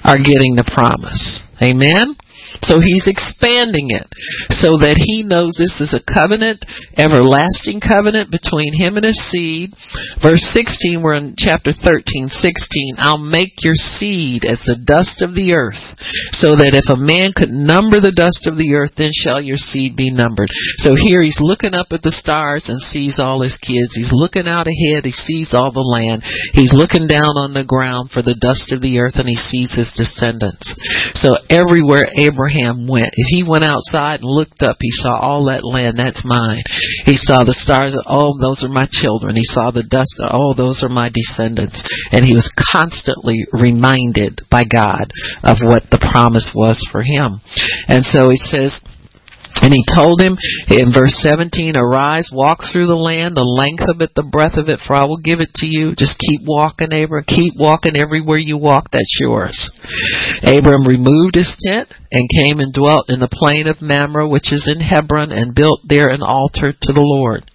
are 0.06 0.22
getting 0.22 0.56
the 0.56 0.70
promise. 0.70 1.42
Amen? 1.62 2.16
So 2.66 2.82
he's 2.82 3.06
expanding 3.06 3.94
it 3.94 4.08
so 4.58 4.82
that 4.82 4.98
he 4.98 5.22
knows 5.22 5.54
this 5.56 5.78
is 5.78 5.94
a 5.94 6.04
covenant, 6.04 6.66
everlasting 6.98 7.80
covenant 7.80 8.34
between 8.34 8.74
him 8.74 8.98
and 8.98 9.06
his 9.06 9.20
seed. 9.30 9.72
Verse 10.20 10.44
16, 10.52 11.02
we're 11.02 11.18
in 11.18 11.38
chapter 11.38 11.72
13, 11.72 12.30
16. 12.30 12.98
I'll 12.98 13.22
make 13.22 13.54
your 13.62 13.78
seed 13.78 14.44
as 14.44 14.60
the 14.66 14.80
dust 14.82 15.22
of 15.22 15.38
the 15.38 15.54
earth, 15.54 15.80
so 16.34 16.58
that 16.58 16.74
if 16.74 16.90
a 16.90 17.00
man 17.00 17.32
could 17.32 17.54
number 17.54 18.02
the 18.02 18.16
dust 18.16 18.50
of 18.50 18.58
the 18.58 18.74
earth, 18.76 18.98
then 18.98 19.14
shall 19.14 19.40
your 19.40 19.60
seed 19.60 19.96
be 19.96 20.10
numbered. 20.10 20.50
So 20.82 20.98
here 20.98 21.22
he's 21.22 21.40
looking 21.40 21.78
up 21.78 21.94
at 21.94 22.02
the 22.02 22.14
stars 22.14 22.68
and 22.68 22.82
sees 22.82 23.22
all 23.22 23.42
his 23.46 23.58
kids. 23.62 23.94
He's 23.94 24.12
looking 24.12 24.50
out 24.50 24.68
ahead, 24.68 25.06
he 25.06 25.16
sees 25.16 25.54
all 25.54 25.72
the 25.72 25.86
land. 25.86 26.26
He's 26.54 26.74
looking 26.74 27.08
down 27.08 27.38
on 27.38 27.54
the 27.54 27.68
ground 27.68 28.12
for 28.12 28.26
the 28.26 28.38
dust 28.38 28.74
of 28.74 28.82
the 28.82 29.00
earth 29.00 29.22
and 29.22 29.30
he 29.30 29.38
sees 29.38 29.76
his 29.78 29.94
descendants. 29.94 30.68
So 31.16 31.38
everywhere 31.50 32.10
Abraham 32.18 32.47
Abraham 32.48 32.88
went. 32.88 33.12
If 33.14 33.28
he 33.28 33.44
went 33.44 33.64
outside 33.64 34.22
and 34.22 34.30
looked 34.30 34.64
up, 34.64 34.78
he 34.80 34.92
saw 34.92 35.20
all 35.20 35.46
that 35.46 35.66
land. 35.66 36.00
That's 36.00 36.24
mine. 36.24 36.64
He 37.06 37.18
saw 37.18 37.44
the 37.44 37.54
stars. 37.54 37.98
Oh, 38.08 38.40
those 38.40 38.64
are 38.64 38.72
my 38.72 38.88
children. 38.90 39.36
He 39.36 39.44
saw 39.44 39.72
the 39.72 39.84
dust. 39.84 40.16
Oh, 40.24 40.54
those 40.54 40.84
are 40.84 40.90
my 40.90 41.10
descendants. 41.12 41.84
And 42.12 42.24
he 42.24 42.34
was 42.34 42.52
constantly 42.72 43.46
reminded 43.52 44.42
by 44.50 44.64
God 44.64 45.12
of 45.44 45.60
what 45.62 45.84
the 45.92 46.00
promise 46.00 46.52
was 46.56 46.80
for 46.92 47.04
him. 47.04 47.42
And 47.88 48.06
so 48.06 48.30
he 48.30 48.40
says, 48.40 48.80
and 49.62 49.74
he 49.74 49.84
told 49.90 50.22
him 50.22 50.38
in 50.70 50.94
verse 50.94 51.16
17, 51.26 51.76
Arise, 51.76 52.30
walk 52.34 52.62
through 52.72 52.88
the 52.88 52.98
land, 52.98 53.36
the 53.36 53.48
length 53.48 53.86
of 53.90 54.02
it, 54.02 54.12
the 54.16 54.28
breadth 54.28 54.58
of 54.58 54.70
it, 54.70 54.80
for 54.86 54.96
I 54.96 55.06
will 55.06 55.22
give 55.22 55.40
it 55.40 55.54
to 55.62 55.66
you. 55.66 55.96
Just 55.98 56.20
keep 56.20 56.42
walking, 56.46 56.94
Abram. 56.94 57.26
Keep 57.28 57.58
walking 57.60 57.98
everywhere 57.98 58.38
you 58.38 58.58
walk, 58.58 58.90
that's 58.92 59.18
yours. 59.20 59.58
Abram 60.44 60.86
removed 60.86 61.36
his 61.36 61.52
tent 61.60 61.90
and 62.12 62.30
came 62.30 62.60
and 62.60 62.74
dwelt 62.74 63.10
in 63.10 63.20
the 63.20 63.32
plain 63.32 63.68
of 63.68 63.82
Mamre, 63.82 64.28
which 64.28 64.54
is 64.54 64.70
in 64.70 64.80
Hebron, 64.80 65.32
and 65.32 65.56
built 65.56 65.82
there 65.88 66.10
an 66.10 66.22
altar 66.22 66.72
to 66.72 66.92
the 66.94 67.04
Lord. 67.04 67.50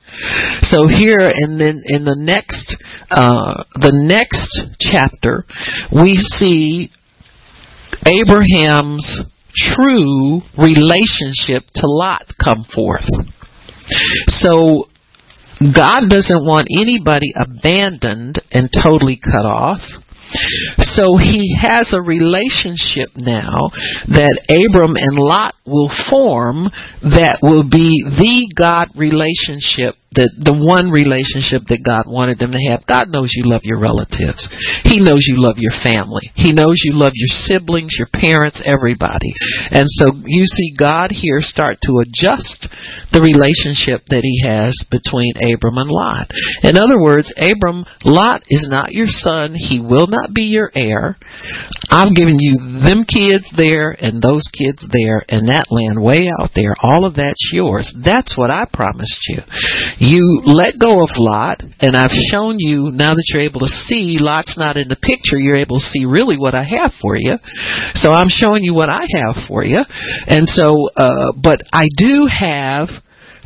So 0.68 0.86
here, 0.88 1.24
and 1.24 1.58
then 1.58 1.80
in 1.86 2.04
the 2.04 2.18
next, 2.18 2.76
uh, 3.10 3.64
the 3.80 3.94
next 3.94 4.52
chapter, 4.78 5.44
we 5.88 6.16
see 6.16 6.90
Abraham's 8.04 9.24
true 9.54 10.40
relationship 10.58 11.62
to 11.76 11.86
Lot 11.86 12.26
come 12.42 12.64
forth. 12.64 13.08
So 14.28 14.88
God 15.60 16.08
doesn't 16.08 16.44
want 16.44 16.68
anybody 16.70 17.32
abandoned 17.36 18.40
and 18.50 18.70
totally 18.72 19.18
cut 19.22 19.46
off. 19.46 19.80
So 20.82 21.16
he 21.16 21.56
has 21.60 21.94
a 21.94 22.02
relationship 22.02 23.14
now 23.16 23.70
that 24.10 24.34
Abram 24.50 24.96
and 24.96 25.16
Lot 25.16 25.54
will 25.66 25.90
form 26.10 26.68
that 27.02 27.38
will 27.42 27.68
be 27.68 28.02
the 28.04 28.50
God 28.56 28.88
relationship 28.96 29.94
the 30.12 30.28
the 30.36 30.52
one 30.52 30.92
relationship 30.92 31.64
that 31.72 31.80
God 31.80 32.04
wanted 32.04 32.36
them 32.36 32.52
to 32.52 32.62
have. 32.68 32.84
God 32.84 33.08
knows 33.08 33.32
you 33.32 33.48
love 33.48 33.64
your 33.64 33.80
relatives. 33.80 34.44
He 34.84 35.00
knows 35.00 35.24
you 35.24 35.40
love 35.40 35.56
your 35.56 35.72
family. 35.80 36.28
He 36.36 36.52
knows 36.52 36.84
you 36.84 36.92
love 36.92 37.16
your 37.16 37.32
siblings, 37.32 37.96
your 37.96 38.12
parents, 38.12 38.60
everybody. 38.64 39.32
And 39.72 39.88
so 39.88 40.12
you 40.24 40.44
see 40.44 40.76
God 40.76 41.10
here 41.10 41.40
start 41.40 41.80
to 41.88 42.04
adjust 42.04 42.68
the 43.12 43.24
relationship 43.24 44.04
that 44.12 44.24
he 44.24 44.44
has 44.44 44.76
between 44.92 45.32
Abram 45.40 45.80
and 45.80 45.88
Lot. 45.88 46.28
In 46.60 46.76
other 46.76 47.00
words, 47.00 47.32
Abram, 47.36 47.88
Lot 48.04 48.44
is 48.52 48.68
not 48.68 48.92
your 48.92 49.08
son. 49.08 49.56
He 49.56 49.80
will 49.80 50.08
not 50.08 50.36
be 50.36 50.52
your 50.52 50.71
heir. 50.74 51.16
I've 51.90 52.14
given 52.14 52.36
you 52.38 52.80
them 52.82 53.04
kids 53.04 53.50
there 53.56 53.90
and 53.90 54.22
those 54.22 54.48
kids 54.52 54.84
there 54.92 55.24
and 55.28 55.48
that 55.48 55.66
land 55.70 56.02
way 56.02 56.28
out 56.40 56.50
there. 56.54 56.74
All 56.82 57.04
of 57.04 57.16
that's 57.16 57.50
yours. 57.52 57.94
That's 58.04 58.36
what 58.36 58.50
I 58.50 58.64
promised 58.72 59.28
you 59.28 59.42
you 59.98 60.42
let 60.44 60.78
go 60.78 61.02
of 61.02 61.10
Lot, 61.16 61.62
and 61.80 61.96
I've 61.96 62.10
shown 62.10 62.56
you 62.58 62.90
now 62.92 63.14
that 63.14 63.24
you're 63.28 63.46
able 63.46 63.60
to 63.60 63.70
see 63.86 64.18
Lot's 64.18 64.58
not 64.58 64.76
in 64.76 64.88
the 64.88 64.96
picture, 64.96 65.38
you're 65.38 65.56
able 65.56 65.78
to 65.78 65.86
see 65.94 66.04
really 66.04 66.36
what 66.36 66.54
I 66.54 66.64
have 66.64 66.92
for 67.00 67.16
you. 67.16 67.36
So 67.94 68.12
I'm 68.12 68.28
showing 68.28 68.62
you 68.62 68.74
what 68.74 68.90
I 68.90 69.06
have 69.22 69.36
for 69.48 69.64
you. 69.64 69.80
And 70.26 70.46
so, 70.48 70.88
uh, 70.96 71.32
but 71.40 71.62
I 71.72 71.86
do 71.96 72.26
have, 72.26 72.88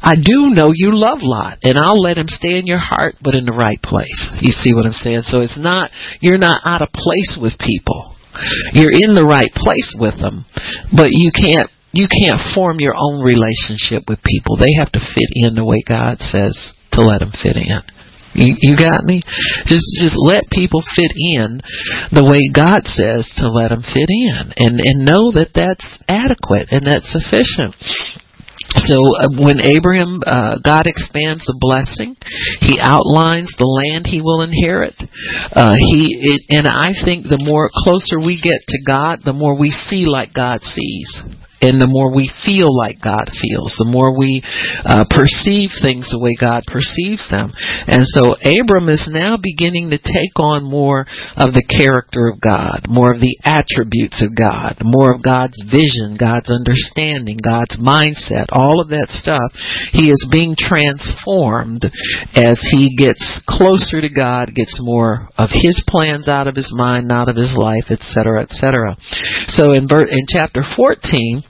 I 0.03 0.14
do 0.14 0.53
know 0.53 0.72
you 0.74 0.92
love 0.92 1.18
Lot, 1.22 1.59
and 1.62 1.78
I'll 1.78 2.01
let 2.01 2.18
him 2.18 2.28
stay 2.28 2.59
in 2.59 2.66
your 2.66 2.78
heart, 2.78 3.16
but 3.22 3.34
in 3.34 3.44
the 3.44 3.57
right 3.57 3.80
place. 3.82 4.30
You 4.40 4.53
see 4.53 4.74
what 4.74 4.86
I'm 4.86 4.92
saying? 4.92 5.22
So 5.22 5.40
it's 5.40 5.59
not, 5.59 5.90
you're 6.20 6.38
not 6.38 6.62
out 6.64 6.82
of 6.82 6.92
place 6.92 7.38
with 7.40 7.59
people. 7.59 8.14
You're 8.72 8.92
in 8.92 9.16
the 9.16 9.24
right 9.24 9.51
place 9.57 9.97
with 9.97 10.20
them, 10.20 10.44
but 10.92 11.09
you 11.11 11.32
can't 11.32 11.70
you 11.97 12.05
can't 12.12 12.36
form 12.53 12.76
your 12.78 12.92
own 12.92 13.24
relationship 13.24 14.05
with 14.05 14.20
people. 14.20 14.61
They 14.61 14.76
have 14.76 14.92
to 14.92 15.01
fit 15.01 15.32
in 15.32 15.57
the 15.57 15.64
way 15.64 15.80
God 15.80 16.20
says 16.20 16.53
to 16.92 17.01
let 17.01 17.24
them 17.24 17.32
fit 17.32 17.57
in. 17.57 17.80
You, 18.36 18.53
you 18.61 18.76
got 18.76 19.01
me? 19.09 19.24
Just 19.64 19.88
just 19.97 20.12
let 20.20 20.44
people 20.53 20.84
fit 20.84 21.09
in 21.16 21.64
the 22.12 22.28
way 22.28 22.53
God 22.53 22.84
says 22.84 23.24
to 23.40 23.49
let 23.49 23.72
them 23.72 23.80
fit 23.80 24.12
in, 24.12 24.53
and 24.61 24.76
and 24.76 25.09
know 25.09 25.32
that 25.32 25.57
that's 25.57 25.88
adequate 26.05 26.68
and 26.68 26.84
that's 26.84 27.09
sufficient. 27.09 27.72
So 28.85 29.01
uh, 29.16 29.33
when 29.41 29.61
Abraham, 29.61 30.20
uh, 30.27 30.59
God 30.61 30.87
expands 30.87 31.47
the 31.47 31.57
blessing, 31.57 32.16
He 32.61 32.79
outlines 32.81 33.55
the 33.57 33.66
land 33.66 34.07
he 34.07 34.20
will 34.20 34.43
inherit. 34.43 34.95
Uh, 35.53 35.77
he 35.79 36.37
it, 36.37 36.41
and 36.51 36.68
I 36.68 36.93
think 36.93 37.24
the 37.24 37.41
more 37.41 37.70
closer 37.72 38.20
we 38.20 38.37
get 38.37 38.61
to 38.68 38.79
God, 38.87 39.20
the 39.24 39.33
more 39.33 39.59
we 39.59 39.70
see 39.70 40.07
like 40.07 40.35
God 40.35 40.62
sees 40.62 41.24
and 41.61 41.80
the 41.80 41.88
more 41.88 42.12
we 42.12 42.28
feel 42.44 42.68
like 42.68 43.00
God 43.00 43.32
feels, 43.32 43.74
the 43.80 43.88
more 43.88 44.12
we 44.12 44.44
uh, 44.84 45.09
perceive 45.09 45.72
things 45.80 46.12
the 46.12 46.20
way 46.20 46.36
God 46.36 46.68
perceives 46.68 47.24
them. 47.32 47.48
And 47.88 48.04
so 48.04 48.36
Abram 48.44 48.92
is 48.92 49.09
now 49.09 49.40
beginning 49.40 49.90
to 49.90 49.98
take 49.98 50.36
on 50.36 50.68
more 50.68 51.09
of 51.34 51.57
the 51.57 51.64
character 51.64 52.28
of 52.28 52.36
God, 52.40 52.84
more 52.88 53.12
of 53.16 53.24
the 53.24 53.40
attributes 53.40 54.20
of 54.20 54.36
God, 54.36 54.84
more 54.84 55.16
of 55.16 55.24
God's 55.24 55.57
vision, 55.64 56.20
God's 56.20 56.52
understanding, 56.52 57.40
God's 57.40 57.80
mindset, 57.80 58.52
all 58.52 58.84
of 58.84 58.92
that 58.92 59.09
stuff. 59.09 59.50
He 59.96 60.12
is 60.12 60.28
being 60.28 60.54
transformed 60.61 61.88
as 62.36 62.61
he 62.68 62.92
gets 62.92 63.40
closer 63.48 64.04
to 64.04 64.12
God, 64.12 64.52
gets 64.52 64.76
more 64.82 65.32
of 65.40 65.48
his 65.50 65.80
plans 65.88 66.28
out 66.28 66.46
of 66.46 66.54
his 66.57 66.68
mind, 66.74 67.09
out 67.09 67.32
of 67.32 67.36
his 67.36 67.57
life, 67.57 67.88
etc., 67.88 68.44
etc. 68.44 68.96
So 69.48 69.72
in, 69.72 69.88
in 69.88 70.24
chapter 70.28 70.61
14, 70.76 71.46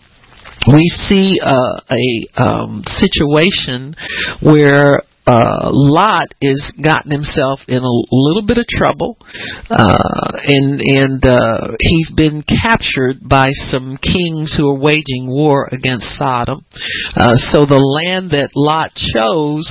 we 0.72 0.88
see 0.88 1.38
uh, 1.42 1.80
a 1.90 2.42
um, 2.42 2.82
situation 2.86 3.94
where 4.40 5.02
uh, 5.26 5.70
Lot 5.72 6.28
is 6.40 6.72
gotten 6.82 7.10
himself 7.10 7.60
in 7.66 7.82
a 7.82 7.96
little 8.12 8.46
bit 8.46 8.58
of 8.58 8.66
trouble, 8.66 9.18
uh, 9.68 10.38
and 10.46 10.80
and 10.80 11.24
uh, 11.26 11.74
he's 11.80 12.12
been 12.14 12.44
captured 12.46 13.16
by 13.28 13.50
some 13.50 13.98
kings 13.98 14.54
who 14.56 14.70
are 14.70 14.78
waging 14.78 15.26
war 15.26 15.68
against 15.72 16.16
Sodom. 16.16 16.64
Uh, 17.16 17.34
so 17.34 17.66
the 17.66 17.82
land 17.82 18.30
that 18.30 18.54
Lot 18.54 18.94
chose 18.94 19.66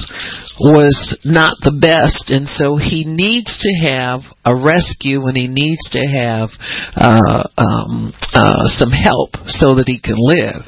was 0.60 1.18
not 1.24 1.56
the 1.64 1.80
best, 1.80 2.32
and 2.32 2.47
so 2.47 2.76
he 2.76 3.06
needs 3.08 3.56
to 3.64 3.72
have 3.88 4.28
a 4.43 4.53
rescue, 4.53 5.24
and 5.26 5.38
he 5.38 5.47
needs 5.47 5.88
to 5.95 6.03
have 6.03 6.51
uh, 6.99 7.47
um, 7.58 8.14
uh, 8.36 8.68
some 8.76 8.91
help 8.91 9.39
so 9.47 9.80
that 9.80 9.88
he 9.88 10.03
can 10.03 10.20
live. 10.20 10.68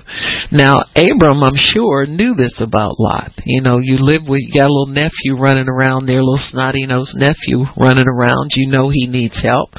Now, 0.52 0.88
Abram, 0.96 1.44
I'm 1.44 1.60
sure, 1.60 2.08
knew 2.08 2.34
this 2.34 2.64
about 2.64 2.96
Lot. 2.98 3.36
You 3.46 3.62
know, 3.62 3.80
you 3.84 4.00
live 4.00 4.24
with 4.28 4.42
you 4.48 4.56
got 4.56 4.72
little 4.78 4.94
nephew 4.94 5.42
running 5.42 5.70
around 5.70 6.06
there, 6.06 6.22
little 6.22 6.38
snotty 6.38 6.86
nosed 6.86 7.16
nephew 7.16 7.66
running 7.78 8.08
around. 8.08 8.52
You 8.54 8.70
know 8.70 8.90
he 8.90 9.08
needs 9.08 9.42
help. 9.42 9.70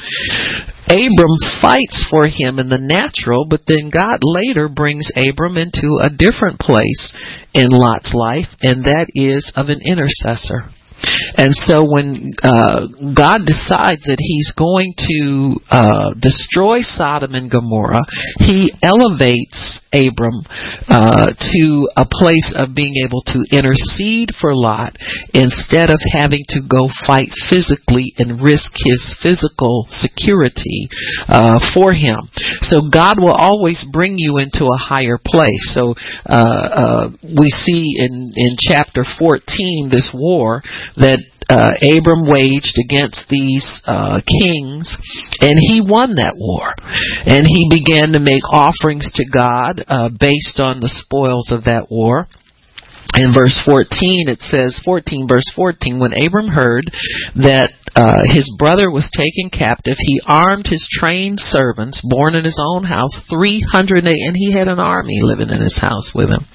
Abram 0.88 1.38
fights 1.60 2.06
for 2.10 2.26
him 2.26 2.58
in 2.58 2.68
the 2.68 2.80
natural, 2.80 3.46
but 3.48 3.60
then 3.66 3.90
God 3.92 4.20
later 4.22 4.68
brings 4.68 5.12
Abram 5.14 5.56
into 5.56 6.00
a 6.00 6.10
different 6.10 6.58
place 6.58 7.12
in 7.54 7.68
Lot's 7.70 8.14
life, 8.14 8.48
and 8.62 8.84
that 8.84 9.06
is 9.14 9.52
of 9.54 9.68
an 9.68 9.80
intercessor. 9.84 10.72
And 11.36 11.54
so 11.54 11.84
when 11.86 12.32
uh, 12.42 12.86
God 13.14 13.46
decides 13.46 14.04
that 14.06 14.18
He's 14.18 14.52
going 14.56 14.94
to 14.96 15.60
uh, 15.70 16.14
destroy 16.18 16.80
Sodom 16.82 17.34
and 17.34 17.50
Gomorrah, 17.50 18.04
He 18.38 18.72
elevates 18.82 19.80
Abram 19.92 20.44
uh, 20.88 21.32
to 21.32 21.88
a 21.96 22.04
place 22.04 22.52
of 22.56 22.74
being 22.76 23.00
able 23.04 23.22
to 23.32 23.40
intercede 23.50 24.36
for 24.36 24.54
Lot 24.54 24.96
instead 25.32 25.90
of 25.90 26.00
having 26.12 26.44
to 26.52 26.60
go 26.68 26.88
fight 27.06 27.32
physically 27.48 28.12
and 28.18 28.42
risk 28.42 28.72
his 28.76 29.00
physical 29.22 29.86
security 29.88 30.88
uh, 31.28 31.58
for 31.72 31.92
him. 31.92 32.18
So 32.60 32.82
God 32.92 33.18
will 33.18 33.34
always 33.34 33.84
bring 33.92 34.14
you 34.18 34.38
into 34.38 34.68
a 34.68 34.76
higher 34.76 35.18
place. 35.18 35.72
So 35.72 35.94
uh, 36.26 36.68
uh 36.68 37.10
we 37.22 37.48
see 37.48 37.96
in 37.98 38.32
in 38.36 38.56
chapter 38.58 39.04
14 39.18 39.88
this 39.90 40.10
war 40.12 40.62
that 40.96 41.20
uh, 41.48 41.72
Abram 41.80 42.28
waged 42.28 42.76
against 42.76 43.28
these 43.28 43.80
uh, 43.88 44.20
kings, 44.20 44.96
and 45.40 45.56
he 45.56 45.80
won 45.80 46.16
that 46.16 46.36
war. 46.36 46.76
And 47.24 47.48
he 47.48 47.72
began 47.72 48.12
to 48.12 48.20
make 48.20 48.44
offerings 48.44 49.08
to 49.16 49.24
God 49.24 49.84
uh, 49.88 50.10
based 50.12 50.60
on 50.60 50.80
the 50.80 50.92
spoils 50.92 51.50
of 51.50 51.64
that 51.64 51.88
war 51.90 52.28
in 53.16 53.32
verse 53.32 53.56
14 53.64 54.28
it 54.28 54.44
says 54.44 54.78
14 54.84 55.26
verse 55.26 55.48
14 55.56 55.98
when 55.98 56.12
abram 56.12 56.48
heard 56.48 56.84
that 57.40 57.72
uh, 57.98 58.22
his 58.30 58.46
brother 58.54 58.94
was 58.94 59.10
taken 59.10 59.50
captive. 59.50 59.98
He 59.98 60.22
armed 60.22 60.70
his 60.70 60.86
trained 60.86 61.42
servants 61.42 61.98
born 62.06 62.38
in 62.38 62.44
his 62.46 62.62
own 62.62 62.84
house 62.86 63.10
300 63.26 64.06
and 64.06 64.38
he 64.38 64.54
had 64.54 64.68
an 64.68 64.78
army 64.78 65.18
living 65.18 65.50
in 65.50 65.58
his 65.58 65.74
house 65.74 66.14
with 66.14 66.30
him. 66.30 66.46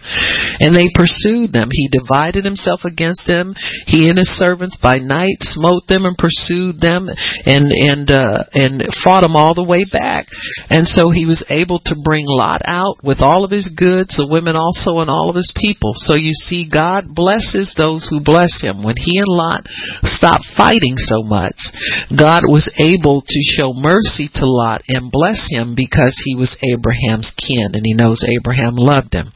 And 0.63 0.71
they 0.71 0.87
pursued 0.95 1.51
them. 1.51 1.67
He 1.67 1.91
divided 1.91 2.45
himself 2.45 2.87
against 2.87 3.27
them. 3.27 3.59
He 3.91 4.07
and 4.07 4.17
his 4.17 4.31
servants 4.39 4.79
by 4.79 5.03
night 5.03 5.43
smote 5.43 5.83
them 5.91 6.05
and 6.07 6.15
pursued 6.15 6.79
them 6.79 7.11
and 7.11 7.75
and 7.75 8.07
uh, 8.07 8.47
and 8.55 8.79
fought 9.03 9.27
them 9.27 9.35
all 9.35 9.51
the 9.51 9.67
way 9.67 9.83
back. 9.83 10.31
And 10.71 10.87
so 10.87 11.11
he 11.11 11.27
was 11.27 11.43
able 11.49 11.83
to 11.91 11.95
bring 12.07 12.23
lot 12.23 12.61
out 12.63 13.03
with 13.03 13.19
all 13.19 13.43
of 13.43 13.51
his 13.51 13.67
goods 13.67 14.15
the 14.15 14.31
women 14.31 14.55
also 14.55 15.03
and 15.03 15.11
all 15.11 15.27
of 15.27 15.35
his 15.35 15.51
people. 15.51 15.91
So 15.99 16.15
you 16.15 16.31
see 16.31 16.71
God 16.71 17.11
blesses 17.11 17.75
those 17.75 18.07
who 18.07 18.23
bless 18.23 18.63
him. 18.63 18.79
When 18.79 18.95
he 18.95 19.19
and 19.19 19.27
Lot 19.27 19.67
stopped 20.07 20.47
fighting 20.55 20.95
so 20.95 21.19
much, 21.19 21.32
God 22.13 22.43
was 22.47 22.69
able 22.79 23.21
to 23.21 23.39
show 23.55 23.73
mercy 23.73 24.29
to 24.39 24.45
Lot 24.45 24.81
and 24.87 25.11
bless 25.11 25.49
him 25.49 25.75
because 25.75 26.15
he 26.23 26.35
was 26.35 26.57
Abraham's 26.63 27.33
kin 27.35 27.75
and 27.75 27.83
he 27.83 27.93
knows 27.93 28.23
Abraham 28.23 28.75
loved 28.75 29.13
him. 29.13 29.31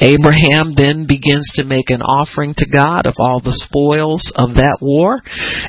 Abraham 0.00 0.74
then 0.76 1.06
begins 1.08 1.50
to 1.56 1.64
make 1.64 1.90
an 1.90 2.02
offering 2.02 2.54
to 2.56 2.66
God 2.70 3.06
of 3.06 3.16
all 3.18 3.40
the 3.40 3.56
spoils 3.66 4.32
of 4.36 4.54
that 4.56 4.78
war. 4.80 5.20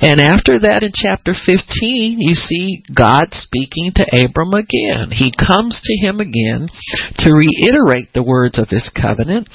And 0.01 0.21
after 0.21 0.59
that 0.59 0.83
in 0.83 0.91
chapter 0.93 1.33
15, 1.33 2.19
you 2.19 2.35
see 2.35 2.83
God 2.91 3.33
speaking 3.33 3.91
to 3.95 4.07
Abram 4.09 4.53
again. 4.53 5.11
He 5.11 5.33
comes 5.33 5.79
to 5.81 5.93
him 5.99 6.19
again 6.19 6.67
to 7.23 7.35
reiterate 7.35 8.13
the 8.13 8.25
words 8.25 8.59
of 8.59 8.69
his 8.69 8.89
covenant. 8.93 9.49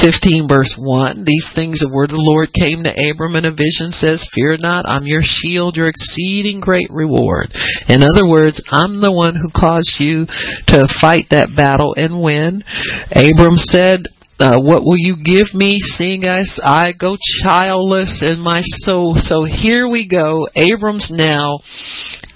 15 0.00 0.46
verse 0.48 0.74
1. 0.78 1.24
These 1.24 1.48
things 1.54 1.80
the 1.80 1.92
word 1.92 2.10
of 2.10 2.18
the 2.18 2.30
Lord 2.30 2.52
came 2.52 2.84
to 2.84 2.92
Abram 2.92 3.36
in 3.36 3.48
a 3.48 3.54
vision 3.54 3.92
says, 3.92 4.26
Fear 4.34 4.58
not, 4.60 4.88
I'm 4.88 5.06
your 5.06 5.22
shield, 5.24 5.69
your 5.76 5.88
exceeding 5.88 6.60
great 6.60 6.88
reward. 6.90 7.52
In 7.88 8.02
other 8.02 8.28
words, 8.28 8.62
I'm 8.70 9.00
the 9.00 9.12
one 9.12 9.34
who 9.34 9.50
caused 9.54 9.96
you 9.98 10.26
to 10.68 10.88
fight 11.00 11.26
that 11.30 11.54
battle 11.56 11.94
and 11.96 12.22
win. 12.22 12.64
Abram 13.10 13.56
said, 13.56 14.06
uh, 14.40 14.58
what 14.58 14.82
will 14.82 14.96
you 14.96 15.16
give 15.22 15.52
me 15.52 15.78
seeing 15.80 16.24
as 16.24 16.58
I 16.64 16.92
go 16.98 17.16
childless 17.42 18.22
in 18.22 18.40
my 18.40 18.62
soul? 18.62 19.14
So 19.16 19.44
here 19.44 19.86
we 19.86 20.08
go. 20.08 20.48
Abram's 20.56 21.10
now 21.10 21.60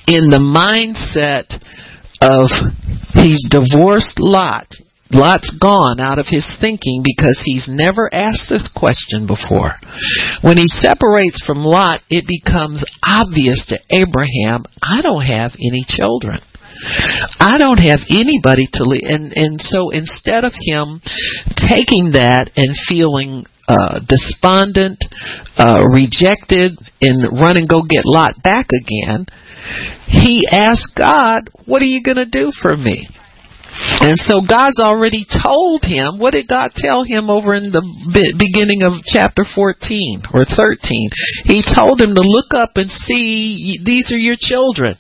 in 0.07 0.29
the 0.29 0.39
mindset 0.39 1.49
of 2.21 2.51
he's 3.15 3.49
divorced 3.49 4.19
Lot. 4.19 4.69
Lot's 5.15 5.57
gone 5.61 6.01
out 6.01 6.19
of 6.19 6.27
his 6.29 6.47
thinking 6.61 7.03
because 7.05 7.43
he's 7.45 7.69
never 7.69 8.13
asked 8.13 8.49
this 8.49 8.69
question 8.69 9.27
before. 9.27 9.79
When 10.43 10.57
he 10.57 10.69
separates 10.69 11.43
from 11.45 11.65
Lot, 11.65 12.01
it 12.11 12.27
becomes 12.27 12.85
obvious 13.03 13.65
to 13.69 13.79
Abraham, 13.91 14.65
I 14.83 15.03
don't 15.03 15.25
have 15.25 15.53
any 15.55 15.85
children. 15.87 16.41
I 17.41 17.57
don't 17.59 17.79
have 17.79 18.01
anybody 18.11 18.69
to 18.75 18.85
lead. 18.85 19.05
And, 19.05 19.33
and 19.35 19.61
so 19.61 19.91
instead 19.91 20.45
of 20.45 20.53
him 20.53 21.01
taking 21.57 22.13
that 22.13 22.51
and 22.57 22.77
feeling 22.89 23.47
uh, 23.69 24.01
despondent, 24.07 24.99
uh, 25.57 25.81
rejected, 25.89 26.77
and 27.01 27.41
run 27.41 27.57
and 27.57 27.69
go 27.69 27.83
get 27.83 28.05
Lot 28.05 28.43
back 28.43 28.69
again, 28.69 29.27
he 30.07 30.47
asked 30.51 30.95
God, 30.97 31.49
What 31.65 31.81
are 31.81 31.87
you 31.87 32.03
going 32.03 32.19
to 32.19 32.27
do 32.27 32.53
for 32.61 32.77
me? 32.77 33.09
And 33.75 34.19
so 34.19 34.41
God's 34.41 34.79
already 34.79 35.27
told 35.27 35.83
him. 35.83 36.19
What 36.19 36.33
did 36.33 36.47
God 36.47 36.71
tell 36.77 37.03
him 37.03 37.29
over 37.29 37.55
in 37.55 37.75
the 37.75 37.83
beginning 38.39 38.87
of 38.87 39.03
chapter 39.03 39.43
14 39.43 40.31
or 40.33 40.47
13? 40.47 41.11
He 41.45 41.63
told 41.63 42.01
him 42.01 42.15
to 42.15 42.23
look 42.23 42.55
up 42.55 42.79
and 42.79 42.91
see 42.91 43.83
these 43.83 44.13
are 44.15 44.21
your 44.21 44.39
children. 44.39 44.95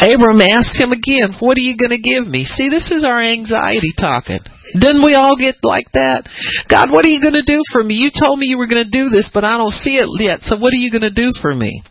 Abram 0.00 0.40
asked 0.40 0.80
him 0.80 0.92
again, 0.92 1.36
What 1.38 1.56
are 1.58 1.64
you 1.66 1.76
going 1.76 1.92
to 1.92 2.00
give 2.00 2.26
me? 2.26 2.44
See, 2.44 2.68
this 2.68 2.90
is 2.90 3.04
our 3.04 3.20
anxiety 3.20 3.92
talking. 3.94 4.40
Didn't 4.74 5.04
we 5.04 5.14
all 5.14 5.36
get 5.38 5.62
like 5.62 5.86
that? 5.92 6.26
God, 6.66 6.90
what 6.90 7.04
are 7.04 7.12
you 7.12 7.22
going 7.22 7.38
to 7.38 7.46
do 7.46 7.62
for 7.70 7.84
me? 7.84 7.94
You 7.94 8.10
told 8.10 8.38
me 8.38 8.50
you 8.50 8.58
were 8.58 8.66
going 8.66 8.82
to 8.82 8.90
do 8.90 9.08
this, 9.08 9.30
but 9.32 9.44
I 9.44 9.56
don't 9.56 9.72
see 9.72 9.96
it 9.96 10.08
yet. 10.18 10.40
So 10.42 10.58
what 10.58 10.74
are 10.74 10.82
you 10.82 10.90
going 10.90 11.06
to 11.06 11.14
do 11.14 11.30
for 11.40 11.54
me? 11.54 11.84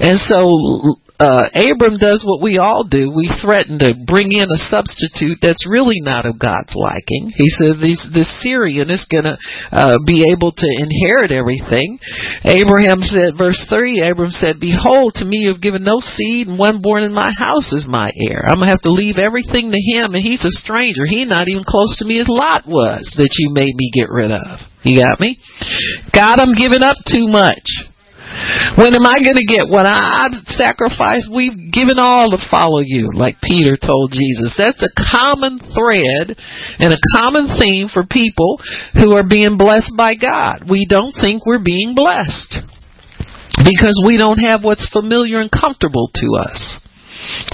And 0.00 0.18
so 0.18 0.98
uh, 1.18 1.48
Abram 1.56 1.96
does 1.96 2.20
what 2.24 2.44
we 2.44 2.58
all 2.60 2.84
do. 2.84 3.08
We 3.08 3.32
threaten 3.40 3.80
to 3.80 3.96
bring 4.04 4.36
in 4.36 4.52
a 4.52 4.60
substitute 4.68 5.40
that's 5.40 5.64
really 5.64 6.04
not 6.04 6.28
of 6.28 6.38
God's 6.38 6.76
liking. 6.76 7.32
He 7.32 7.48
says 7.56 7.80
this, 7.80 8.04
this 8.12 8.28
Syrian 8.44 8.92
is 8.92 9.08
going 9.08 9.24
to 9.24 9.40
uh, 9.72 9.96
be 10.04 10.28
able 10.28 10.52
to 10.52 10.68
inherit 10.68 11.32
everything. 11.32 11.96
Abraham 12.44 13.00
said, 13.00 13.40
verse 13.40 13.60
3, 13.68 14.04
Abram 14.04 14.30
said, 14.30 14.60
Behold, 14.60 15.16
to 15.16 15.24
me 15.24 15.48
you 15.48 15.56
have 15.56 15.64
given 15.64 15.84
no 15.84 16.04
seed, 16.04 16.48
and 16.48 16.60
one 16.60 16.84
born 16.84 17.02
in 17.02 17.16
my 17.16 17.32
house 17.32 17.72
is 17.72 17.88
my 17.88 18.12
heir. 18.28 18.44
I'm 18.44 18.60
going 18.60 18.68
to 18.68 18.74
have 18.76 18.84
to 18.84 18.92
leave 18.92 19.16
everything 19.16 19.72
to 19.72 19.80
him, 19.80 20.12
and 20.12 20.22
he's 20.22 20.44
a 20.44 20.52
stranger. 20.52 21.08
He's 21.08 21.28
not 21.28 21.48
even 21.48 21.64
close 21.64 21.96
to 21.98 22.04
me 22.04 22.20
as 22.20 22.28
Lot 22.28 22.68
was 22.68 23.08
that 23.16 23.32
you 23.40 23.56
made 23.56 23.72
me 23.72 23.88
get 23.92 24.12
rid 24.12 24.30
of. 24.30 24.60
You 24.84 25.00
got 25.00 25.18
me? 25.18 25.40
God, 26.12 26.38
I'm 26.38 26.54
giving 26.54 26.84
up 26.84 27.00
too 27.08 27.26
much. 27.26 27.95
When 28.76 28.94
am 28.94 29.06
I 29.06 29.18
going 29.22 29.38
to 29.38 29.48
get 29.48 29.68
what 29.68 29.86
I 29.86 30.28
sacrificed? 30.52 31.28
We've 31.32 31.72
given 31.72 31.98
all 31.98 32.30
to 32.30 32.40
follow 32.50 32.80
you, 32.84 33.10
like 33.14 33.40
Peter 33.42 33.76
told 33.76 34.12
Jesus. 34.12 34.54
That's 34.56 34.82
a 34.82 34.92
common 34.94 35.58
thread 35.58 36.36
and 36.78 36.92
a 36.92 37.02
common 37.16 37.58
theme 37.58 37.88
for 37.88 38.04
people 38.04 38.60
who 38.94 39.12
are 39.12 39.26
being 39.26 39.56
blessed 39.56 39.92
by 39.96 40.14
God. 40.14 40.68
We 40.68 40.86
don't 40.88 41.14
think 41.14 41.46
we're 41.46 41.64
being 41.64 41.94
blessed 41.94 42.62
because 43.64 44.02
we 44.04 44.18
don't 44.18 44.38
have 44.38 44.62
what's 44.62 44.88
familiar 44.92 45.40
and 45.40 45.50
comfortable 45.50 46.10
to 46.14 46.26
us. 46.38 46.85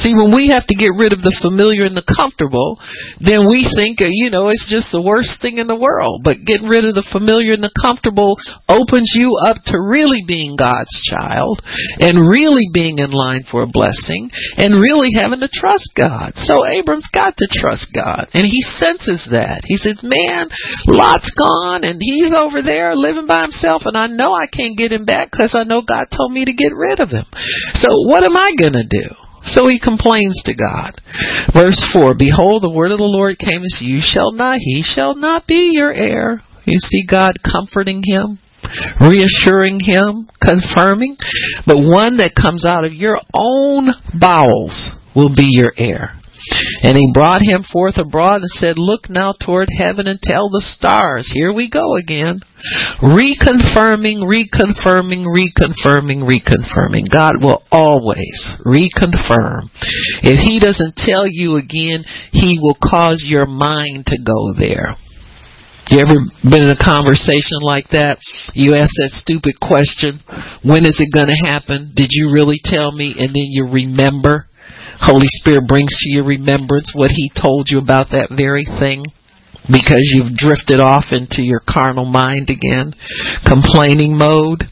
See, 0.02 0.14
when 0.14 0.34
we 0.34 0.50
have 0.50 0.66
to 0.66 0.76
get 0.76 0.94
rid 0.96 1.12
of 1.12 1.22
the 1.22 1.34
familiar 1.42 1.86
and 1.86 1.96
the 1.96 2.06
comfortable, 2.06 2.78
then 3.22 3.46
we 3.46 3.62
think, 3.62 4.02
uh, 4.02 4.10
you 4.10 4.30
know, 4.30 4.50
it's 4.50 4.66
just 4.66 4.90
the 4.90 5.02
worst 5.02 5.38
thing 5.38 5.58
in 5.58 5.70
the 5.70 5.78
world. 5.78 6.22
But 6.24 6.42
getting 6.42 6.66
rid 6.66 6.84
of 6.84 6.98
the 6.98 7.06
familiar 7.06 7.54
and 7.54 7.62
the 7.62 7.74
comfortable 7.78 8.36
opens 8.66 9.14
you 9.14 9.38
up 9.46 9.62
to 9.70 9.78
really 9.78 10.26
being 10.26 10.58
God's 10.58 10.92
child 11.06 11.62
and 12.02 12.18
really 12.18 12.66
being 12.74 12.98
in 12.98 13.14
line 13.14 13.46
for 13.46 13.62
a 13.62 13.70
blessing 13.70 14.30
and 14.58 14.78
really 14.78 15.14
having 15.14 15.40
to 15.40 15.50
trust 15.50 15.94
God. 15.94 16.34
So 16.36 16.66
Abram's 16.66 17.10
got 17.12 17.38
to 17.38 17.46
trust 17.50 17.94
God. 17.94 18.26
And 18.34 18.46
he 18.46 18.60
senses 18.62 19.28
that. 19.30 19.62
He 19.64 19.78
says, 19.78 20.02
man, 20.02 20.50
Lot's 20.90 21.30
gone 21.38 21.84
and 21.84 22.02
he's 22.02 22.34
over 22.34 22.62
there 22.62 22.94
living 22.96 23.26
by 23.26 23.42
himself 23.42 23.82
and 23.86 23.96
I 23.96 24.06
know 24.10 24.34
I 24.34 24.50
can't 24.50 24.78
get 24.78 24.92
him 24.92 25.04
back 25.04 25.30
because 25.30 25.54
I 25.54 25.64
know 25.64 25.82
God 25.82 26.10
told 26.10 26.32
me 26.32 26.44
to 26.44 26.52
get 26.52 26.74
rid 26.74 27.00
of 27.00 27.10
him. 27.10 27.26
So 27.78 27.88
what 28.08 28.24
am 28.24 28.36
I 28.36 28.52
going 28.58 28.74
to 28.74 28.88
do? 28.88 29.21
So 29.44 29.66
he 29.66 29.80
complains 29.80 30.40
to 30.44 30.54
God. 30.54 31.00
Verse 31.52 31.78
4 31.92 32.14
Behold, 32.18 32.62
the 32.62 32.72
word 32.72 32.92
of 32.92 32.98
the 32.98 33.04
Lord 33.04 33.38
came 33.38 33.62
as 33.62 33.78
you 33.80 34.00
shall 34.00 34.32
not, 34.32 34.58
he 34.60 34.82
shall 34.82 35.14
not 35.14 35.46
be 35.46 35.70
your 35.72 35.92
heir. 35.92 36.42
You 36.64 36.78
see 36.78 37.04
God 37.08 37.38
comforting 37.42 38.02
him, 38.04 38.38
reassuring 39.00 39.80
him, 39.80 40.30
confirming. 40.40 41.16
But 41.66 41.82
one 41.82 42.18
that 42.18 42.38
comes 42.40 42.64
out 42.64 42.84
of 42.84 42.92
your 42.92 43.18
own 43.34 43.90
bowels 44.18 44.90
will 45.14 45.34
be 45.34 45.48
your 45.50 45.72
heir. 45.76 46.21
And 46.82 46.96
he 46.96 47.12
brought 47.14 47.42
him 47.42 47.62
forth 47.62 47.98
abroad 47.98 48.42
and 48.42 48.50
said, 48.50 48.78
Look 48.78 49.08
now 49.08 49.32
toward 49.32 49.68
heaven 49.70 50.06
and 50.06 50.20
tell 50.20 50.50
the 50.50 50.60
stars. 50.60 51.30
Here 51.32 51.52
we 51.52 51.70
go 51.70 51.96
again. 51.96 52.40
Reconfirming, 53.02 54.22
reconfirming, 54.26 55.26
reconfirming, 55.26 56.22
reconfirming. 56.22 57.10
God 57.10 57.42
will 57.42 57.62
always 57.70 58.38
reconfirm. 58.64 59.70
If 60.22 60.38
he 60.42 60.60
doesn't 60.60 60.96
tell 60.96 61.26
you 61.26 61.56
again, 61.56 62.04
he 62.32 62.58
will 62.60 62.76
cause 62.78 63.24
your 63.26 63.46
mind 63.46 64.06
to 64.06 64.18
go 64.18 64.54
there. 64.58 64.96
You 65.90 65.98
ever 65.98 66.14
been 66.42 66.62
in 66.62 66.70
a 66.70 66.78
conversation 66.78 67.58
like 67.60 67.90
that? 67.90 68.18
You 68.54 68.74
ask 68.74 68.90
that 69.02 69.18
stupid 69.18 69.58
question, 69.58 70.22
when 70.62 70.86
is 70.86 71.02
it 71.02 71.12
going 71.12 71.26
to 71.26 71.44
happen? 71.44 71.92
Did 71.94 72.08
you 72.10 72.32
really 72.32 72.60
tell 72.62 72.92
me? 72.92 73.14
And 73.18 73.34
then 73.34 73.50
you 73.50 73.66
remember. 73.66 74.46
Holy 75.00 75.28
Spirit 75.28 75.68
brings 75.68 75.90
to 75.90 76.10
your 76.10 76.24
remembrance 76.24 76.92
what 76.94 77.10
He 77.10 77.30
told 77.30 77.68
you 77.68 77.78
about 77.78 78.10
that 78.10 78.28
very 78.34 78.64
thing 78.64 79.04
because 79.70 80.10
you've 80.10 80.34
drifted 80.34 80.80
off 80.80 81.12
into 81.12 81.42
your 81.42 81.62
carnal 81.62 82.06
mind 82.06 82.50
again, 82.50 82.94
complaining 83.46 84.18
mode. 84.18 84.66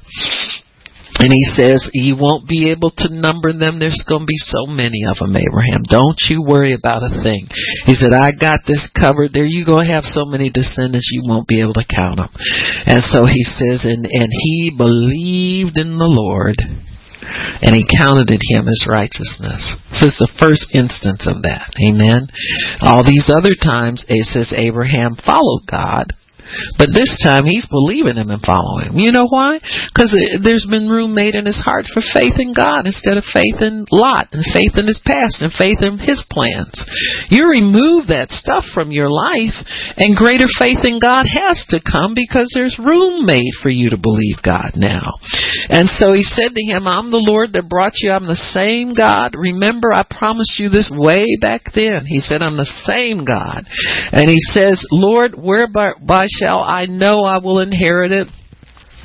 And 1.20 1.28
he 1.28 1.44
says, 1.52 1.90
You 1.92 2.16
won't 2.16 2.48
be 2.48 2.72
able 2.72 2.90
to 2.96 3.12
number 3.12 3.52
them. 3.52 3.78
There's 3.78 4.02
going 4.08 4.24
to 4.24 4.30
be 4.30 4.40
so 4.40 4.64
many 4.64 5.04
of 5.04 5.20
them, 5.20 5.36
Abraham. 5.36 5.84
Don't 5.84 6.16
you 6.30 6.40
worry 6.40 6.72
about 6.72 7.04
a 7.04 7.12
thing. 7.22 7.44
He 7.84 7.92
said, 7.92 8.16
I 8.16 8.32
got 8.32 8.64
this 8.64 8.88
covered. 8.96 9.34
There 9.34 9.44
you 9.44 9.66
go. 9.66 9.84
Have 9.84 10.08
so 10.08 10.24
many 10.24 10.48
descendants, 10.48 11.10
you 11.12 11.22
won't 11.26 11.46
be 11.46 11.60
able 11.60 11.74
to 11.74 11.84
count 11.84 12.24
them. 12.24 12.32
And 12.86 13.04
so 13.04 13.26
he 13.26 13.42
says, 13.44 13.84
And, 13.84 14.08
and 14.08 14.30
he 14.32 14.72
believed 14.72 15.76
in 15.76 15.98
the 16.00 16.08
Lord, 16.08 16.56
and 17.62 17.74
he 17.74 17.86
counted 17.86 18.30
it 18.30 18.42
him 18.42 18.68
as 18.68 18.86
righteousness. 18.88 19.76
This 19.90 20.14
is 20.14 20.18
the 20.18 20.34
first 20.38 20.74
instance 20.74 21.26
of 21.26 21.42
that. 21.42 21.72
Amen. 21.78 22.28
All 22.80 23.04
these 23.04 23.30
other 23.30 23.54
times, 23.54 24.04
it 24.08 24.26
says 24.26 24.52
Abraham 24.56 25.16
followed 25.16 25.66
God 25.70 26.12
but 26.78 26.92
this 26.92 27.10
time 27.22 27.44
he's 27.44 27.66
believing 27.68 28.16
him 28.16 28.30
and 28.30 28.42
following 28.42 28.92
him. 28.92 28.98
You 28.98 29.12
know 29.12 29.28
why? 29.28 29.58
Because 29.92 30.12
uh, 30.12 30.42
there's 30.42 30.66
been 30.68 30.88
room 30.88 31.14
made 31.14 31.34
in 31.34 31.46
his 31.46 31.60
heart 31.60 31.86
for 31.92 32.02
faith 32.02 32.38
in 32.38 32.52
God 32.52 32.86
instead 32.86 33.16
of 33.16 33.24
faith 33.28 33.62
in 33.62 33.86
Lot 33.90 34.32
and 34.32 34.44
faith 34.46 34.76
in 34.76 34.86
his 34.86 35.00
past 35.04 35.42
and 35.42 35.52
faith 35.52 35.82
in 35.82 35.98
his 35.98 36.24
plans. 36.30 36.74
You 37.28 37.48
remove 37.48 38.08
that 38.08 38.32
stuff 38.34 38.64
from 38.72 38.92
your 38.92 39.08
life 39.08 39.56
and 39.96 40.16
greater 40.16 40.48
faith 40.58 40.82
in 40.82 40.98
God 40.98 41.26
has 41.28 41.62
to 41.70 41.80
come 41.80 42.14
because 42.14 42.50
there's 42.54 42.78
room 42.78 43.26
made 43.26 43.54
for 43.62 43.70
you 43.70 43.90
to 43.90 44.00
believe 44.00 44.42
God 44.42 44.74
now. 44.76 45.20
And 45.68 45.88
so 45.88 46.12
he 46.12 46.22
said 46.22 46.54
to 46.54 46.64
him, 46.64 46.86
I'm 46.86 47.10
the 47.10 47.22
Lord 47.22 47.52
that 47.54 47.68
brought 47.68 48.00
you. 48.00 48.10
I'm 48.10 48.26
the 48.26 48.38
same 48.50 48.92
God. 48.94 49.34
Remember, 49.36 49.92
I 49.92 50.02
promised 50.02 50.58
you 50.58 50.68
this 50.68 50.90
way 50.90 51.26
back 51.40 51.70
then. 51.74 52.06
He 52.06 52.18
said, 52.18 52.42
I'm 52.42 52.56
the 52.56 52.68
same 52.86 53.24
God. 53.24 53.64
And 54.12 54.28
he 54.28 54.40
says, 54.52 54.82
Lord, 54.90 55.34
whereby 55.36 55.92
shall 56.40 56.62
I 56.62 56.86
know 56.86 57.22
I 57.24 57.38
will 57.38 57.60
inherit 57.60 58.12
it? 58.12 58.28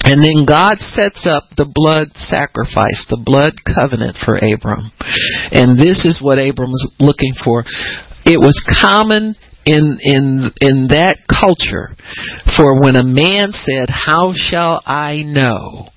And 0.05 0.23
then 0.23 0.45
God 0.47 0.77
sets 0.79 1.25
up 1.25 1.43
the 1.57 1.65
blood 1.65 2.15
sacrifice, 2.15 3.05
the 3.09 3.21
blood 3.25 3.53
covenant 3.65 4.17
for 4.23 4.37
Abram. 4.37 4.91
And 5.51 5.79
this 5.79 6.05
is 6.05 6.21
what 6.21 6.37
Abram 6.37 6.69
was 6.69 6.95
looking 6.99 7.33
for. 7.43 7.65
It 8.23 8.39
was 8.39 8.53
common 8.81 9.35
in 9.65 9.97
in 10.01 10.51
in 10.61 10.87
that 10.89 11.17
culture 11.25 11.97
for 12.55 12.81
when 12.81 12.95
a 12.95 13.03
man 13.03 13.51
said, 13.51 13.89
"How 13.89 14.33
shall 14.35 14.81
I 14.85 15.23
know?" 15.23 15.89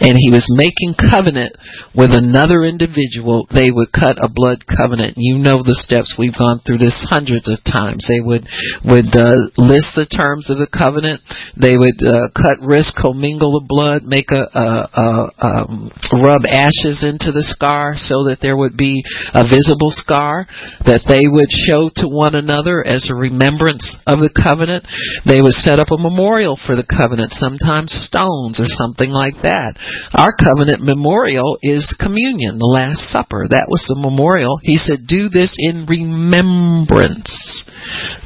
And 0.00 0.18
he 0.18 0.30
was 0.30 0.46
making 0.54 0.98
covenant 0.98 1.54
with 1.94 2.10
another 2.10 2.64
individual, 2.66 3.46
they 3.54 3.70
would 3.70 3.94
cut 3.94 4.18
a 4.18 4.30
blood 4.30 4.66
covenant. 4.66 5.14
You 5.16 5.38
know 5.38 5.62
the 5.62 5.78
steps 5.78 6.16
we've 6.18 6.36
gone 6.36 6.60
through 6.66 6.82
this 6.82 6.96
hundreds 7.06 7.46
of 7.46 7.62
times. 7.62 8.06
They 8.06 8.22
would 8.22 8.46
would 8.82 9.10
uh, 9.14 9.50
list 9.60 9.94
the 9.94 10.08
terms 10.10 10.50
of 10.50 10.58
the 10.58 10.70
covenant. 10.70 11.22
They 11.54 11.78
would 11.78 11.98
uh, 12.02 12.32
cut 12.34 12.58
wrist, 12.64 12.98
commingle 12.98 13.60
the 13.60 13.66
blood, 13.66 14.02
make 14.02 14.34
a, 14.34 14.44
a, 14.50 14.66
a 14.90 15.08
um, 15.38 15.90
rub 16.18 16.42
ashes 16.48 17.06
into 17.06 17.30
the 17.30 17.46
scar 17.46 17.94
so 17.94 18.26
that 18.26 18.42
there 18.42 18.56
would 18.56 18.76
be 18.76 19.02
a 19.32 19.46
visible 19.46 19.94
scar 19.94 20.46
that 20.84 21.06
they 21.06 21.26
would 21.30 21.50
show 21.50 21.90
to 22.02 22.10
one 22.10 22.34
another 22.34 22.82
as 22.82 23.06
a 23.10 23.14
remembrance 23.14 23.96
of 24.06 24.18
the 24.18 24.32
covenant. 24.32 24.86
They 25.24 25.40
would 25.40 25.56
set 25.62 25.78
up 25.78 25.94
a 25.94 26.00
memorial 26.00 26.58
for 26.58 26.74
the 26.74 26.86
covenant, 26.86 27.32
sometimes 27.36 27.94
stones 27.94 28.58
or 28.58 28.68
something 28.68 29.10
like 29.10 29.38
that. 29.46 29.78
Our 30.14 30.32
covenant 30.36 30.82
memorial 30.82 31.58
is 31.62 31.96
communion, 31.98 32.58
the 32.58 32.70
Last 32.70 33.10
Supper. 33.10 33.46
That 33.48 33.68
was 33.68 33.84
the 33.88 33.98
memorial. 33.98 34.58
He 34.62 34.76
said, 34.76 35.06
Do 35.08 35.28
this 35.28 35.54
in 35.58 35.86
remembrance 35.86 37.64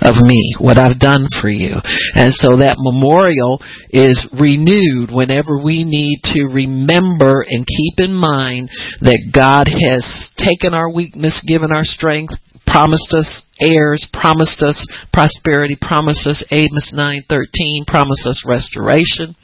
of 0.01 0.15
me, 0.23 0.55
what 0.59 0.79
I've 0.79 1.01
done 1.01 1.27
for 1.41 1.51
you. 1.51 1.81
And 2.15 2.31
so 2.33 2.63
that 2.63 2.79
memorial 2.79 3.61
is 3.91 4.29
renewed 4.39 5.11
whenever 5.11 5.59
we 5.59 5.83
need 5.85 6.23
to 6.35 6.47
remember 6.47 7.45
and 7.47 7.67
keep 7.67 7.99
in 7.99 8.15
mind 8.15 8.71
that 9.01 9.33
God 9.35 9.67
has 9.67 10.05
taken 10.39 10.75
our 10.75 10.93
weakness, 10.93 11.43
given 11.47 11.73
our 11.73 11.85
strength, 11.85 12.35
promised 12.67 13.13
us 13.17 13.48
heirs, 13.61 14.07
promised 14.13 14.63
us 14.63 14.79
prosperity, 15.13 15.77
promised 15.81 16.27
us 16.27 16.45
Amos 16.51 16.95
9:13, 16.95 17.87
promised 17.87 18.27
us 18.27 18.47
restoration. 18.47 19.35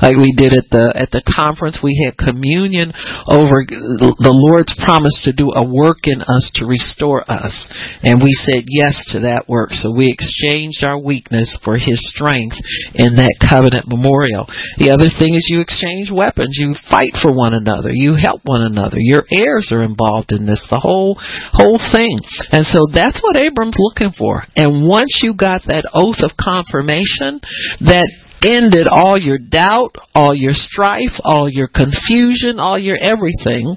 Like 0.00 0.16
we 0.16 0.32
did 0.36 0.54
at 0.54 0.70
the 0.70 0.94
at 0.94 1.10
the 1.10 1.22
conference, 1.26 1.82
we 1.82 1.98
had 1.98 2.14
communion 2.14 2.94
over 3.26 3.66
the 3.66 4.34
Lord's 4.34 4.74
promise 4.84 5.18
to 5.24 5.32
do 5.32 5.50
a 5.50 5.64
work 5.66 6.06
in 6.06 6.22
us 6.22 6.50
to 6.56 6.66
restore 6.66 7.26
us, 7.26 7.66
and 8.02 8.22
we 8.22 8.30
said 8.32 8.64
yes 8.70 9.02
to 9.12 9.26
that 9.26 9.48
work. 9.48 9.74
So 9.74 9.90
we 9.90 10.12
exchanged 10.12 10.84
our 10.84 10.98
weakness 10.98 11.58
for 11.64 11.74
His 11.74 11.98
strength 12.14 12.56
in 12.94 13.16
that 13.18 13.42
covenant 13.42 13.90
memorial. 13.90 14.46
The 14.78 14.94
other 14.94 15.10
thing 15.10 15.34
is 15.34 15.50
you 15.50 15.60
exchange 15.60 16.12
weapons, 16.12 16.54
you 16.54 16.78
fight 16.86 17.18
for 17.18 17.34
one 17.34 17.54
another, 17.54 17.90
you 17.90 18.14
help 18.14 18.42
one 18.44 18.62
another. 18.62 18.98
Your 19.00 19.24
heirs 19.30 19.72
are 19.72 19.82
involved 19.82 20.30
in 20.30 20.46
this, 20.46 20.62
the 20.70 20.80
whole 20.80 21.18
whole 21.52 21.80
thing, 21.80 22.14
and 22.52 22.62
so 22.62 22.86
that's 22.94 23.18
what 23.22 23.36
Abraham 23.36 23.55
Abram's 23.56 23.76
looking 23.78 24.12
for. 24.16 24.42
And 24.54 24.86
once 24.86 25.20
you 25.22 25.34
got 25.34 25.62
that 25.66 25.88
oath 25.94 26.20
of 26.20 26.36
confirmation 26.36 27.40
that 27.80 28.08
ended 28.44 28.86
all 28.86 29.16
your 29.16 29.38
doubt, 29.38 29.96
all 30.14 30.34
your 30.34 30.52
strife, 30.52 31.16
all 31.24 31.48
your 31.48 31.68
confusion, 31.68 32.60
all 32.60 32.78
your 32.78 33.00
everything, 33.00 33.76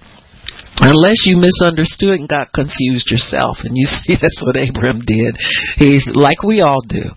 unless 0.84 1.23
you 1.23 1.39
misunderstood 1.39 2.19
and 2.19 2.27
got 2.27 2.51
confused 2.51 3.07
yourself. 3.07 3.63
And 3.63 3.75
you 3.75 3.88
see, 4.03 4.19
that's 4.19 4.43
what 4.43 4.59
Abram 4.59 4.99
did. 5.07 5.39
He's 5.80 6.03
like 6.11 6.43
we 6.43 6.59
all 6.59 6.84
do. 6.84 7.07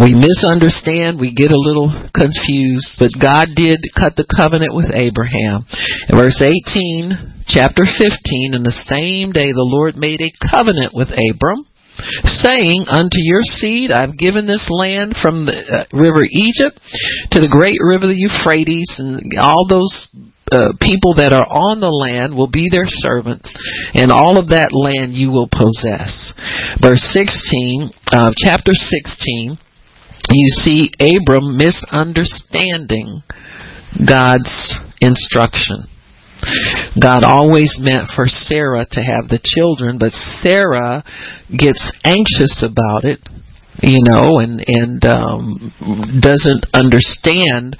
We 0.00 0.16
misunderstand, 0.16 1.20
we 1.20 1.36
get 1.36 1.52
a 1.52 1.60
little 1.60 1.92
confused, 2.16 2.96
but 2.96 3.12
God 3.20 3.52
did 3.52 3.84
cut 3.92 4.16
the 4.16 4.28
covenant 4.28 4.72
with 4.72 4.88
Abraham. 4.88 5.68
In 6.08 6.16
verse 6.16 6.40
18, 6.40 7.44
chapter 7.44 7.84
15, 7.84 8.56
in 8.56 8.64
the 8.64 8.80
same 8.88 9.36
day 9.36 9.52
the 9.52 9.68
Lord 9.68 10.00
made 10.00 10.24
a 10.24 10.32
covenant 10.40 10.96
with 10.96 11.12
Abram 11.12 11.69
saying, 12.24 12.86
Unto 12.88 13.20
your 13.20 13.42
seed 13.42 13.90
I've 13.90 14.16
given 14.16 14.46
this 14.46 14.68
land 14.70 15.14
from 15.20 15.46
the 15.46 15.56
uh, 15.56 15.84
river 15.92 16.24
Egypt 16.24 16.80
to 17.32 17.40
the 17.40 17.50
great 17.50 17.78
river 17.80 18.06
the 18.06 18.16
Euphrates, 18.16 18.96
and 18.98 19.20
all 19.38 19.66
those 19.68 20.08
uh, 20.50 20.72
people 20.80 21.14
that 21.14 21.32
are 21.32 21.46
on 21.46 21.80
the 21.80 21.90
land 21.90 22.34
will 22.34 22.50
be 22.50 22.68
their 22.70 22.86
servants, 22.86 23.54
and 23.94 24.10
all 24.10 24.38
of 24.38 24.50
that 24.50 24.74
land 24.74 25.14
you 25.14 25.30
will 25.30 25.48
possess. 25.50 26.34
Verse 26.82 27.02
16, 27.14 27.90
uh, 28.10 28.34
chapter 28.34 28.74
16, 28.74 29.58
you 30.30 30.48
see 30.62 30.90
Abram 30.98 31.56
misunderstanding 31.56 33.22
God's 34.06 34.78
instruction. 35.00 35.89
God 37.00 37.24
always 37.24 37.78
meant 37.80 38.10
for 38.14 38.26
Sarah 38.26 38.86
to 38.90 39.00
have 39.00 39.28
the 39.28 39.40
children, 39.42 39.98
but 39.98 40.12
Sarah 40.12 41.04
gets 41.50 41.92
anxious 42.04 42.64
about 42.64 43.04
it, 43.04 43.20
you 43.78 44.02
know, 44.02 44.38
and 44.38 44.62
and 44.66 45.04
um, 45.04 45.72
doesn't 46.20 46.66
understand 46.74 47.76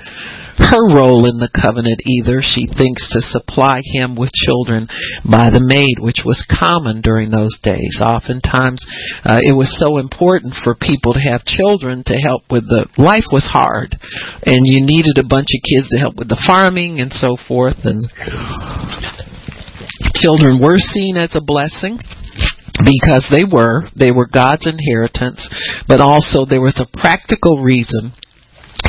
her 0.61 0.93
role 0.93 1.25
in 1.25 1.41
the 1.41 1.49
covenant 1.49 2.05
either. 2.05 2.45
She 2.45 2.69
thinks 2.69 3.09
to 3.17 3.25
supply 3.25 3.81
him 3.81 4.13
with 4.13 4.29
children 4.33 4.93
by 5.25 5.49
the 5.49 5.65
maid, 5.65 5.97
which 5.99 6.23
was 6.25 6.45
common 6.45 7.01
during 7.01 7.33
those 7.33 7.57
days. 7.65 8.05
Oftentimes, 8.05 8.85
uh, 9.25 9.41
it 9.41 9.57
was 9.57 9.73
so 9.73 9.97
important 9.97 10.53
for 10.61 10.77
people 10.77 11.17
to 11.17 11.25
have 11.25 11.49
children 11.49 12.05
to 12.05 12.21
help 12.21 12.45
with 12.53 12.69
the 12.69 12.85
life 13.01 13.29
was 13.33 13.49
hard, 13.49 13.97
and 14.45 14.69
you 14.69 14.85
needed 14.85 15.17
a 15.17 15.27
bunch 15.27 15.49
of 15.49 15.65
kids 15.65 15.89
to 15.91 15.99
help 15.99 16.21
with 16.21 16.29
the 16.29 16.41
farming 16.45 17.01
and 17.01 17.13
so 17.13 17.41
forth. 17.49 17.81
And 17.89 18.05
children 20.13 20.61
were 20.61 20.79
seen 20.79 21.17
as 21.17 21.33
a 21.33 21.45
blessing 21.45 21.99
because 22.85 23.27
they 23.31 23.45
were 23.45 23.85
they 23.99 24.11
were 24.11 24.27
God's 24.27 24.67
inheritance 24.67 25.49
but 25.87 26.01
also 26.01 26.45
there 26.45 26.61
was 26.61 26.81
a 26.81 26.99
practical 26.99 27.63
reason 27.63 28.13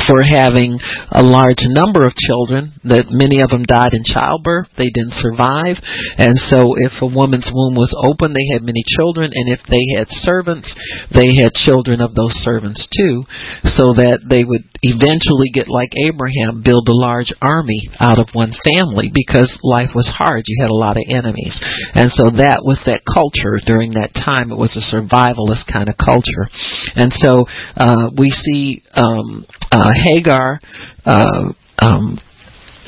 for 0.06 0.22
having 0.22 0.80
a 1.12 1.22
large 1.22 1.62
number 1.70 2.04
of 2.04 2.16
children 2.18 2.74
that 2.82 3.12
many 3.14 3.40
of 3.40 3.54
them 3.54 3.62
died 3.62 3.94
in 3.94 4.02
childbirth. 4.02 4.68
They 4.74 4.90
didn't 4.90 5.18
survive. 5.22 5.78
And 6.18 6.34
so 6.36 6.74
if 6.74 6.98
a 7.04 7.08
woman's 7.10 7.50
womb 7.52 7.78
was 7.78 7.94
open 7.94 8.34
they 8.34 8.48
had 8.50 8.66
many 8.66 8.82
children. 8.98 9.30
And 9.30 9.46
if 9.46 9.62
they 9.70 9.82
had 9.94 10.10
servants 10.10 10.74
they 11.14 11.38
had 11.38 11.54
children 11.54 12.02
of 12.02 12.18
those 12.18 12.34
servants 12.42 12.88
too 12.90 13.22
so 13.68 13.94
that 13.94 14.26
they 14.26 14.42
would 14.42 14.66
eventually 14.82 15.54
get 15.54 15.70
like 15.70 15.94
Abraham 15.94 16.66
build 16.66 16.90
a 16.90 16.96
large 16.96 17.30
army 17.38 17.86
out 18.02 18.18
of 18.18 18.34
one 18.34 18.50
family 18.66 19.14
because 19.14 19.54
life 19.62 19.94
was 19.94 20.10
hard. 20.10 20.42
You 20.50 20.58
had 20.58 20.74
a 20.74 20.78
lot 20.78 20.98
of 20.98 21.06
enemies. 21.06 21.54
And 21.94 22.10
so 22.10 22.34
that 22.42 22.66
was 22.66 22.82
that 22.90 23.06
culture 23.06 23.62
during 23.62 23.94
that 23.94 24.16
time. 24.18 24.50
It 24.50 24.58
was 24.58 24.74
a 24.74 24.82
survivalist 24.82 25.70
kind 25.70 25.86
of 25.86 25.94
culture. 25.94 26.50
And 26.98 27.14
so 27.14 27.46
uh 27.78 28.10
we 28.18 28.34
see 28.34 28.82
um 28.98 29.46
uh, 29.72 29.90
Hagar, 30.04 30.60
uh, 31.04 31.52
um, 31.78 32.18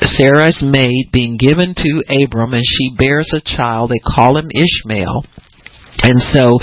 Sarah's 0.01 0.63
maid, 0.63 1.09
being 1.11 1.37
given 1.37 1.73
to 1.75 2.03
Abram, 2.07 2.53
and 2.53 2.63
she 2.65 2.95
bears 2.95 3.33
a 3.33 3.41
child. 3.41 3.89
They 3.89 4.01
call 4.05 4.37
him 4.37 4.49
Ishmael. 4.53 5.25
And 6.05 6.21
so 6.21 6.61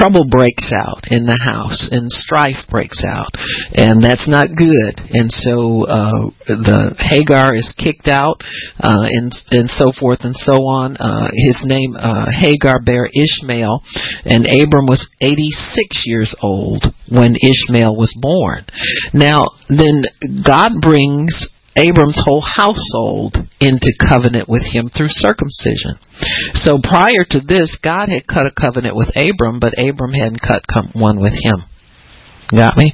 trouble 0.00 0.24
breaks 0.24 0.72
out 0.72 1.04
in 1.12 1.28
the 1.28 1.36
house 1.36 1.92
and 1.92 2.08
strife 2.08 2.64
breaks 2.72 3.04
out 3.04 3.28
and 3.76 4.00
that's 4.00 4.24
not 4.24 4.56
good. 4.56 4.96
And 5.12 5.28
so 5.28 5.84
uh 5.84 6.32
the 6.48 6.96
Hagar 6.96 7.54
is 7.54 7.76
kicked 7.76 8.08
out 8.08 8.40
uh 8.80 9.04
and 9.04 9.28
and 9.52 9.68
so 9.68 9.92
forth 9.92 10.24
and 10.24 10.36
so 10.36 10.64
on. 10.64 10.96
Uh 10.96 11.28
his 11.36 11.60
name 11.68 11.92
uh 11.92 12.24
Hagar 12.32 12.80
bare 12.80 13.08
Ishmael 13.12 13.84
and 14.24 14.48
Abram 14.48 14.88
was 14.88 15.04
86 15.20 16.08
years 16.08 16.34
old 16.40 16.88
when 17.12 17.36
Ishmael 17.36 17.94
was 17.96 18.16
born. 18.16 18.64
Now 19.12 19.44
then 19.68 20.08
God 20.40 20.80
brings 20.80 21.52
Abram's 21.76 22.22
whole 22.22 22.42
household 22.42 23.36
into 23.60 23.90
covenant 23.98 24.48
with 24.48 24.62
him 24.62 24.88
through 24.88 25.10
circumcision. 25.10 25.98
So 26.54 26.78
prior 26.82 27.26
to 27.30 27.40
this, 27.40 27.78
God 27.82 28.08
had 28.08 28.26
cut 28.26 28.46
a 28.46 28.54
covenant 28.54 28.94
with 28.94 29.10
Abram, 29.16 29.58
but 29.58 29.74
Abram 29.78 30.12
hadn't 30.12 30.40
cut 30.40 30.62
one 30.94 31.20
with 31.20 31.34
him. 31.34 31.66
Got 32.52 32.76
me? 32.76 32.92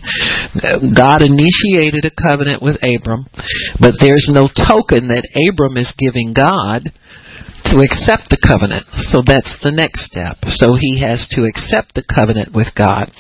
God 0.97 1.21
initiated 1.21 2.07
a 2.07 2.15
covenant 2.15 2.63
with 2.63 2.79
Abram, 2.81 3.27
but 3.79 3.99
there's 4.01 4.31
no 4.31 4.49
token 4.49 5.09
that 5.09 5.29
Abram 5.37 5.77
is 5.77 5.93
giving 5.99 6.33
God 6.33 6.89
to 7.69 7.85
accept 7.85 8.31
the 8.33 8.41
covenant. 8.41 8.87
So 9.11 9.21
that's 9.21 9.61
the 9.61 9.75
next 9.75 10.09
step. 10.09 10.41
So 10.49 10.79
he 10.79 11.03
has 11.05 11.29
to 11.37 11.45
accept 11.45 11.93
the 11.93 12.07
covenant 12.07 12.55
with 12.55 12.73
God 12.73 13.13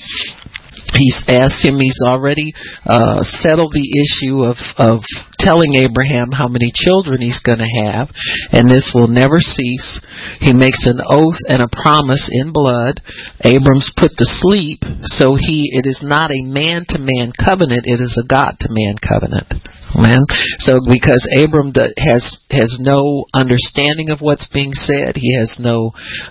he's 0.94 1.18
asked 1.28 1.64
him 1.64 1.78
he's 1.78 2.00
already 2.04 2.52
uh 2.86 3.22
settled 3.22 3.72
the 3.72 3.88
issue 3.88 4.44
of 4.44 4.56
of 4.78 5.02
telling 5.38 5.76
Abraham 5.80 6.30
how 6.30 6.48
many 6.48 6.72
children 6.74 7.20
he's 7.20 7.40
going 7.40 7.60
to 7.60 7.74
have 7.88 8.12
and 8.52 8.68
this 8.68 8.92
will 8.94 9.08
never 9.08 9.40
cease. 9.40 10.00
He 10.40 10.52
makes 10.52 10.84
an 10.86 11.00
oath 11.00 11.40
and 11.48 11.62
a 11.62 11.72
promise 11.72 12.28
in 12.30 12.52
blood. 12.52 13.00
Abram's 13.40 13.92
put 13.96 14.12
to 14.20 14.26
sleep 14.26 14.84
so 15.08 15.34
he 15.34 15.72
it 15.72 15.88
is 15.88 16.04
not 16.04 16.30
a 16.30 16.44
man 16.44 16.84
to 16.92 16.98
man 17.00 17.32
covenant 17.32 17.88
it 17.88 18.00
is 18.00 18.16
a 18.20 18.28
God 18.28 18.56
to 18.60 18.68
man 18.70 18.96
covenant. 19.00 19.48
Man, 19.94 20.22
so 20.58 20.78
because 20.86 21.26
Abram 21.34 21.72
has 21.98 22.38
has 22.50 22.78
no 22.78 23.24
understanding 23.34 24.10
of 24.10 24.20
what's 24.20 24.46
being 24.46 24.72
said, 24.72 25.16
he 25.16 25.36
has 25.36 25.56
no 25.58 25.90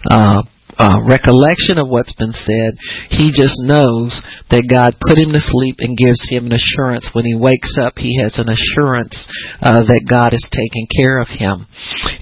uh, 0.09 0.43
uh, 0.79 1.03
recollection 1.03 1.77
of 1.77 1.91
what's 1.91 2.15
been 2.15 2.31
said. 2.31 2.79
He 3.11 3.35
just 3.35 3.59
knows 3.59 4.15
that 4.49 4.71
God 4.71 4.95
put 4.97 5.19
him 5.19 5.35
to 5.35 5.43
sleep 5.43 5.83
and 5.83 5.99
gives 5.99 6.23
him 6.31 6.47
an 6.47 6.55
assurance. 6.55 7.11
When 7.11 7.27
he 7.27 7.35
wakes 7.35 7.75
up, 7.75 7.99
he 7.99 8.17
has 8.23 8.39
an 8.39 8.47
assurance 8.47 9.27
uh, 9.59 9.83
that 9.85 10.07
God 10.07 10.31
is 10.31 10.47
taking 10.47 10.87
care 10.87 11.19
of 11.19 11.27
him. 11.27 11.67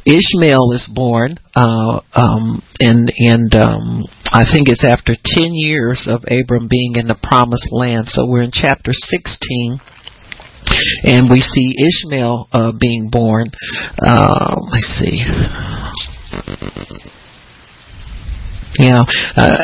Ishmael 0.03 0.73
is 0.73 0.89
born, 0.89 1.37
uh, 1.53 2.01
um, 2.17 2.65
and 2.81 3.13
and 3.13 3.53
um, 3.53 4.09
I 4.33 4.43
think 4.49 4.67
it's 4.67 4.83
after 4.83 5.13
ten 5.13 5.53
years 5.53 6.09
of 6.09 6.25
Abram 6.25 6.67
being 6.67 6.97
in 6.97 7.07
the 7.07 7.19
promised 7.21 7.69
land. 7.71 8.09
So 8.09 8.25
we're 8.25 8.41
in 8.41 8.51
chapter 8.51 8.91
sixteen 8.91 9.79
and 11.03 11.29
we 11.29 11.39
see 11.39 11.75
Ishmael 11.77 12.47
uh, 12.51 12.71
being 12.79 13.09
born. 13.09 13.47
Uh, 13.99 14.55
let's 14.71 14.99
see. 14.99 15.23
Know, 18.77 19.05
uh, 19.35 19.57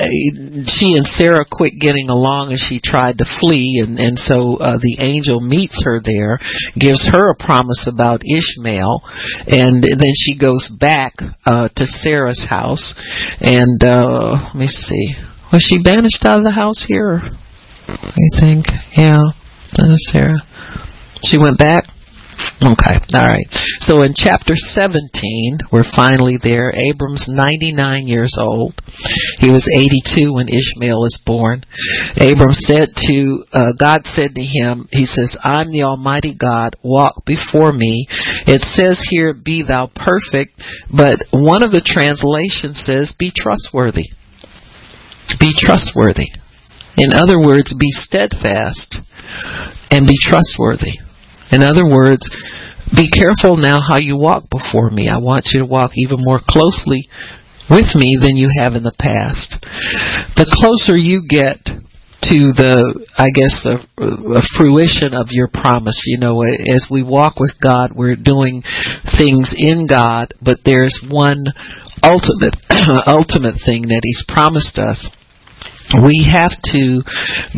she 0.67 0.93
and 0.97 1.05
Sarah 1.05 1.45
quit 1.49 1.73
getting 1.79 2.09
along 2.09 2.51
as 2.51 2.59
she 2.59 2.81
tried 2.81 3.19
to 3.19 3.25
flee, 3.39 3.81
and 3.83 3.99
and 3.99 4.17
so 4.17 4.57
uh, 4.57 4.77
the 4.81 4.97
angel 4.99 5.39
meets 5.39 5.83
her 5.85 6.01
there, 6.03 6.39
gives 6.77 7.07
her 7.11 7.31
a 7.31 7.35
promise 7.35 7.87
about 7.87 8.23
Ishmael, 8.25 9.01
and 9.47 9.83
then 9.83 10.13
she 10.17 10.37
goes 10.37 10.69
back 10.79 11.13
uh, 11.45 11.69
to 11.75 11.85
Sarah's 11.85 12.45
house, 12.49 12.93
and 13.39 13.83
uh, 13.83 14.49
let 14.53 14.55
me 14.55 14.67
see, 14.67 15.13
was 15.51 15.61
she 15.61 15.83
banished 15.83 16.25
out 16.25 16.39
of 16.39 16.43
the 16.43 16.51
house 16.51 16.83
here? 16.87 17.21
I 17.87 18.39
think, 18.39 18.65
yeah, 18.97 19.19
Sarah. 20.11 20.41
She 21.23 21.37
went 21.37 21.57
back. 21.57 21.92
Okay, 22.61 22.95
all 23.13 23.27
right. 23.27 23.47
So 23.81 24.03
in 24.03 24.13
chapter 24.15 24.55
17, 24.55 25.67
we're 25.71 25.89
finally 25.95 26.37
there. 26.41 26.71
Abram's 26.71 27.25
99 27.27 28.07
years 28.07 28.37
old. 28.39 28.75
He 29.39 29.49
was 29.49 29.67
82 29.67 30.33
when 30.33 30.47
Ishmael 30.47 31.03
is 31.03 31.21
born. 31.25 31.65
Abram 32.15 32.53
said 32.53 32.89
to, 32.95 33.43
uh, 33.51 33.73
God 33.77 34.05
said 34.05 34.35
to 34.35 34.41
him, 34.41 34.87
He 34.91 35.05
says, 35.05 35.35
I'm 35.43 35.71
the 35.71 35.83
Almighty 35.83 36.35
God, 36.39 36.75
walk 36.83 37.25
before 37.25 37.73
me. 37.73 38.07
It 38.47 38.61
says 38.61 39.01
here, 39.09 39.33
be 39.33 39.63
thou 39.67 39.91
perfect, 39.93 40.55
but 40.87 41.19
one 41.31 41.63
of 41.63 41.71
the 41.71 41.83
translations 41.83 42.83
says, 42.85 43.13
be 43.17 43.31
trustworthy. 43.35 44.13
Be 45.39 45.51
trustworthy. 45.57 46.31
In 46.95 47.11
other 47.11 47.39
words, 47.39 47.73
be 47.77 47.89
steadfast 47.89 48.97
and 49.89 50.07
be 50.07 50.15
trustworthy. 50.21 51.01
In 51.51 51.61
other 51.61 51.85
words, 51.85 52.23
be 52.95 53.09
careful 53.09 53.57
now 53.57 53.81
how 53.81 53.97
you 53.97 54.17
walk 54.17 54.45
before 54.49 54.89
me. 54.89 55.09
I 55.09 55.17
want 55.17 55.49
you 55.51 55.59
to 55.61 55.65
walk 55.65 55.91
even 55.95 56.17
more 56.19 56.39
closely 56.39 57.09
with 57.69 57.95
me 57.95 58.19
than 58.21 58.37
you 58.37 58.49
have 58.57 58.73
in 58.73 58.83
the 58.83 58.95
past. 58.99 59.57
The 60.35 60.45
closer 60.45 60.95
you 60.95 61.25
get 61.27 61.57
to 62.29 62.55
the, 62.55 63.03
I 63.17 63.33
guess, 63.35 63.63
the, 63.63 63.83
the 63.97 64.45
fruition 64.55 65.11
of 65.11 65.27
your 65.31 65.49
promise. 65.51 66.03
You 66.07 66.19
know, 66.19 66.43
as 66.43 66.87
we 66.89 67.03
walk 67.03 67.39
with 67.39 67.55
God, 67.61 67.91
we're 67.95 68.15
doing 68.15 68.63
things 69.17 69.51
in 69.57 69.87
God, 69.87 70.33
but 70.39 70.63
there's 70.63 70.95
one 71.03 71.43
ultimate, 72.03 72.55
ultimate 73.07 73.59
thing 73.65 73.91
that 73.91 74.03
He's 74.03 74.23
promised 74.27 74.77
us 74.79 75.03
we 75.91 76.25
have 76.31 76.55
to 76.73 77.03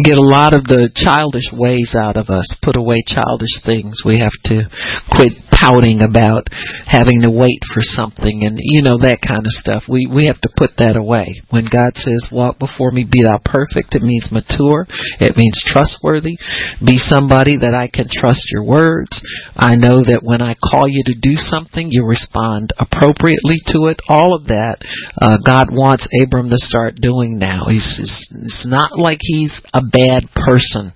get 0.01 0.17
a 0.17 0.25
lot 0.25 0.53
of 0.53 0.65
the 0.65 0.89
childish 0.91 1.53
ways 1.53 1.95
out 1.95 2.17
of 2.17 2.29
us, 2.29 2.57
put 2.61 2.75
away 2.75 2.99
childish 3.05 3.61
things. 3.63 4.01
We 4.03 4.19
have 4.19 4.35
to 4.49 4.67
quit 5.07 5.33
pouting 5.65 6.05
about 6.05 6.45
having 6.85 7.25
to 7.25 7.31
wait 7.33 7.61
for 7.73 7.81
something 7.81 8.45
and 8.45 8.61
you 8.61 8.85
know 8.85 9.01
that 9.01 9.25
kind 9.25 9.41
of 9.41 9.53
stuff. 9.57 9.89
We 9.89 10.05
we 10.05 10.29
have 10.29 10.39
to 10.45 10.53
put 10.53 10.77
that 10.77 10.93
away. 10.95 11.41
When 11.49 11.65
God 11.65 11.97
says, 11.97 12.29
"Walk 12.29 12.59
before 12.61 12.91
me, 12.91 13.05
be 13.09 13.25
thou 13.25 13.41
perfect," 13.41 13.97
it 13.97 14.05
means 14.05 14.29
mature. 14.29 14.85
It 15.17 15.33
means 15.33 15.57
trustworthy. 15.65 16.37
Be 16.85 17.01
somebody 17.01 17.57
that 17.65 17.73
I 17.73 17.89
can 17.89 18.05
trust 18.11 18.45
your 18.53 18.63
words. 18.63 19.17
I 19.55 19.75
know 19.75 20.05
that 20.05 20.21
when 20.21 20.41
I 20.41 20.53
call 20.53 20.87
you 20.87 21.01
to 21.09 21.17
do 21.17 21.33
something, 21.35 21.89
you 21.89 22.05
respond 22.05 22.71
appropriately 22.77 23.57
to 23.73 23.89
it. 23.89 23.97
All 24.07 24.35
of 24.35 24.51
that, 24.51 24.83
uh, 25.17 25.41
God 25.41 25.71
wants 25.71 26.07
Abram 26.11 26.49
to 26.49 26.59
start 26.59 27.01
doing 27.01 27.39
now. 27.39 27.65
He's, 27.71 27.97
it's, 27.97 28.19
it's 28.35 28.67
not 28.67 28.99
like 28.99 29.19
he's 29.21 29.61
a 29.73 29.81
bad 29.81 30.27
person, 30.35 30.93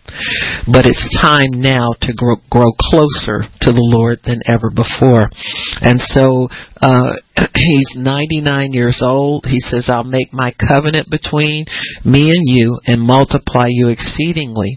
but 0.67 0.85
it's 0.85 1.07
time 1.17 1.57
now 1.57 1.95
to 2.05 2.11
grow, 2.13 2.37
grow 2.51 2.71
closer 2.77 3.47
to 3.63 3.71
the 3.71 3.87
Lord 3.89 4.19
than 4.25 4.43
ever 4.45 4.58
before. 4.67 5.31
And 5.79 6.03
so 6.03 6.51
uh, 6.83 7.15
he's 7.55 7.95
99 7.95 8.73
years 8.73 8.99
old. 9.01 9.45
He 9.47 9.59
says, 9.59 9.87
I'll 9.87 10.03
make 10.03 10.35
my 10.35 10.51
covenant 10.59 11.07
between 11.09 11.63
me 12.03 12.35
and 12.35 12.43
you 12.43 12.79
and 12.85 12.99
multiply 12.99 13.67
you 13.71 13.87
exceedingly. 13.87 14.75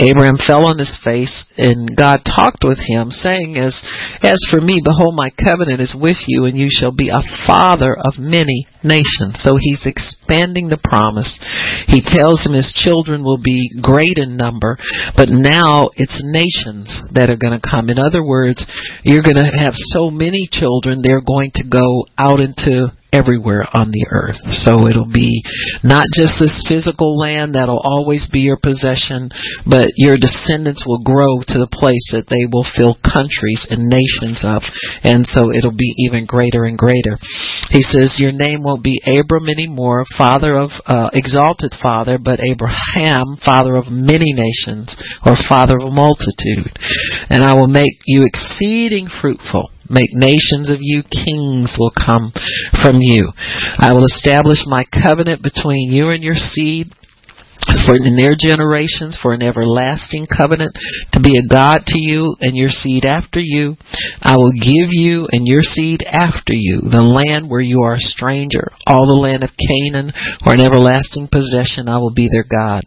Abraham 0.00 0.40
fell 0.40 0.64
on 0.64 0.80
his 0.80 0.96
face 1.04 1.44
and 1.56 1.92
God 1.96 2.24
talked 2.24 2.64
with 2.64 2.80
him 2.80 3.12
saying, 3.12 3.60
as, 3.60 3.76
as 4.24 4.40
for 4.48 4.60
me, 4.60 4.80
behold, 4.80 5.14
my 5.14 5.28
covenant 5.36 5.80
is 5.80 5.92
with 5.92 6.16
you 6.26 6.48
and 6.48 6.56
you 6.56 6.68
shall 6.72 6.92
be 6.92 7.12
a 7.12 7.20
father 7.46 7.92
of 7.92 8.16
many 8.16 8.66
nations. 8.82 9.44
So 9.44 9.60
he's 9.60 9.84
expanding 9.84 10.72
the 10.72 10.80
promise. 10.80 11.36
He 11.86 12.00
tells 12.00 12.44
him 12.44 12.56
his 12.56 12.72
children 12.72 13.22
will 13.22 13.40
be 13.40 13.68
great 13.82 14.16
in 14.16 14.36
number, 14.36 14.78
but 15.16 15.28
now 15.28 15.90
it's 16.00 16.24
nations 16.24 16.88
that 17.12 17.28
are 17.28 17.36
going 17.36 17.60
to 17.60 17.62
come. 17.62 17.92
In 17.92 18.00
other 18.00 18.24
words, 18.24 18.64
you're 19.04 19.26
going 19.26 19.36
to 19.36 19.52
have 19.52 19.76
so 19.76 20.10
many 20.10 20.48
children, 20.50 21.04
they're 21.04 21.24
going 21.24 21.52
to 21.60 21.64
go 21.68 22.08
out 22.16 22.40
into 22.40 22.88
everywhere 23.12 23.66
on 23.72 23.90
the 23.90 24.06
earth. 24.10 24.38
So 24.62 24.86
it'll 24.86 25.10
be 25.10 25.42
not 25.82 26.06
just 26.14 26.38
this 26.38 26.64
physical 26.66 27.18
land 27.18 27.54
that'll 27.54 27.82
always 27.82 28.28
be 28.30 28.40
your 28.46 28.58
possession, 28.58 29.30
but 29.66 29.92
your 29.96 30.16
descendants 30.16 30.86
will 30.86 31.02
grow 31.02 31.42
to 31.46 31.58
the 31.58 31.70
place 31.70 32.14
that 32.14 32.30
they 32.30 32.46
will 32.46 32.66
fill 32.66 32.98
countries 33.02 33.66
and 33.70 33.90
nations 33.90 34.46
up. 34.46 34.62
And 35.02 35.26
so 35.26 35.50
it'll 35.50 35.76
be 35.76 35.94
even 36.06 36.26
greater 36.26 36.64
and 36.64 36.78
greater. 36.78 37.18
He 37.70 37.82
says, 37.82 38.18
Your 38.18 38.32
name 38.32 38.62
won't 38.62 38.86
be 38.86 39.02
Abram 39.06 39.48
anymore, 39.48 40.04
father 40.16 40.58
of, 40.58 40.70
uh, 40.86 41.10
exalted 41.12 41.74
father, 41.76 42.18
but 42.18 42.40
Abraham, 42.40 43.38
father 43.42 43.74
of 43.74 43.90
many 43.90 44.32
nations, 44.32 44.94
or 45.26 45.34
father 45.36 45.78
of 45.78 45.90
a 45.90 45.94
multitude. 45.94 46.70
And 47.28 47.42
I 47.42 47.54
will 47.54 47.70
make 47.70 47.94
you 48.06 48.24
exceeding 48.24 49.08
fruitful 49.08 49.70
Make 49.90 50.14
nations 50.14 50.70
of 50.70 50.78
you, 50.80 51.02
kings 51.02 51.76
will 51.78 51.92
come 51.92 52.32
from 52.82 52.98
you. 53.00 53.32
I 53.78 53.92
will 53.92 54.06
establish 54.06 54.62
my 54.66 54.84
covenant 54.86 55.42
between 55.42 55.90
you 55.90 56.10
and 56.10 56.22
your 56.22 56.38
seed 56.38 56.94
for 57.86 57.94
in 57.94 58.16
their 58.16 58.34
generations 58.38 59.18
for 59.20 59.32
an 59.32 59.42
everlasting 59.42 60.26
covenant 60.26 60.76
to 61.12 61.20
be 61.20 61.36
a 61.36 61.46
God 61.46 61.84
to 61.86 61.98
you 61.98 62.36
and 62.40 62.56
your 62.56 62.68
seed 62.68 63.04
after 63.04 63.40
you. 63.40 63.76
I 64.22 64.36
will 64.36 64.52
give 64.52 64.90
you 64.90 65.28
and 65.30 65.46
your 65.46 65.62
seed 65.62 66.02
after 66.02 66.54
you 66.54 66.80
the 66.80 67.02
land 67.02 67.50
where 67.50 67.60
you 67.60 67.82
are 67.82 67.94
a 67.94 68.08
stranger, 68.14 68.72
all 68.86 69.06
the 69.06 69.20
land 69.20 69.44
of 69.44 69.50
Canaan 69.58 70.12
for 70.42 70.54
an 70.54 70.60
everlasting 70.60 71.28
possession. 71.30 71.88
I 71.88 71.98
will 71.98 72.14
be 72.14 72.28
their 72.30 72.46
God. 72.48 72.84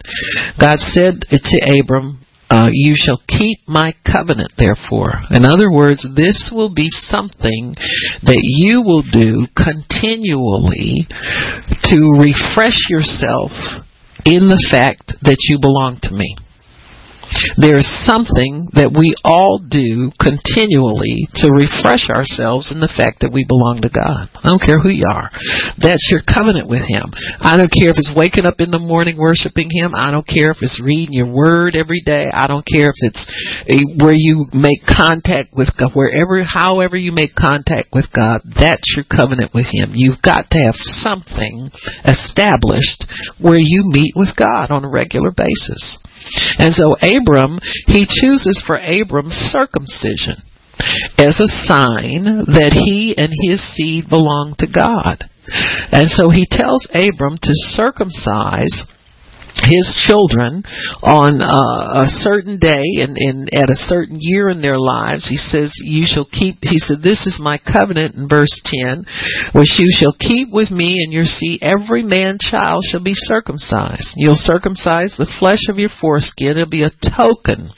God 0.60 0.80
said 0.80 1.22
to 1.30 1.80
Abram, 1.80 2.23
uh, 2.54 2.70
you 2.72 2.93
shall 2.95 3.20
keep 3.28 3.58
my 3.68 3.95
covenant, 4.06 4.54
therefore. 4.58 5.26
In 5.32 5.43
other 5.43 5.72
words, 5.72 6.06
this 6.16 6.51
will 6.54 6.70
be 6.70 6.86
something 6.88 7.74
that 8.22 8.41
you 8.45 8.84
will 8.86 9.01
do 9.01 9.47
continually 9.58 11.10
to 11.10 11.97
refresh 12.14 12.78
yourself 12.93 13.49
in 14.26 14.54
the 14.54 14.62
fact 14.70 15.18
that 15.24 15.41
you 15.49 15.58
belong 15.60 15.97
to 16.04 16.14
me. 16.14 16.38
There's 17.58 17.88
something 18.04 18.68
that 18.76 18.92
we 18.92 19.16
all 19.24 19.62
do 19.62 20.12
continually 20.20 21.28
to 21.42 21.54
refresh 21.54 22.12
ourselves 22.12 22.70
in 22.72 22.84
the 22.84 22.92
fact 22.92 23.22
that 23.22 23.32
we 23.32 23.48
belong 23.48 23.82
to 23.84 23.92
God. 23.92 24.30
I 24.34 24.52
don't 24.52 24.62
care 24.62 24.80
who 24.80 24.92
you 24.92 25.08
are. 25.08 25.32
That's 25.80 26.04
your 26.12 26.22
covenant 26.24 26.68
with 26.68 26.84
Him. 26.84 27.10
I 27.40 27.56
don't 27.56 27.72
care 27.72 27.92
if 27.92 28.00
it's 28.00 28.14
waking 28.14 28.46
up 28.46 28.60
in 28.60 28.72
the 28.72 28.82
morning 28.82 29.16
worshiping 29.16 29.72
Him. 29.72 29.96
I 29.96 30.12
don't 30.12 30.28
care 30.28 30.52
if 30.52 30.60
it's 30.62 30.82
reading 30.84 31.16
your 31.16 31.32
word 31.32 31.76
every 31.76 32.02
day. 32.04 32.28
I 32.32 32.48
don't 32.48 32.66
care 32.66 32.92
if 32.92 33.00
it's 33.02 33.24
eh, 33.68 33.84
where 34.00 34.16
you 34.16 34.48
make 34.52 34.84
contact 34.84 35.56
with 35.56 35.72
God, 35.80 35.96
wherever, 35.96 36.44
however 36.44 36.98
you 37.00 37.12
make 37.12 37.36
contact 37.36 37.96
with 37.96 38.12
God. 38.12 38.44
That's 38.44 38.88
your 38.96 39.08
covenant 39.08 39.56
with 39.56 39.72
Him. 39.72 39.96
You've 39.96 40.22
got 40.22 40.52
to 40.52 40.60
have 40.60 40.76
something 40.76 41.72
established 42.04 43.08
where 43.40 43.60
you 43.60 43.88
meet 43.88 44.14
with 44.16 44.36
God 44.36 44.72
on 44.72 44.84
a 44.84 44.92
regular 44.92 45.32
basis. 45.32 46.00
And 46.60 46.74
so 46.74 46.96
Abram, 47.02 47.60
he 47.88 48.06
chooses 48.08 48.62
for 48.66 48.78
Abram 48.78 49.30
circumcision 49.30 50.42
as 51.18 51.40
a 51.40 51.52
sign 51.66 52.46
that 52.50 52.74
he 52.74 53.16
and 53.18 53.32
his 53.48 53.62
seed 53.76 54.10
belong 54.10 54.56
to 54.60 54.68
God. 54.68 55.30
And 55.92 56.10
so 56.10 56.30
he 56.30 56.48
tells 56.50 56.88
Abram 56.94 57.38
to 57.38 57.54
circumcise 57.76 58.86
his 59.62 59.86
children 60.08 60.64
on 61.04 61.41
uh, 61.41 62.04
a 62.04 62.08
certain 62.08 62.58
day 62.58 63.01
and, 63.01 63.16
and 63.18 63.54
at 63.54 63.70
a 63.70 63.84
certain 63.86 64.18
year 64.20 64.49
in 64.49 64.62
their 64.62 64.80
lives. 64.80 65.30
He 65.30 65.38
says, 65.38 65.72
You 65.84 66.06
shall 66.06 66.26
keep, 66.26 66.58
he 66.62 66.80
said, 66.80 67.01
This 67.04 67.26
is 67.28 67.39
my 67.39 67.60
covenant 67.62 68.16
in 68.16 68.28
verse 68.28 68.54
10, 68.66 69.06
which 69.54 69.78
you 69.78 69.89
shall 69.93 70.16
keep 70.18 70.49
with 70.51 70.72
me 70.72 70.97
and 71.04 71.14
your 71.14 71.26
seed. 71.26 71.62
Every 71.62 72.04
man 72.04 72.38
child 72.39 72.84
shall 72.89 73.04
be 73.04 73.16
circumcised. 73.16 74.14
You'll 74.16 74.39
circumcise 74.39 75.16
the 75.18 75.30
flesh 75.39 75.70
of 75.70 75.78
your 75.78 75.93
foreskin. 76.01 76.58
It'll 76.58 76.70
be 76.70 76.84
a 76.84 76.97
token 77.04 77.70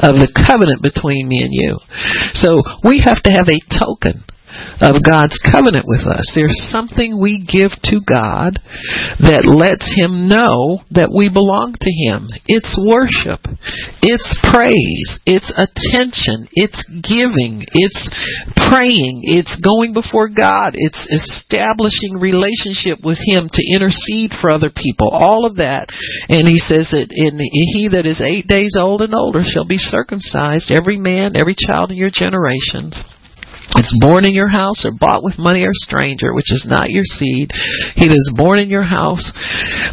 of 0.00 0.16
the 0.16 0.32
covenant 0.32 0.82
between 0.82 1.28
me 1.28 1.42
and 1.44 1.52
you. 1.52 1.78
So 2.34 2.62
we 2.82 3.04
have 3.04 3.22
to 3.24 3.30
have 3.30 3.48
a 3.48 3.60
token 3.68 4.24
of 4.80 5.04
God's 5.04 5.36
covenant 5.44 5.84
with 5.86 6.04
us. 6.08 6.32
There's 6.34 6.56
something 6.72 7.20
we 7.20 7.44
give 7.44 7.76
to 7.92 8.00
God 8.00 8.56
that 9.20 9.44
lets 9.44 9.92
Him 9.92 10.28
know 10.28 10.80
that 10.96 11.12
we 11.12 11.28
belong 11.28 11.76
to 11.76 11.92
Him. 11.92 12.32
It's 12.48 12.72
worship. 12.80 13.44
It's 14.00 14.28
praise. 14.48 15.20
It's 15.28 15.52
attention. 15.52 16.48
It's 16.56 16.80
giving. 16.88 17.68
It's 17.76 18.08
praying. 18.68 19.20
It's 19.28 19.52
going 19.60 19.92
before 19.92 20.32
God. 20.32 20.72
It's 20.74 21.04
establishing 21.12 22.16
relationship 22.16 23.04
with 23.04 23.20
Him 23.20 23.52
to 23.52 23.62
intercede 23.68 24.32
for 24.40 24.48
other 24.48 24.72
people. 24.72 25.12
All 25.12 25.44
of 25.44 25.60
that. 25.60 25.92
And 26.32 26.48
He 26.48 26.56
says 26.56 26.96
that 26.96 27.12
in 27.12 27.36
He 27.36 27.92
that 27.92 28.08
is 28.08 28.24
eight 28.24 28.48
days 28.48 28.76
old 28.80 29.04
and 29.04 29.14
older 29.14 29.44
shall 29.44 29.68
be 29.68 29.78
circumcised, 29.78 30.72
every 30.72 30.96
man, 30.96 31.36
every 31.36 31.54
child 31.54 31.90
in 31.92 31.96
your 31.96 32.12
generations 32.12 32.96
it's 33.76 33.96
born 34.00 34.24
in 34.24 34.34
your 34.34 34.48
house 34.48 34.84
or 34.84 34.92
bought 34.98 35.22
with 35.22 35.38
money 35.38 35.62
or 35.62 35.72
stranger, 35.72 36.34
which 36.34 36.50
is 36.50 36.66
not 36.68 36.90
your 36.90 37.04
seed. 37.04 37.50
He 37.94 38.08
that 38.08 38.18
is 38.18 38.34
born 38.36 38.58
in 38.58 38.68
your 38.68 38.82
house 38.82 39.30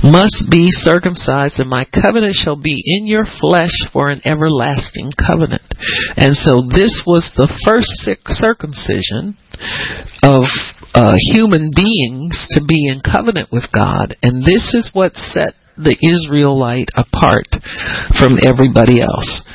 must 0.03 0.49
be 0.49 0.67
circumcised, 0.69 1.59
and 1.59 1.69
my 1.69 1.85
covenant 1.85 2.33
shall 2.33 2.59
be 2.59 2.81
in 2.83 3.05
your 3.07 3.25
flesh 3.39 3.73
for 3.93 4.09
an 4.09 4.21
everlasting 4.25 5.11
covenant. 5.13 5.61
And 6.17 6.35
so 6.35 6.65
this 6.65 7.05
was 7.05 7.29
the 7.37 7.49
first 7.65 7.93
circumcision 8.33 9.37
of 10.25 10.49
uh, 10.93 11.13
human 11.33 11.69
beings 11.75 12.47
to 12.57 12.61
be 12.65 12.89
in 12.89 13.01
covenant 13.05 13.49
with 13.51 13.69
God, 13.73 14.17
and 14.23 14.41
this 14.41 14.73
is 14.73 14.89
what 14.93 15.13
set 15.13 15.53
the 15.77 15.93
Israelite 16.01 16.89
apart 16.97 17.45
from 18.17 18.41
everybody 18.41 18.99
else. 18.99 19.45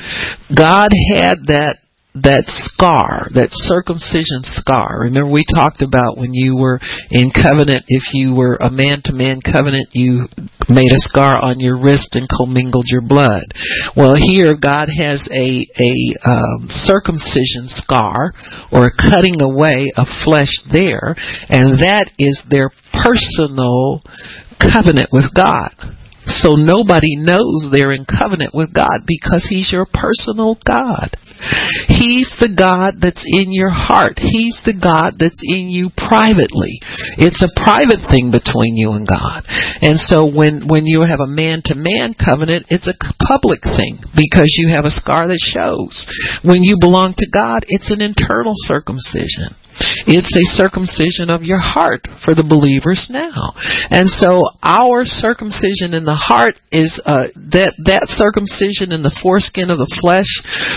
God 0.47 0.87
had 1.11 1.51
that 1.51 1.82
that 2.13 2.45
scar, 2.45 3.25
that 3.33 3.49
circumcision 3.51 4.45
scar. 4.45 5.09
Remember 5.09 5.33
we 5.33 5.41
talked 5.49 5.81
about 5.81 6.17
when 6.17 6.29
you 6.33 6.55
were 6.55 6.77
in 7.09 7.33
covenant, 7.33 7.89
if 7.89 8.13
you 8.13 8.37
were 8.37 8.55
a 8.61 8.69
man 8.69 9.01
to 9.05 9.13
man 9.13 9.41
covenant, 9.41 9.89
you 9.97 10.29
made 10.69 10.93
a 10.93 11.01
scar 11.09 11.41
on 11.41 11.57
your 11.59 11.81
wrist 11.81 12.13
and 12.13 12.29
commingled 12.29 12.85
your 12.87 13.01
blood. 13.01 13.49
Well, 13.97 14.13
here 14.13 14.53
God 14.53 14.93
has 14.93 15.25
a, 15.33 15.65
a 15.73 15.93
um, 16.21 16.69
circumcision 16.69 17.65
scar 17.73 18.33
or 18.69 18.93
a 18.93 18.97
cutting 18.97 19.41
away 19.41 19.89
of 19.97 20.05
flesh 20.21 20.53
there, 20.69 21.17
and 21.49 21.81
that 21.81 22.13
is 22.21 22.45
their 22.45 22.69
personal 22.93 24.05
covenant 24.61 25.09
with 25.11 25.33
God. 25.33 25.73
So 26.25 26.55
nobody 26.55 27.17
knows 27.17 27.67
they're 27.71 27.91
in 27.91 28.05
covenant 28.05 28.53
with 28.53 28.73
God 28.73 29.03
because 29.05 29.45
He's 29.49 29.73
your 29.73 29.85
personal 29.91 30.57
God. 30.63 31.17
He's 31.89 32.31
the 32.39 32.51
God 32.51 32.99
that's 32.99 33.23
in 33.25 33.51
your 33.51 33.71
heart. 33.71 34.19
He's 34.19 34.57
the 34.63 34.75
God 34.75 35.19
that's 35.19 35.41
in 35.43 35.67
you 35.69 35.89
privately. 35.95 36.79
It's 37.19 37.43
a 37.43 37.51
private 37.59 38.03
thing 38.07 38.31
between 38.31 38.75
you 38.75 38.93
and 38.93 39.07
God. 39.07 39.43
And 39.83 39.99
so 39.99 40.25
when, 40.27 40.67
when 40.67 40.85
you 40.85 41.03
have 41.03 41.19
a 41.19 41.29
man 41.29 41.61
to 41.69 41.75
man 41.75 42.15
covenant, 42.15 42.67
it's 42.69 42.87
a 42.87 42.97
public 43.23 43.63
thing 43.63 43.99
because 44.15 44.55
you 44.55 44.71
have 44.71 44.85
a 44.85 44.93
scar 44.93 45.27
that 45.27 45.41
shows. 45.41 46.05
When 46.43 46.63
you 46.63 46.77
belong 46.79 47.15
to 47.17 47.27
God, 47.31 47.65
it's 47.67 47.91
an 47.91 48.01
internal 48.01 48.55
circumcision. 48.55 49.55
It's 50.05 50.33
a 50.35 50.45
circumcision 50.55 51.29
of 51.29 51.43
your 51.43 51.61
heart 51.61 52.07
for 52.23 52.35
the 52.35 52.45
believers 52.45 53.07
now. 53.09 53.53
And 53.89 54.09
so 54.09 54.41
our 54.61 55.05
circumcision 55.05 55.93
in 55.93 56.05
the 56.05 56.17
heart 56.17 56.55
is 56.71 57.01
uh, 57.05 57.33
that 57.53 57.73
that 57.85 58.09
circumcision 58.13 58.91
in 58.91 59.03
the 59.03 59.15
foreskin 59.21 59.69
of 59.69 59.77
the 59.77 59.91
flesh 60.01 60.29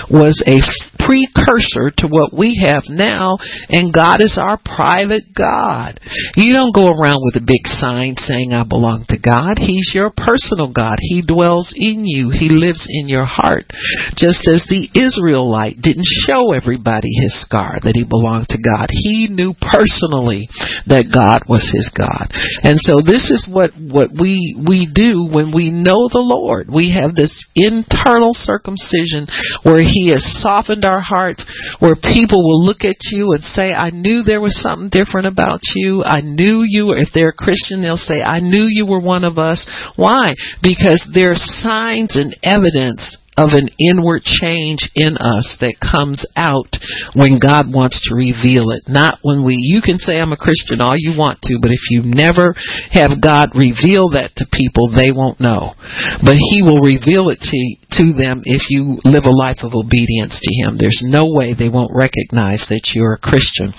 was 0.09 0.39
a 0.45 0.61
precursor 1.01 1.93
to 1.95 2.07
what 2.07 2.35
we 2.35 2.59
have 2.59 2.83
now 2.89 3.37
and 3.69 3.93
God 3.93 4.21
is 4.21 4.37
our 4.39 4.59
private 4.59 5.23
God. 5.35 5.99
You 6.35 6.53
don't 6.53 6.75
go 6.75 6.91
around 6.91 7.23
with 7.23 7.39
a 7.39 7.45
big 7.45 7.65
sign 7.65 8.15
saying 8.17 8.53
I 8.53 8.63
belong 8.63 9.05
to 9.09 9.19
God. 9.19 9.59
He's 9.59 9.91
your 9.95 10.11
personal 10.11 10.71
God. 10.71 10.97
He 10.99 11.23
dwells 11.23 11.73
in 11.75 12.05
you. 12.05 12.29
He 12.29 12.49
lives 12.49 12.85
in 12.89 13.07
your 13.07 13.25
heart. 13.25 13.71
Just 14.15 14.43
as 14.51 14.67
the 14.67 14.87
Israelite 14.95 15.81
didn't 15.81 16.07
show 16.27 16.53
everybody 16.53 17.09
his 17.23 17.35
scar 17.39 17.79
that 17.83 17.95
he 17.95 18.03
belonged 18.03 18.49
to 18.49 18.59
God. 18.59 18.86
He 18.91 19.27
knew 19.27 19.53
personally 19.57 20.49
that 20.87 21.11
God 21.11 21.47
was 21.47 21.65
his 21.67 21.89
God. 21.93 22.31
And 22.63 22.79
so 22.79 23.03
this 23.03 23.29
is 23.29 23.47
what, 23.49 23.71
what 23.75 24.11
we, 24.13 24.55
we 24.57 24.87
do 24.87 25.27
when 25.27 25.51
we 25.53 25.69
know 25.69 26.07
the 26.09 26.23
Lord. 26.23 26.67
We 26.67 26.95
have 26.95 27.15
this 27.15 27.33
internal 27.55 28.31
circumcision 28.33 29.27
where 29.63 29.81
he 29.81 30.11
has 30.11 30.23
softened 30.41 30.85
our 30.85 31.01
hearts, 31.01 31.43
where 31.79 31.95
people 31.95 32.43
will 32.43 32.63
look 32.63 32.83
at 32.83 32.99
you 33.11 33.33
and 33.33 33.43
say, 33.43 33.73
I 33.73 33.89
knew 33.91 34.23
there 34.23 34.41
was 34.41 34.59
something 34.59 34.89
different 34.89 35.27
about 35.27 35.61
you. 35.75 36.03
I 36.03 36.21
knew 36.21 36.63
you, 36.65 36.91
if 36.93 37.09
they're 37.13 37.35
a 37.35 37.43
Christian, 37.45 37.81
they'll 37.81 37.97
say, 37.97 38.21
I 38.21 38.39
knew 38.39 38.65
you 38.67 38.85
were 38.85 39.01
one 39.01 39.23
of 39.23 39.37
us. 39.37 39.65
Why? 39.95 40.33
Because 40.61 41.03
there 41.13 41.31
are 41.31 41.39
signs 41.39 42.15
and 42.15 42.35
evidence 42.43 43.17
of 43.37 43.53
an 43.53 43.69
inward 43.77 44.25
change 44.25 44.89
in 44.97 45.15
us 45.15 45.57
that 45.61 45.77
comes 45.77 46.25
out 46.35 46.73
when 47.13 47.37
God 47.37 47.69
wants 47.69 48.01
to 48.09 48.17
reveal 48.17 48.73
it. 48.73 48.89
Not 48.89 49.21
when 49.21 49.45
we, 49.45 49.55
you 49.61 49.81
can 49.85 50.01
say 50.01 50.17
I'm 50.17 50.33
a 50.33 50.41
Christian 50.41 50.81
all 50.81 50.97
you 50.97 51.13
want 51.13 51.45
to, 51.45 51.61
but 51.61 51.69
if 51.69 51.93
you 51.93 52.01
never 52.01 52.57
have 52.89 53.21
God 53.21 53.53
reveal 53.53 54.17
that 54.17 54.33
to 54.41 54.49
people, 54.49 54.89
they 54.89 55.13
won't 55.13 55.37
know. 55.37 55.77
But 56.25 56.41
He 56.49 56.65
will 56.65 56.81
reveal 56.81 57.29
it 57.29 57.39
to, 57.45 57.59
to 57.91 58.13
them 58.13 58.41
if 58.43 58.69
you 58.69 58.99
live 59.03 59.23
a 59.25 59.31
life 59.31 59.63
of 59.63 59.73
obedience 59.73 60.39
to 60.41 60.51
Him. 60.63 60.77
There's 60.77 61.01
no 61.03 61.31
way 61.31 61.53
they 61.53 61.69
won't 61.69 61.95
recognize 61.95 62.67
that 62.69 62.91
you're 62.93 63.15
a 63.15 63.21
Christian. 63.21 63.73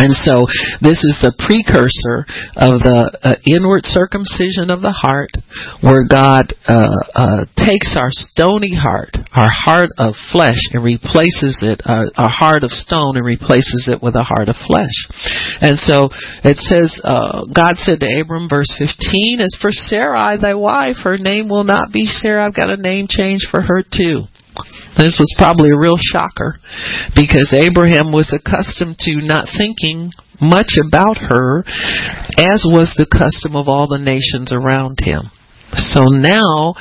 And 0.00 0.16
so 0.16 0.48
this 0.80 1.04
is 1.04 1.20
the 1.20 1.36
precursor 1.36 2.24
of 2.56 2.80
the 2.80 3.12
uh, 3.20 3.36
inward 3.44 3.84
circumcision 3.84 4.72
of 4.72 4.80
the 4.80 4.92
heart, 4.92 5.36
where 5.84 6.08
God 6.08 6.56
uh, 6.64 6.96
uh, 7.12 7.44
takes 7.60 7.92
our 7.92 8.08
stony 8.08 8.72
heart, 8.72 9.12
our 9.36 9.52
heart 9.52 9.92
of 10.00 10.16
flesh, 10.32 10.60
and 10.72 10.80
replaces 10.80 11.60
it, 11.60 11.84
uh, 11.84 12.08
heart 12.16 12.64
of 12.64 12.72
stone, 12.72 13.20
and 13.20 13.24
replaces 13.24 13.92
it 13.92 14.00
with 14.00 14.16
a 14.16 14.24
heart 14.24 14.48
of 14.48 14.56
flesh. 14.64 14.96
And 15.60 15.76
so 15.76 16.08
it 16.40 16.56
says, 16.56 16.96
uh, 17.04 17.44
God 17.52 17.76
said 17.76 18.00
to 18.00 18.08
Abram, 18.08 18.48
verse 18.48 18.72
15, 18.80 19.44
As 19.44 19.52
for 19.60 19.72
Sarai, 19.72 20.40
thy 20.40 20.56
wife, 20.56 21.04
her 21.04 21.20
name 21.20 21.52
will 21.52 21.68
not 21.68 21.92
be 21.92 22.08
Sarah. 22.08 22.48
I've 22.48 22.56
got 22.56 22.72
a 22.72 22.80
name 22.80 23.06
change 23.12 23.21
for 23.50 23.62
her 23.62 23.82
too. 23.82 24.22
This 24.96 25.16
was 25.18 25.34
probably 25.38 25.70
a 25.72 25.78
real 25.78 25.96
shocker 25.96 26.56
because 27.14 27.54
Abraham 27.56 28.12
was 28.12 28.34
accustomed 28.34 28.98
to 29.00 29.24
not 29.24 29.48
thinking 29.56 30.10
much 30.40 30.74
about 30.76 31.16
her, 31.16 31.60
as 32.36 32.66
was 32.66 32.92
the 32.98 33.06
custom 33.06 33.56
of 33.56 33.68
all 33.68 33.86
the 33.86 33.98
nations 33.98 34.52
around 34.52 34.98
him. 35.00 35.30
So 35.72 36.04
now 36.12 36.76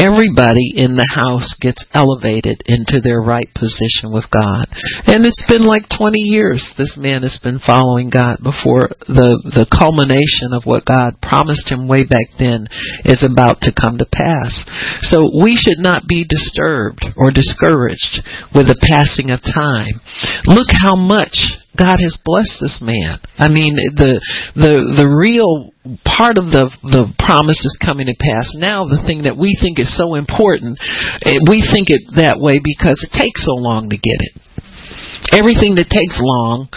everybody 0.00 0.72
in 0.72 0.96
the 0.96 1.08
house 1.12 1.52
gets 1.60 1.84
elevated 1.92 2.64
into 2.64 3.04
their 3.04 3.20
right 3.20 3.48
position 3.52 4.16
with 4.16 4.24
God. 4.32 4.64
And 5.04 5.28
it's 5.28 5.44
been 5.44 5.68
like 5.68 5.92
20 5.92 6.16
years 6.16 6.64
this 6.78 6.96
man 6.96 7.22
has 7.22 7.36
been 7.42 7.60
following 7.60 8.08
God 8.08 8.40
before 8.40 8.88
the, 9.04 9.36
the 9.44 9.68
culmination 9.68 10.56
of 10.56 10.64
what 10.64 10.88
God 10.88 11.20
promised 11.20 11.68
him 11.68 11.84
way 11.84 12.08
back 12.08 12.32
then 12.40 12.64
is 13.04 13.20
about 13.20 13.60
to 13.68 13.76
come 13.76 14.00
to 14.00 14.08
pass. 14.08 14.64
So 15.04 15.28
we 15.28 15.52
should 15.60 15.82
not 15.82 16.08
be 16.08 16.24
disturbed 16.24 17.04
or 17.20 17.30
discouraged 17.30 18.24
with 18.56 18.72
the 18.72 18.80
passing 18.88 19.28
of 19.30 19.44
time. 19.44 20.00
Look 20.48 20.72
how 20.72 20.96
much 20.96 21.59
God 21.80 21.96
has 22.04 22.20
blessed 22.20 22.60
this 22.60 22.84
man. 22.84 23.24
I 23.40 23.48
mean, 23.48 23.72
the 23.96 24.20
the 24.52 25.00
the 25.00 25.08
real 25.08 25.72
part 26.04 26.36
of 26.36 26.52
the 26.52 26.68
the 26.84 27.08
promise 27.16 27.56
is 27.64 27.80
coming 27.80 28.04
to 28.12 28.16
pass 28.20 28.52
now. 28.60 28.84
The 28.84 29.00
thing 29.00 29.24
that 29.24 29.40
we 29.40 29.56
think 29.56 29.80
is 29.80 29.88
so 29.96 30.12
important, 30.12 30.76
eh, 31.24 31.40
we 31.48 31.64
think 31.64 31.88
it 31.88 32.20
that 32.20 32.36
way 32.36 32.60
because 32.60 33.00
it 33.00 33.16
takes 33.16 33.48
so 33.48 33.56
long 33.56 33.88
to 33.88 33.96
get 33.96 34.20
it. 34.20 34.36
Everything 35.32 35.80
that 35.80 35.88
takes 35.88 36.20
long 36.20 36.68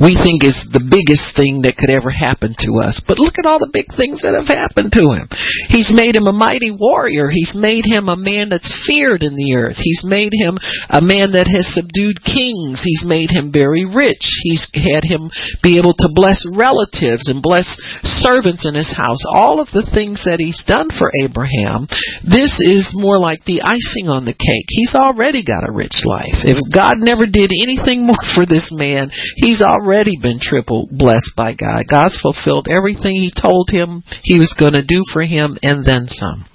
we 0.00 0.16
think 0.16 0.40
is 0.40 0.56
the 0.72 0.80
biggest 0.80 1.36
thing 1.36 1.68
that 1.68 1.76
could 1.76 1.92
ever 1.92 2.08
happen 2.08 2.56
to 2.56 2.80
us. 2.80 3.04
But 3.04 3.20
look 3.20 3.36
at 3.36 3.44
all 3.44 3.60
the 3.60 3.68
big 3.68 3.92
things 3.92 4.24
that 4.24 4.32
have 4.32 4.48
happened 4.48 4.96
to 4.96 5.12
him. 5.12 5.28
He's 5.68 5.92
made 5.92 6.16
him 6.16 6.24
a 6.24 6.32
mighty 6.32 6.72
warrior. 6.72 7.28
He's 7.28 7.52
made 7.52 7.84
him 7.84 8.08
a 8.08 8.16
man 8.16 8.48
that's 8.48 8.72
feared 8.88 9.20
in 9.20 9.36
the 9.36 9.52
earth. 9.52 9.76
He's 9.76 10.00
made 10.00 10.32
him 10.32 10.56
a 10.88 11.04
man 11.04 11.36
that 11.36 11.52
has 11.52 11.68
subdued 11.76 12.24
kings. 12.24 12.80
He's 12.80 13.04
made 13.04 13.28
him 13.28 13.52
very 13.52 13.84
rich. 13.84 14.24
He's 14.48 14.64
had 14.72 15.04
him 15.04 15.28
be 15.60 15.76
able 15.76 15.92
to 16.00 16.08
bless 16.16 16.40
relatives 16.48 17.28
and 17.28 17.44
bless 17.44 17.68
servants 18.00 18.64
in 18.64 18.72
his 18.72 18.88
house. 18.88 19.20
All 19.28 19.60
of 19.60 19.68
the 19.76 19.84
things 19.84 20.24
that 20.24 20.40
he's 20.40 20.64
done 20.64 20.88
for 20.88 21.12
Abraham, 21.20 21.84
this 22.24 22.56
is 22.64 22.96
more 22.96 23.20
like 23.20 23.44
the 23.44 23.60
icing 23.60 24.08
on 24.08 24.24
the 24.24 24.36
cake. 24.36 24.68
He's 24.72 24.96
already 24.96 25.44
got 25.44 25.68
a 25.68 25.76
rich 25.76 26.08
life. 26.08 26.40
If 26.48 26.56
God 26.72 27.04
never 27.04 27.28
did 27.28 27.52
anything 27.52 28.06
more 28.08 28.24
for 28.32 28.48
this 28.48 28.72
man, 28.72 29.12
he's 29.36 29.60
already 29.60 29.89
already 29.90 30.16
been 30.22 30.38
triple 30.40 30.88
blessed 30.90 31.32
by 31.36 31.52
God. 31.52 31.82
God's 31.90 32.20
fulfilled 32.20 32.68
everything 32.70 33.16
He 33.16 33.32
told 33.34 33.70
him 33.70 34.04
He 34.22 34.38
was 34.38 34.54
going 34.58 34.74
to 34.74 34.86
do 34.86 35.02
for 35.12 35.22
him 35.22 35.58
and 35.62 35.84
then 35.84 36.06
some. 36.06 36.46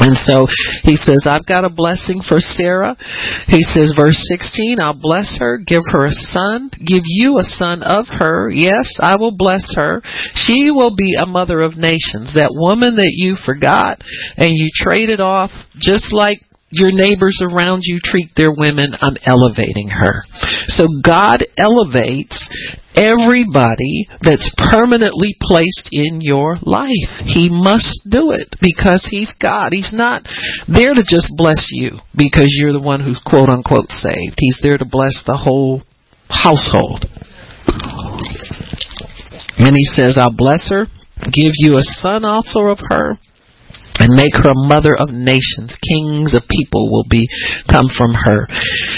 And 0.00 0.16
so 0.16 0.46
he 0.84 0.96
says, 0.96 1.26
I've 1.26 1.44
got 1.44 1.66
a 1.66 1.70
blessing 1.70 2.22
for 2.26 2.40
Sarah. 2.40 2.96
He 3.46 3.60
says, 3.60 3.92
verse 3.94 4.16
16, 4.32 4.80
I'll 4.80 4.98
bless 4.98 5.36
her, 5.38 5.58
give 5.58 5.82
her 5.92 6.06
a 6.06 6.12
son, 6.12 6.70
give 6.78 7.04
you 7.04 7.38
a 7.38 7.44
son 7.44 7.82
of 7.82 8.06
her. 8.08 8.50
Yes, 8.50 8.96
I 8.98 9.16
will 9.16 9.36
bless 9.36 9.74
her. 9.76 10.00
She 10.34 10.70
will 10.70 10.96
be 10.96 11.14
a 11.20 11.26
mother 11.26 11.60
of 11.60 11.76
nations. 11.76 12.32
That 12.34 12.56
woman 12.56 12.96
that 12.96 13.12
you 13.12 13.36
forgot 13.44 14.00
and 14.38 14.56
you 14.56 14.70
traded 14.74 15.20
off 15.20 15.50
just 15.78 16.10
like 16.10 16.38
your 16.72 16.90
neighbors 16.90 17.40
around 17.44 17.82
you 17.84 18.00
treat 18.02 18.32
their 18.34 18.50
women, 18.50 18.96
I'm 18.98 19.16
elevating 19.24 19.88
her. 19.88 20.24
So 20.72 20.88
God 21.04 21.44
elevates 21.56 22.48
everybody 22.96 24.08
that's 24.22 24.48
permanently 24.56 25.36
placed 25.40 25.90
in 25.92 26.20
your 26.20 26.56
life. 26.62 27.12
He 27.24 27.48
must 27.52 28.08
do 28.08 28.32
it 28.32 28.56
because 28.60 29.06
He's 29.10 29.32
God. 29.40 29.72
He's 29.72 29.92
not 29.92 30.22
there 30.66 30.94
to 30.94 31.04
just 31.06 31.28
bless 31.36 31.68
you 31.70 32.00
because 32.16 32.48
you're 32.56 32.72
the 32.72 32.80
one 32.80 33.04
who's 33.04 33.22
quote 33.24 33.48
unquote 33.48 33.90
saved. 33.90 34.36
He's 34.38 34.58
there 34.62 34.78
to 34.78 34.88
bless 34.88 35.22
the 35.26 35.36
whole 35.36 35.82
household. 36.28 37.04
And 39.58 39.76
He 39.76 39.84
says, 39.84 40.16
I'll 40.16 40.34
bless 40.34 40.70
her, 40.70 40.86
give 41.24 41.52
you 41.60 41.76
a 41.76 41.84
son 41.84 42.24
also 42.24 42.68
of 42.68 42.78
her 42.88 43.18
and 44.02 44.18
make 44.18 44.34
her 44.34 44.50
a 44.50 44.66
mother 44.66 44.98
of 44.98 45.14
nations. 45.14 45.78
Kings 45.78 46.34
of 46.34 46.42
people 46.50 46.90
will 46.90 47.06
be 47.06 47.30
come 47.70 47.86
from 47.86 48.18
her. 48.18 48.50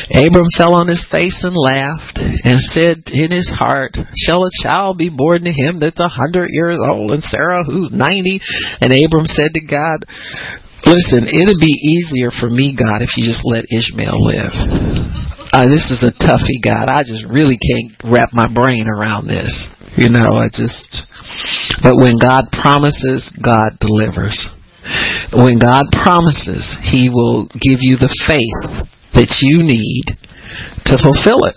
Abram 0.09 0.49
fell 0.57 0.73
on 0.73 0.89
his 0.89 1.05
face 1.13 1.45
and 1.45 1.53
laughed 1.53 2.17
and 2.17 2.57
said 2.73 3.13
in 3.13 3.29
his 3.29 3.53
heart, 3.53 4.01
Shall 4.17 4.49
a 4.49 4.57
child 4.65 4.97
be 4.97 5.13
born 5.13 5.45
to 5.45 5.53
him 5.53 5.77
that's 5.77 6.01
a 6.01 6.09
hundred 6.09 6.49
years 6.57 6.81
old 6.81 7.13
and 7.13 7.23
Sarah 7.23 7.69
who's 7.69 7.93
ninety? 7.93 8.41
And 8.81 8.97
Abram 8.97 9.29
said 9.29 9.53
to 9.53 9.63
God, 9.69 10.09
Listen, 10.89 11.29
it'd 11.29 11.61
be 11.61 11.77
easier 11.85 12.33
for 12.33 12.49
me, 12.49 12.73
God, 12.73 13.05
if 13.05 13.17
you 13.17 13.29
just 13.29 13.45
let 13.45 13.69
Ishmael 13.69 14.21
live. 14.25 14.53
Uh, 15.53 15.69
this 15.69 15.89
is 15.93 16.05
a 16.05 16.13
toughie, 16.17 16.65
God. 16.65 16.89
I 16.89 17.05
just 17.05 17.25
really 17.29 17.57
can't 17.61 17.93
wrap 18.05 18.31
my 18.33 18.49
brain 18.53 18.89
around 18.89 19.29
this. 19.29 19.53
You 19.97 20.09
know, 20.11 20.35
I 20.37 20.49
just. 20.49 21.07
But 21.81 21.97
when 21.97 22.19
God 22.19 22.51
promises, 22.51 23.31
God 23.41 23.79
delivers. 23.81 24.37
When 25.33 25.59
God 25.59 25.87
promises, 25.93 26.65
He 26.83 27.09
will 27.09 27.47
give 27.53 27.81
you 27.81 27.97
the 27.97 28.13
faith 28.27 28.89
that 29.15 29.41
you 29.41 29.63
need 29.63 30.19
to 30.87 30.95
fulfill 31.01 31.45
it. 31.49 31.57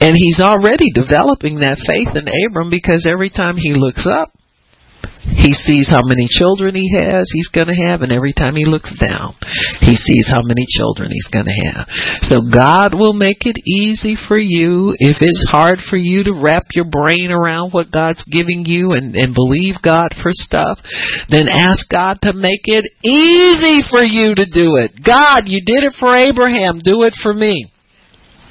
And 0.00 0.16
He's 0.16 0.40
already 0.40 0.90
developing 0.94 1.60
that 1.60 1.82
faith 1.84 2.16
in 2.16 2.26
Abram 2.26 2.70
because 2.70 3.06
every 3.08 3.30
time 3.30 3.56
he 3.56 3.74
looks 3.74 4.06
up, 4.08 4.32
he 5.22 5.54
sees 5.54 5.88
how 5.88 6.02
many 6.04 6.26
children 6.28 6.74
he 6.74 6.90
has, 6.98 7.30
he's 7.32 7.48
going 7.48 7.68
to 7.68 7.82
have, 7.88 8.02
and 8.02 8.12
every 8.12 8.32
time 8.32 8.54
he 8.54 8.66
looks 8.66 8.92
down, 8.98 9.34
he 9.80 9.94
sees 9.94 10.28
how 10.30 10.42
many 10.42 10.66
children 10.68 11.10
he's 11.10 11.30
going 11.30 11.46
to 11.46 11.60
have. 11.72 11.86
So 12.26 12.42
God 12.52 12.94
will 12.94 13.14
make 13.14 13.46
it 13.46 13.56
easy 13.64 14.14
for 14.14 14.38
you. 14.38 14.94
If 14.98 15.18
it's 15.20 15.50
hard 15.50 15.78
for 15.78 15.96
you 15.96 16.24
to 16.24 16.34
wrap 16.34 16.74
your 16.74 16.86
brain 16.86 17.30
around 17.30 17.70
what 17.72 17.90
God's 17.90 18.24
giving 18.30 18.64
you 18.66 18.92
and, 18.92 19.14
and 19.14 19.34
believe 19.34 19.82
God 19.82 20.14
for 20.22 20.30
stuff, 20.30 20.78
then 21.30 21.46
ask 21.48 21.88
God 21.90 22.18
to 22.22 22.32
make 22.34 22.66
it 22.66 22.84
easy 23.02 23.82
for 23.88 24.02
you 24.02 24.34
to 24.34 24.46
do 24.46 24.76
it. 24.78 24.92
God, 25.02 25.46
you 25.46 25.62
did 25.64 25.86
it 25.86 25.94
for 25.98 26.14
Abraham, 26.14 26.82
do 26.84 27.02
it 27.02 27.14
for 27.22 27.32
me. 27.32 27.70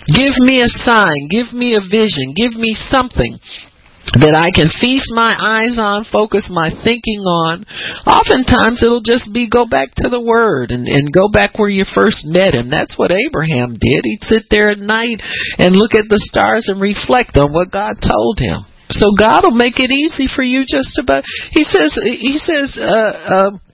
Give 0.08 0.34
me 0.40 0.62
a 0.62 0.72
sign, 0.82 1.30
give 1.30 1.54
me 1.54 1.78
a 1.78 1.86
vision, 1.86 2.34
give 2.34 2.58
me 2.58 2.74
something 2.74 3.38
that 4.20 4.36
I 4.36 4.52
can 4.52 4.68
feast 4.68 5.14
my 5.14 5.32
eyes 5.32 5.80
on, 5.80 6.04
focus 6.10 6.52
my 6.52 6.74
thinking 6.84 7.24
on. 7.24 7.64
Oftentimes 8.04 8.84
it'll 8.84 9.06
just 9.06 9.32
be 9.32 9.48
go 9.48 9.64
back 9.64 9.96
to 10.04 10.10
the 10.10 10.20
Word 10.20 10.72
and, 10.72 10.90
and 10.90 11.14
go 11.14 11.32
back 11.32 11.56
where 11.56 11.72
you 11.72 11.86
first 11.88 12.28
met 12.28 12.58
Him. 12.58 12.68
That's 12.68 12.98
what 12.98 13.14
Abraham 13.14 13.78
did. 13.80 14.04
He'd 14.04 14.28
sit 14.28 14.50
there 14.50 14.74
at 14.74 14.82
night 14.82 15.24
and 15.58 15.78
look 15.78 15.96
at 15.96 16.10
the 16.10 16.20
stars 16.20 16.68
and 16.68 16.82
reflect 16.82 17.38
on 17.38 17.54
what 17.54 17.72
God 17.72 18.02
told 18.04 18.42
him. 18.42 18.68
So 18.92 19.16
God 19.16 19.48
will 19.48 19.56
make 19.56 19.80
it 19.80 19.94
easy 19.94 20.28
for 20.28 20.44
you 20.44 20.68
just 20.68 21.00
about. 21.00 21.24
He 21.52 21.64
says. 21.64 21.96
He 22.04 22.36
says. 22.36 22.76
Uh, 22.76 23.56
uh, 23.56 23.71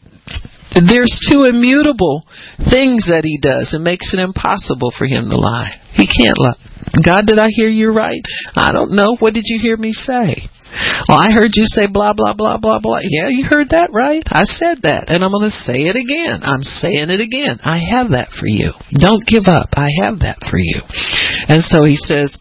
there's 0.85 1.09
two 1.25 1.49
immutable 1.49 2.27
things 2.69 3.09
that 3.09 3.25
he 3.25 3.41
does. 3.41 3.73
It 3.73 3.81
makes 3.81 4.13
it 4.13 4.21
impossible 4.21 4.93
for 4.93 5.09
him 5.09 5.33
to 5.33 5.37
lie. 5.37 5.81
He 5.97 6.05
can't 6.05 6.37
lie. 6.37 6.61
God, 7.03 7.25
did 7.25 7.39
I 7.39 7.49
hear 7.49 7.67
you 7.67 7.91
right? 7.91 8.21
I 8.55 8.71
don't 8.71 8.93
know. 8.93 9.17
What 9.19 9.33
did 9.33 9.49
you 9.49 9.59
hear 9.59 9.77
me 9.77 9.91
say? 9.91 10.47
Well, 11.07 11.17
I 11.17 11.31
heard 11.31 11.55
you 11.55 11.65
say 11.65 11.87
blah, 11.87 12.13
blah, 12.13 12.33
blah, 12.33 12.57
blah, 12.57 12.79
blah. 12.79 12.99
Yeah, 13.01 13.29
you 13.29 13.47
heard 13.47 13.71
that 13.71 13.89
right. 13.91 14.21
I 14.27 14.43
said 14.43 14.83
that. 14.83 15.09
And 15.09 15.23
I'm 15.23 15.31
going 15.31 15.49
to 15.49 15.63
say 15.65 15.87
it 15.87 15.95
again. 15.95 16.43
I'm 16.43 16.61
saying 16.61 17.09
it 17.09 17.21
again. 17.23 17.59
I 17.63 17.79
have 17.79 18.11
that 18.11 18.29
for 18.35 18.47
you. 18.47 18.71
Don't 18.93 19.25
give 19.25 19.47
up. 19.47 19.73
I 19.73 19.89
have 20.03 20.19
that 20.19 20.43
for 20.49 20.59
you. 20.59 20.83
And 21.47 21.63
so 21.63 21.83
he 21.83 21.95
says, 21.95 22.37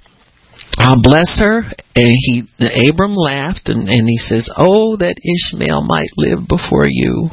I'll 0.78 1.02
bless 1.02 1.38
her. 1.40 1.62
And 1.96 2.12
he, 2.12 2.44
Abram 2.88 3.14
laughed 3.14 3.68
and, 3.68 3.88
and 3.88 4.08
he 4.08 4.18
says, 4.18 4.50
Oh, 4.56 4.96
that 4.96 5.16
Ishmael 5.16 5.82
might 5.82 6.10
live 6.16 6.46
before 6.48 6.86
you. 6.86 7.30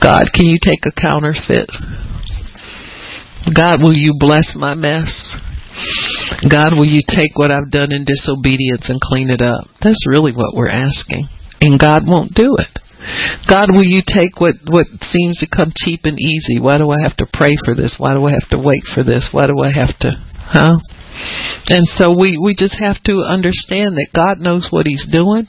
God, 0.00 0.32
can 0.32 0.46
you 0.46 0.56
take 0.60 0.86
a 0.86 0.94
counterfeit? 0.94 1.68
God, 3.54 3.82
will 3.82 3.94
you 3.94 4.16
bless 4.18 4.56
my 4.56 4.74
mess? 4.74 5.36
God, 6.48 6.74
will 6.74 6.88
you 6.88 7.02
take 7.06 7.36
what 7.36 7.50
I've 7.50 7.70
done 7.70 7.92
in 7.92 8.04
disobedience 8.04 8.88
and 8.88 9.00
clean 9.00 9.30
it 9.30 9.40
up? 9.40 9.68
That's 9.82 10.08
really 10.08 10.32
what 10.32 10.54
we're 10.54 10.72
asking. 10.72 11.28
And 11.60 11.78
God 11.78 12.02
won't 12.06 12.34
do 12.34 12.56
it. 12.58 12.72
God, 13.48 13.74
will 13.74 13.84
you 13.84 14.00
take 14.06 14.38
what, 14.38 14.54
what 14.66 14.86
seems 15.02 15.38
to 15.38 15.50
come 15.50 15.72
cheap 15.74 16.00
and 16.04 16.18
easy? 16.18 16.60
Why 16.60 16.78
do 16.78 16.90
I 16.90 17.02
have 17.02 17.16
to 17.18 17.26
pray 17.26 17.56
for 17.64 17.74
this? 17.74 17.96
Why 17.98 18.14
do 18.14 18.24
I 18.26 18.30
have 18.30 18.48
to 18.50 18.58
wait 18.58 18.84
for 18.94 19.02
this? 19.02 19.30
Why 19.32 19.46
do 19.46 19.58
I 19.58 19.72
have 19.72 19.98
to, 20.00 20.22
huh? 20.34 20.78
And 21.68 21.86
so 21.86 22.16
we, 22.16 22.36
we 22.36 22.54
just 22.54 22.76
have 22.80 23.02
to 23.04 23.22
understand 23.22 23.96
that 23.96 24.14
God 24.14 24.42
knows 24.42 24.68
what 24.70 24.86
He's 24.86 25.06
doing. 25.10 25.46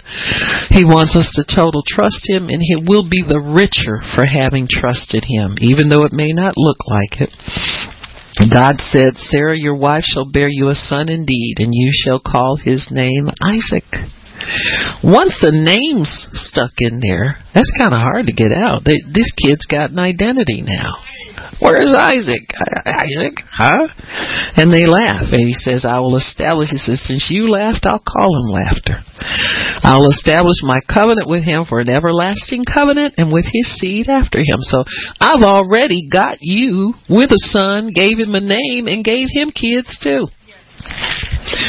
He 0.69 0.85
wants 0.85 1.15
us 1.17 1.33
to 1.35 1.43
total 1.43 1.83
trust 1.85 2.29
Him, 2.29 2.49
and 2.49 2.61
He 2.61 2.77
will 2.77 3.07
be 3.09 3.25
the 3.25 3.41
richer 3.41 4.01
for 4.13 4.25
having 4.25 4.67
trusted 4.69 5.25
Him, 5.25 5.57
even 5.59 5.89
though 5.89 6.05
it 6.05 6.13
may 6.13 6.31
not 6.31 6.53
look 6.57 6.77
like 6.87 7.21
it. 7.21 7.33
God 8.49 8.81
said, 8.81 9.17
Sarah, 9.17 9.57
your 9.57 9.75
wife 9.75 10.03
shall 10.03 10.29
bear 10.29 10.49
you 10.49 10.69
a 10.69 10.75
son 10.75 11.09
indeed, 11.09 11.57
and 11.59 11.69
you 11.71 11.91
shall 11.93 12.19
call 12.19 12.57
his 12.57 12.89
name 12.89 13.29
Isaac. 13.41 13.85
Once 15.03 15.37
the 15.39 15.53
name's 15.53 16.27
stuck 16.33 16.71
in 16.79 16.99
there, 16.99 17.37
that's 17.53 17.71
kind 17.77 17.93
of 17.93 18.01
hard 18.01 18.27
to 18.27 18.33
get 18.33 18.51
out. 18.51 18.83
This 18.83 19.31
kid's 19.37 19.65
got 19.69 19.91
an 19.91 19.99
identity 19.99 20.63
now. 20.65 20.97
Where's 21.59 21.93
Isaac? 21.95 22.49
Isaac? 22.85 23.39
Huh? 23.49 23.87
And 24.57 24.73
they 24.73 24.85
laugh. 24.85 25.31
And 25.31 25.41
he 25.41 25.53
says, 25.53 25.85
I 25.85 25.99
will 25.99 26.17
establish, 26.17 26.69
he 26.71 26.77
says, 26.77 27.01
since 27.05 27.29
you 27.29 27.49
laughed, 27.49 27.85
I'll 27.85 28.03
call 28.03 28.35
him 28.37 28.51
laughter. 28.51 29.03
I'll 29.83 30.09
establish 30.09 30.63
my 30.63 30.79
covenant 30.87 31.29
with 31.29 31.43
him 31.43 31.65
for 31.67 31.79
an 31.79 31.89
everlasting 31.89 32.65
covenant 32.65 33.15
and 33.17 33.31
with 33.31 33.45
his 33.51 33.77
seed 33.77 34.09
after 34.09 34.39
him. 34.39 34.59
So 34.61 34.83
I've 35.19 35.43
already 35.43 36.07
got 36.11 36.37
you 36.41 36.93
with 37.09 37.31
a 37.31 37.41
son, 37.51 37.91
gave 37.93 38.17
him 38.17 38.35
a 38.35 38.41
name, 38.41 38.87
and 38.87 39.03
gave 39.03 39.27
him 39.31 39.51
kids 39.51 39.97
too. 40.01 40.27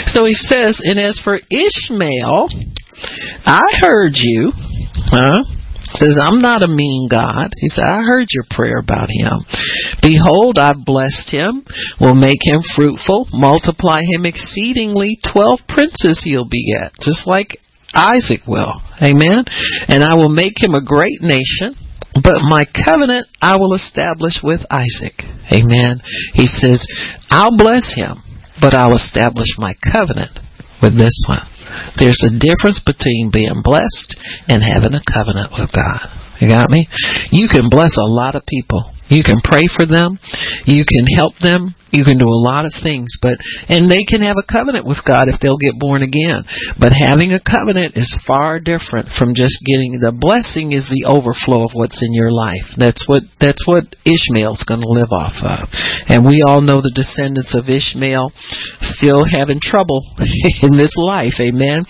So 0.07 0.25
he 0.25 0.35
says, 0.35 0.81
and 0.83 0.99
as 0.99 1.21
for 1.23 1.39
Ishmael, 1.51 2.49
I 3.45 3.63
heard 3.81 4.13
you. 4.15 4.53
Huh? 5.11 5.45
Says, 5.95 6.19
I'm 6.21 6.43
not 6.43 6.63
a 6.63 6.69
mean 6.69 7.09
God. 7.11 7.51
He 7.57 7.69
said, 7.69 7.85
I 7.85 8.03
heard 8.03 8.29
your 8.31 8.45
prayer 8.51 8.79
about 8.79 9.09
him. 9.09 9.47
Behold, 10.03 10.59
I've 10.59 10.85
blessed 10.85 11.31
him, 11.31 11.65
will 12.01 12.15
make 12.15 12.43
him 12.43 12.61
fruitful, 12.75 13.29
multiply 13.33 14.03
him 14.03 14.27
exceedingly. 14.27 15.19
Twelve 15.23 15.61
princes 15.69 16.23
he'll 16.25 16.49
beget, 16.49 16.93
just 17.01 17.27
like 17.27 17.59
Isaac 17.95 18.47
will. 18.47 18.83
Amen. 19.01 19.47
And 19.87 20.03
I 20.03 20.17
will 20.17 20.35
make 20.35 20.59
him 20.59 20.75
a 20.75 20.85
great 20.85 21.23
nation. 21.23 21.79
But 22.15 22.47
my 22.47 22.65
covenant 22.65 23.27
I 23.43 23.57
will 23.59 23.75
establish 23.75 24.39
with 24.43 24.61
Isaac. 24.71 25.19
Amen. 25.51 25.99
He 26.33 26.47
says, 26.47 26.87
I'll 27.29 27.57
bless 27.57 27.95
him, 27.95 28.23
but 28.61 28.75
I'll 28.75 28.95
establish 28.95 29.59
my 29.59 29.75
covenant 29.83 30.39
with 30.81 30.97
this 30.97 31.25
one. 31.29 31.43
There's 31.97 32.21
a 32.25 32.37
difference 32.39 32.81
between 32.85 33.31
being 33.33 33.63
blessed 33.63 34.17
and 34.49 34.63
having 34.63 34.95
a 34.95 35.05
covenant 35.05 35.53
with 35.53 35.71
God. 35.73 36.07
You 36.41 36.49
got 36.49 36.71
me? 36.71 36.87
You 37.31 37.49
can 37.49 37.71
bless 37.71 37.97
a 37.97 38.09
lot 38.09 38.35
of 38.35 38.43
people. 38.47 38.91
You 39.09 39.23
can 39.23 39.41
pray 39.45 39.69
for 39.71 39.87
them. 39.87 40.19
You 40.67 40.85
can 40.85 41.07
help 41.07 41.39
them. 41.39 41.75
You 41.95 42.03
can 42.03 42.19
do 42.19 42.27
a 42.27 42.43
lot 42.43 42.67
of 42.67 42.75
things, 42.75 43.15
but 43.23 43.39
and 43.71 43.87
they 43.87 44.03
can 44.03 44.27
have 44.27 44.35
a 44.35 44.51
covenant 44.51 44.83
with 44.83 44.99
God 45.07 45.31
if 45.31 45.39
they'll 45.39 45.63
get 45.63 45.79
born 45.79 46.03
again. 46.03 46.43
But 46.75 46.91
having 46.91 47.31
a 47.31 47.39
covenant 47.39 47.95
is 47.95 48.11
far 48.27 48.59
different 48.59 49.15
from 49.15 49.39
just 49.39 49.63
getting 49.63 50.03
the 50.03 50.11
blessing 50.11 50.75
is 50.75 50.91
the 50.91 51.07
overflow 51.07 51.63
of 51.63 51.73
what's 51.73 52.03
in 52.03 52.11
your 52.11 52.35
life. 52.35 52.67
That's 52.75 53.07
what 53.07 53.23
that's 53.39 53.63
what 53.65 53.87
Ishmael's 54.03 54.67
going 54.67 54.83
to 54.83 54.91
live 54.91 55.15
off 55.15 55.39
of. 55.39 55.71
And 56.11 56.27
we 56.27 56.43
all 56.43 56.61
know 56.61 56.83
the 56.83 56.95
descendants 56.95 57.55
of 57.55 57.71
Ishmael 57.71 58.35
still 58.83 59.23
having 59.23 59.63
trouble 59.63 60.03
in 60.67 60.75
this 60.75 60.93
life. 60.99 61.39
Amen. 61.39 61.87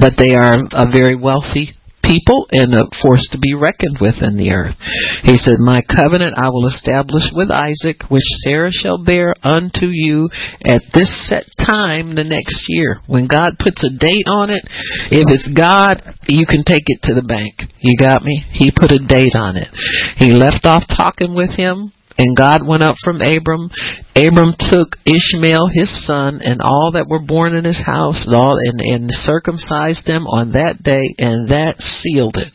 But 0.00 0.16
they 0.16 0.32
are 0.32 0.64
a 0.72 0.88
very 0.88 1.14
wealthy 1.18 1.76
people 2.04 2.46
and 2.52 2.76
a 2.76 2.84
force 3.00 3.24
to 3.32 3.40
be 3.40 3.56
reckoned 3.56 3.98
with 4.00 4.20
in 4.20 4.36
the 4.36 4.52
earth. 4.52 4.76
He 5.24 5.40
said, 5.40 5.56
My 5.58 5.80
covenant 5.80 6.36
I 6.36 6.52
will 6.52 6.68
establish 6.68 7.32
with 7.32 7.50
Isaac, 7.50 8.04
which 8.12 8.26
Sarah 8.44 8.72
shall 8.72 9.02
bear 9.02 9.34
unto 9.42 9.88
you 9.88 10.28
at 10.62 10.84
this 10.92 11.10
set 11.26 11.48
time 11.58 12.14
the 12.14 12.28
next 12.28 12.68
year. 12.68 13.00
When 13.08 13.26
God 13.26 13.56
puts 13.58 13.82
a 13.82 13.90
date 13.90 14.28
on 14.28 14.50
it, 14.50 14.62
if 15.10 15.26
it's 15.32 15.48
God, 15.50 16.04
you 16.28 16.46
can 16.46 16.62
take 16.62 16.86
it 16.86 17.00
to 17.08 17.14
the 17.16 17.26
bank. 17.26 17.64
You 17.80 17.96
got 17.96 18.22
me? 18.22 18.44
He 18.52 18.70
put 18.70 18.92
a 18.92 19.00
date 19.00 19.34
on 19.34 19.56
it. 19.56 19.68
He 20.20 20.36
left 20.36 20.68
off 20.68 20.84
talking 20.88 21.34
with 21.34 21.56
him 21.56 21.92
and 22.18 22.36
God 22.36 22.62
went 22.66 22.82
up 22.82 22.96
from 23.02 23.20
Abram. 23.20 23.70
Abram 24.14 24.54
took 24.54 24.94
Ishmael 25.02 25.74
his 25.74 25.90
son 26.06 26.38
and 26.38 26.62
all 26.62 26.94
that 26.94 27.10
were 27.10 27.22
born 27.22 27.58
in 27.58 27.66
his 27.66 27.82
house 27.82 28.22
and, 28.22 28.34
all, 28.34 28.54
and, 28.54 28.78
and 28.78 29.10
circumcised 29.10 30.06
them 30.06 30.30
on 30.30 30.54
that 30.54 30.78
day, 30.86 31.10
and 31.18 31.50
that 31.50 31.82
sealed 31.82 32.38
it. 32.38 32.54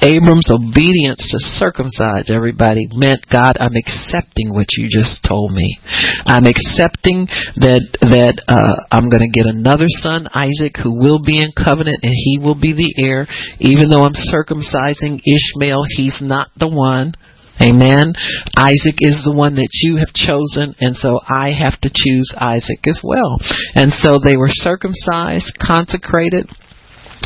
Abram's 0.00 0.48
obedience 0.48 1.20
to 1.28 1.38
circumcise 1.60 2.32
everybody 2.32 2.88
meant, 2.96 3.28
God, 3.28 3.60
I'm 3.60 3.76
accepting 3.76 4.56
what 4.56 4.72
you 4.80 4.88
just 4.88 5.20
told 5.20 5.52
me. 5.52 5.76
I'm 6.24 6.48
accepting 6.48 7.28
that 7.60 7.84
that 8.08 8.40
uh, 8.48 8.88
I'm 8.88 9.12
going 9.12 9.24
to 9.24 9.32
get 9.32 9.44
another 9.44 9.92
son, 10.00 10.32
Isaac, 10.32 10.80
who 10.80 10.96
will 10.96 11.20
be 11.20 11.36
in 11.36 11.52
covenant, 11.52 12.00
and 12.00 12.16
he 12.16 12.40
will 12.40 12.56
be 12.56 12.72
the 12.72 12.96
heir. 12.96 13.28
Even 13.60 13.92
though 13.92 14.08
I'm 14.08 14.16
circumcising 14.16 15.20
Ishmael, 15.20 15.84
he's 15.92 16.24
not 16.24 16.48
the 16.56 16.72
one. 16.72 17.12
Amen. 17.60 18.14
Isaac 18.54 19.02
is 19.02 19.26
the 19.26 19.34
one 19.34 19.56
that 19.56 19.70
you 19.82 19.98
have 19.98 20.14
chosen, 20.14 20.78
and 20.78 20.94
so 20.94 21.18
I 21.26 21.50
have 21.50 21.80
to 21.82 21.90
choose 21.90 22.30
Isaac 22.38 22.86
as 22.86 23.02
well. 23.02 23.38
And 23.74 23.90
so 23.92 24.22
they 24.22 24.38
were 24.38 24.50
circumcised, 24.50 25.58
consecrated. 25.58 26.46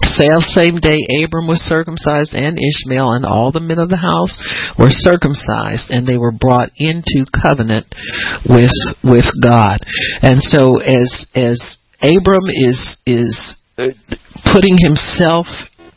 Self 0.02 0.42
same 0.44 0.80
day 0.80 0.98
Abram 1.22 1.46
was 1.46 1.60
circumcised 1.60 2.32
and 2.32 2.58
Ishmael 2.58 3.12
and 3.12 3.24
all 3.24 3.52
the 3.52 3.60
men 3.60 3.78
of 3.78 3.88
the 3.88 4.00
house 4.00 4.34
were 4.78 4.90
circumcised 4.90 5.90
and 5.90 6.08
they 6.08 6.16
were 6.16 6.32
brought 6.32 6.72
into 6.76 7.28
covenant 7.30 7.86
with 8.48 8.72
with 9.04 9.28
God. 9.44 9.84
And 10.22 10.40
so 10.40 10.80
as 10.80 11.26
as 11.36 11.76
Abram 12.00 12.48
is 12.48 12.96
is 13.06 13.54
uh, 13.78 13.92
putting 14.50 14.80
himself 14.80 15.46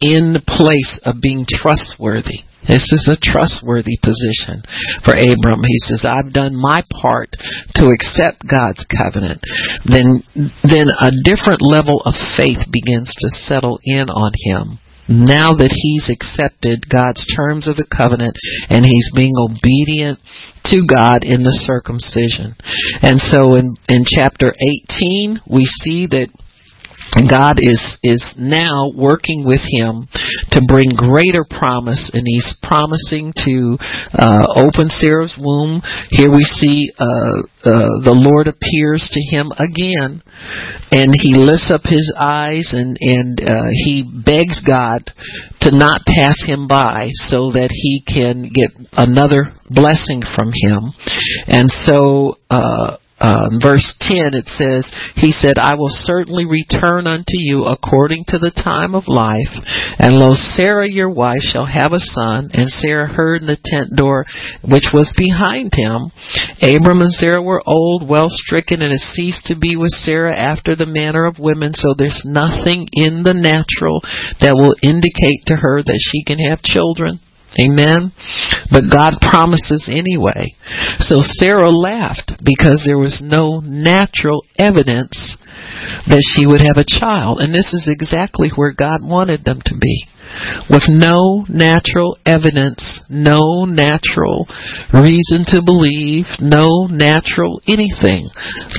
in 0.02 0.36
the 0.36 0.44
place 0.44 1.00
of 1.06 1.22
being 1.22 1.46
trustworthy 1.50 2.44
this 2.68 2.90
is 2.92 3.10
a 3.10 3.20
trustworthy 3.22 3.98
position 4.02 4.66
for 5.04 5.14
Abram. 5.14 5.64
He 5.66 5.80
says, 5.86 6.06
I've 6.06 6.34
done 6.34 6.56
my 6.56 6.84
part 6.90 7.30
to 7.76 7.94
accept 7.94 8.46
God's 8.50 8.86
covenant. 8.90 9.42
Then, 9.86 10.24
then 10.66 10.88
a 10.90 11.14
different 11.24 11.62
level 11.62 12.02
of 12.06 12.14
faith 12.38 12.66
begins 12.72 13.14
to 13.20 13.30
settle 13.30 13.80
in 13.84 14.10
on 14.10 14.34
him 14.36 14.80
now 15.08 15.54
that 15.54 15.70
he's 15.70 16.10
accepted 16.10 16.90
God's 16.90 17.22
terms 17.36 17.70
of 17.70 17.78
the 17.78 17.86
covenant 17.86 18.34
and 18.70 18.86
he's 18.86 19.12
being 19.14 19.38
obedient 19.38 20.18
to 20.74 20.82
God 20.90 21.22
in 21.22 21.46
the 21.46 21.54
circumcision. 21.54 22.58
And 23.06 23.22
so 23.22 23.54
in, 23.54 23.78
in 23.88 24.02
chapter 24.02 24.50
18, 24.50 25.46
we 25.46 25.66
see 25.66 26.10
that 26.10 26.34
God 27.30 27.58
is 27.60 27.98
is 28.04 28.34
now 28.38 28.92
working 28.94 29.46
with 29.46 29.62
him 29.64 30.08
to 30.52 30.62
bring 30.68 30.90
greater 30.96 31.46
promise, 31.48 32.12
and 32.14 32.24
He's 32.26 32.56
promising 32.62 33.32
to 33.46 33.78
uh, 34.14 34.48
open 34.56 34.90
Sarah's 34.90 35.36
womb. 35.40 35.82
Here 36.10 36.32
we 36.32 36.44
see 36.44 36.92
uh, 37.00 37.48
uh, 37.64 37.90
the 38.04 38.14
Lord 38.14 38.48
appears 38.48 39.08
to 39.12 39.22
him 39.22 39.52
again, 39.58 40.22
and 40.92 41.14
he 41.16 41.36
lifts 41.36 41.72
up 41.72 41.82
his 41.84 42.14
eyes 42.20 42.74
and 42.74 42.98
and 43.00 43.40
uh, 43.40 43.70
he 43.72 44.04
begs 44.04 44.62
God 44.66 45.02
to 45.62 45.72
not 45.72 46.02
pass 46.06 46.44
him 46.46 46.68
by, 46.68 47.10
so 47.14 47.52
that 47.52 47.72
he 47.72 48.04
can 48.06 48.52
get 48.54 48.70
another 48.94 49.54
blessing 49.70 50.22
from 50.36 50.52
him, 50.52 50.92
and 51.48 51.72
so. 51.72 52.38
Um, 53.26 53.58
verse 53.58 53.90
10 54.06 54.38
it 54.38 54.46
says, 54.54 54.86
He 55.16 55.32
said, 55.32 55.58
I 55.58 55.74
will 55.74 55.90
certainly 55.90 56.46
return 56.46 57.08
unto 57.08 57.42
you 57.42 57.66
according 57.66 58.26
to 58.30 58.38
the 58.38 58.54
time 58.54 58.94
of 58.94 59.10
life. 59.10 59.50
And 59.98 60.22
lo, 60.22 60.38
Sarah 60.38 60.86
your 60.86 61.10
wife 61.10 61.42
shall 61.42 61.66
have 61.66 61.92
a 61.92 62.00
son. 62.14 62.52
And 62.54 62.70
Sarah 62.70 63.10
heard 63.10 63.42
in 63.42 63.48
the 63.48 63.58
tent 63.66 63.98
door 63.98 64.26
which 64.62 64.94
was 64.94 65.10
behind 65.18 65.74
him. 65.74 66.14
Abram 66.62 67.02
and 67.02 67.12
Sarah 67.12 67.42
were 67.42 67.66
old, 67.66 68.08
well 68.08 68.30
stricken, 68.30 68.84
and 68.84 68.92
has 68.92 69.02
ceased 69.18 69.50
to 69.50 69.58
be 69.58 69.76
with 69.76 69.92
Sarah 70.06 70.38
after 70.38 70.76
the 70.76 70.86
manner 70.86 71.26
of 71.26 71.42
women. 71.42 71.74
So 71.74 71.96
there's 71.98 72.22
nothing 72.26 72.86
in 72.94 73.26
the 73.26 73.34
natural 73.34 74.06
that 74.38 74.54
will 74.54 74.78
indicate 74.86 75.50
to 75.50 75.58
her 75.58 75.82
that 75.82 75.98
she 76.00 76.24
can 76.24 76.38
have 76.38 76.62
children. 76.62 77.25
Amen. 77.60 78.12
But 78.70 78.92
God 78.92 79.16
promises 79.22 79.88
anyway. 79.88 80.56
So 81.00 81.22
Sarah 81.22 81.72
laughed 81.72 82.34
because 82.44 82.84
there 82.86 83.00
was 83.00 83.24
no 83.24 83.62
natural 83.64 84.44
evidence 84.60 85.38
that 86.08 86.24
she 86.36 86.46
would 86.46 86.62
have 86.62 86.78
a 86.78 86.88
child. 86.88 87.40
And 87.40 87.54
this 87.54 87.74
is 87.74 87.88
exactly 87.88 88.52
where 88.56 88.74
God 88.74 89.00
wanted 89.02 89.46
them 89.46 89.62
to 89.66 89.76
be. 89.80 90.08
With 90.70 90.84
no 90.90 91.46
natural 91.50 92.18
evidence, 92.26 93.02
no 93.10 93.66
natural 93.66 94.48
reason 94.94 95.46
to 95.48 95.62
believe, 95.66 96.26
no 96.40 96.88
natural 96.90 97.62
anything. 97.68 98.30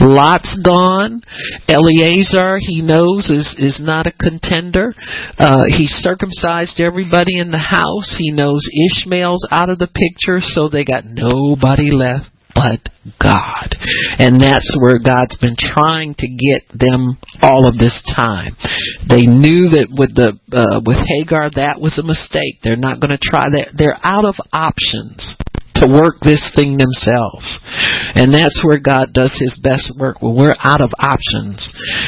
Lot's 0.00 0.58
gone. 0.64 1.22
Eleazar, 1.68 2.58
he 2.60 2.82
knows, 2.82 3.30
is, 3.30 3.54
is 3.58 3.80
not 3.80 4.06
a 4.06 4.12
contender. 4.12 4.94
Uh, 5.38 5.64
he 5.68 5.86
circumcised 5.86 6.80
everybody 6.80 7.38
in 7.38 7.50
the 7.50 7.58
house. 7.58 8.16
He 8.18 8.32
knows 8.32 8.68
Ishmael's 8.72 9.46
out 9.50 9.70
of 9.70 9.78
the 9.78 9.88
picture, 9.88 10.40
so 10.40 10.68
they 10.68 10.84
got 10.84 11.04
nobody 11.04 11.90
left 11.90 12.35
but 12.56 12.80
God. 13.20 13.76
And 14.16 14.40
that's 14.40 14.72
where 14.80 14.98
God's 14.98 15.36
been 15.36 15.60
trying 15.60 16.16
to 16.16 16.26
get 16.26 16.64
them 16.72 17.20
all 17.44 17.68
of 17.68 17.76
this 17.76 18.00
time. 18.08 18.56
They 19.04 19.28
knew 19.28 19.68
that 19.76 19.92
with 19.92 20.16
the 20.16 20.40
uh, 20.48 20.80
with 20.80 20.96
Hagar 21.04 21.52
that 21.52 21.76
was 21.78 22.00
a 22.00 22.06
mistake. 22.06 22.64
They're 22.64 22.80
not 22.80 22.98
going 22.98 23.12
to 23.12 23.20
try 23.20 23.52
that. 23.52 23.76
They're 23.76 24.00
out 24.00 24.24
of 24.24 24.40
options 24.56 25.36
to 25.82 25.86
work 25.88 26.20
this 26.24 26.42
thing 26.56 26.76
themselves. 26.80 27.44
And 28.16 28.32
that's 28.32 28.64
where 28.64 28.80
God 28.80 29.12
does 29.12 29.36
his 29.36 29.56
best 29.60 29.92
work 30.00 30.24
when 30.24 30.36
we're 30.36 30.56
out 30.56 30.80
of 30.80 30.92
options 30.96 31.60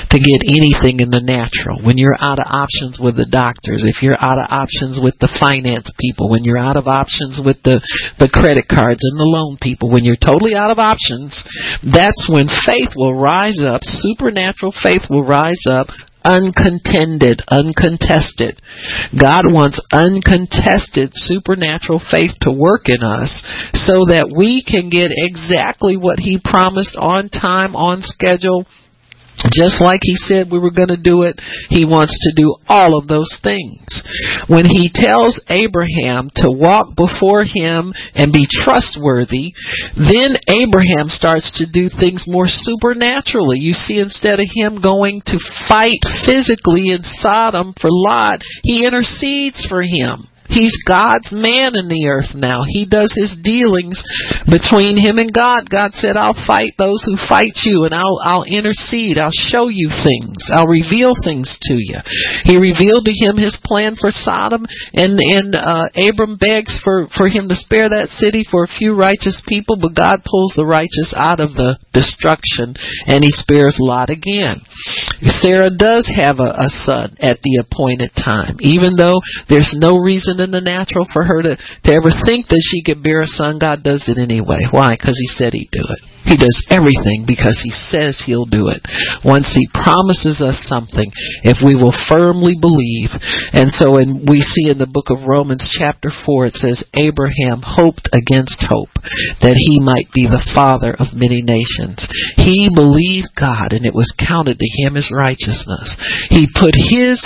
to 0.08 0.16
get 0.16 0.40
anything 0.48 1.04
in 1.04 1.12
the 1.12 1.20
natural. 1.20 1.84
When 1.84 2.00
you're 2.00 2.16
out 2.16 2.40
of 2.40 2.48
options 2.48 2.96
with 2.96 3.20
the 3.20 3.28
doctors, 3.28 3.84
if 3.84 4.00
you're 4.00 4.18
out 4.18 4.40
of 4.40 4.48
options 4.48 4.96
with 4.96 5.20
the 5.20 5.28
finance 5.36 5.92
people, 6.00 6.32
when 6.32 6.44
you're 6.44 6.60
out 6.60 6.80
of 6.80 6.88
options 6.88 7.40
with 7.44 7.60
the, 7.62 7.84
the 8.16 8.32
credit 8.32 8.64
cards 8.66 9.04
and 9.04 9.20
the 9.20 9.28
loan 9.28 9.60
people, 9.60 9.92
when 9.92 10.04
you're 10.04 10.20
totally 10.20 10.56
out 10.56 10.72
of 10.72 10.80
options, 10.80 11.36
that's 11.84 12.24
when 12.32 12.48
faith 12.64 12.96
will 12.96 13.20
rise 13.20 13.60
up, 13.60 13.84
supernatural 13.84 14.72
faith 14.72 15.12
will 15.12 15.24
rise 15.24 15.68
up, 15.68 15.92
uncontended, 16.24 17.42
uncontested. 17.48 18.60
God 19.18 19.46
wants 19.46 19.80
uncontested 19.92 21.10
supernatural 21.14 22.00
faith 22.00 22.32
to 22.42 22.52
work 22.52 22.88
in 22.88 23.02
us 23.02 23.30
so 23.74 24.06
that 24.08 24.32
we 24.34 24.64
can 24.64 24.90
get 24.90 25.10
exactly 25.14 25.96
what 25.96 26.18
He 26.18 26.40
promised 26.42 26.96
on 26.98 27.28
time, 27.28 27.76
on 27.76 28.02
schedule, 28.02 28.66
just 29.50 29.80
like 29.80 30.00
he 30.02 30.16
said 30.16 30.50
we 30.50 30.58
were 30.58 30.74
going 30.74 30.92
to 30.92 31.00
do 31.00 31.22
it, 31.22 31.40
he 31.68 31.84
wants 31.84 32.16
to 32.26 32.32
do 32.34 32.54
all 32.68 32.98
of 32.98 33.08
those 33.08 33.30
things. 33.42 33.82
When 34.48 34.64
he 34.64 34.90
tells 34.92 35.40
Abraham 35.48 36.30
to 36.42 36.50
walk 36.50 36.96
before 36.96 37.44
him 37.44 37.92
and 38.14 38.32
be 38.32 38.46
trustworthy, 38.50 39.52
then 39.96 40.36
Abraham 40.48 41.08
starts 41.08 41.52
to 41.58 41.66
do 41.70 41.88
things 41.88 42.24
more 42.26 42.46
supernaturally. 42.48 43.58
You 43.58 43.72
see, 43.72 43.98
instead 43.98 44.40
of 44.40 44.46
him 44.48 44.80
going 44.80 45.22
to 45.26 45.38
fight 45.68 46.00
physically 46.24 46.90
in 46.90 47.02
Sodom 47.02 47.74
for 47.80 47.90
Lot, 47.90 48.40
he 48.62 48.86
intercedes 48.86 49.66
for 49.68 49.82
him. 49.82 50.28
He's 50.48 50.72
God's 50.88 51.28
man 51.28 51.76
in 51.76 51.92
the 51.92 52.08
earth 52.08 52.32
now. 52.32 52.64
He 52.64 52.88
does 52.88 53.12
his 53.12 53.36
dealings 53.44 54.00
between 54.48 54.96
him 54.96 55.20
and 55.20 55.28
God. 55.28 55.68
God 55.68 55.92
said, 55.92 56.16
I'll 56.16 56.36
fight 56.48 56.72
those 56.80 57.04
who 57.04 57.20
fight 57.20 57.60
you 57.68 57.84
and 57.84 57.92
I'll, 57.92 58.16
I'll 58.24 58.48
intercede. 58.48 59.20
I'll 59.20 59.34
show 59.34 59.68
you 59.68 59.92
things. 59.92 60.48
I'll 60.48 60.66
reveal 60.66 61.12
things 61.20 61.52
to 61.68 61.76
you. 61.76 62.00
He 62.48 62.56
revealed 62.56 63.04
to 63.04 63.12
him 63.12 63.36
his 63.36 63.60
plan 63.60 63.94
for 64.00 64.08
Sodom 64.08 64.64
and, 64.96 65.20
and, 65.20 65.52
uh, 65.52 65.92
Abram 65.92 66.40
begs 66.40 66.80
for, 66.80 67.12
for 67.12 67.28
him 67.28 67.52
to 67.52 67.56
spare 67.56 67.92
that 67.92 68.16
city 68.16 68.42
for 68.48 68.64
a 68.64 68.72
few 68.72 68.96
righteous 68.96 69.44
people, 69.44 69.76
but 69.76 69.92
God 69.92 70.24
pulls 70.24 70.56
the 70.56 70.64
righteous 70.64 71.12
out 71.12 71.44
of 71.44 71.52
the 71.52 71.76
destruction 71.92 72.72
and 73.04 73.20
he 73.20 73.30
spares 73.30 73.76
Lot 73.76 74.08
again. 74.08 74.64
Sarah 75.44 75.70
does 75.70 76.08
have 76.08 76.40
a, 76.40 76.56
a 76.56 76.72
son 76.72 77.20
at 77.20 77.44
the 77.44 77.60
appointed 77.60 78.16
time, 78.16 78.56
even 78.64 78.96
though 78.96 79.20
there's 79.52 79.76
no 79.76 80.00
reason 80.00 80.37
in 80.40 80.50
the 80.50 80.62
natural 80.62 81.06
for 81.12 81.24
her 81.24 81.42
to, 81.42 81.56
to 81.56 81.90
ever 81.90 82.10
think 82.24 82.48
that 82.48 82.62
she 82.62 82.82
could 82.82 83.02
bear 83.02 83.22
a 83.22 83.30
son. 83.30 83.58
God 83.58 83.82
does 83.82 84.06
it 84.08 84.18
anyway. 84.18 84.66
Why? 84.70 84.94
Because 84.94 85.18
He 85.18 85.28
said 85.28 85.52
He'd 85.52 85.72
do 85.72 85.84
it. 85.84 86.00
He 86.28 86.36
does 86.36 86.56
everything 86.68 87.24
because 87.26 87.60
He 87.62 87.72
says 87.72 88.20
He'll 88.24 88.48
do 88.48 88.68
it. 88.68 88.84
Once 89.24 89.48
He 89.54 89.66
promises 89.72 90.44
us 90.44 90.60
something, 90.68 91.08
if 91.42 91.64
we 91.64 91.74
will 91.74 91.94
firmly 92.08 92.54
believe. 92.60 93.14
And 93.52 93.70
so 93.72 93.96
in, 93.96 94.26
we 94.28 94.44
see 94.44 94.68
in 94.68 94.78
the 94.78 94.90
book 94.90 95.08
of 95.08 95.24
Romans 95.24 95.64
chapter 95.64 96.10
4, 96.10 96.52
it 96.52 96.56
says, 96.60 96.84
Abraham 96.94 97.64
hoped 97.64 98.08
against 98.12 98.64
hope 98.66 98.92
that 99.40 99.56
he 99.56 99.80
might 99.80 100.10
be 100.12 100.26
the 100.26 100.44
father 100.54 100.94
of 100.94 101.16
many 101.16 101.40
nations. 101.42 102.04
He 102.36 102.70
believed 102.74 103.32
God 103.34 103.72
and 103.72 103.86
it 103.86 103.94
was 103.94 104.14
counted 104.18 104.58
to 104.58 104.70
him 104.82 104.96
as 104.96 105.10
righteousness. 105.14 105.96
He 106.28 106.50
put 106.52 106.74
his 106.74 107.22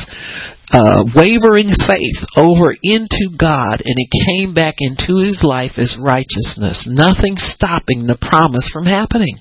uh, 0.72 1.04
wavering 1.12 1.68
faith 1.84 2.20
over 2.36 2.72
into 2.82 3.28
God 3.36 3.84
and 3.84 3.96
it 4.00 4.10
came 4.24 4.56
back 4.56 4.80
into 4.80 5.20
his 5.20 5.44
life 5.44 5.76
as 5.76 6.00
righteousness. 6.00 6.88
Nothing 6.88 7.36
stopping 7.36 8.08
the 8.08 8.16
promise 8.16 8.64
from 8.72 8.88
happening. 8.88 9.36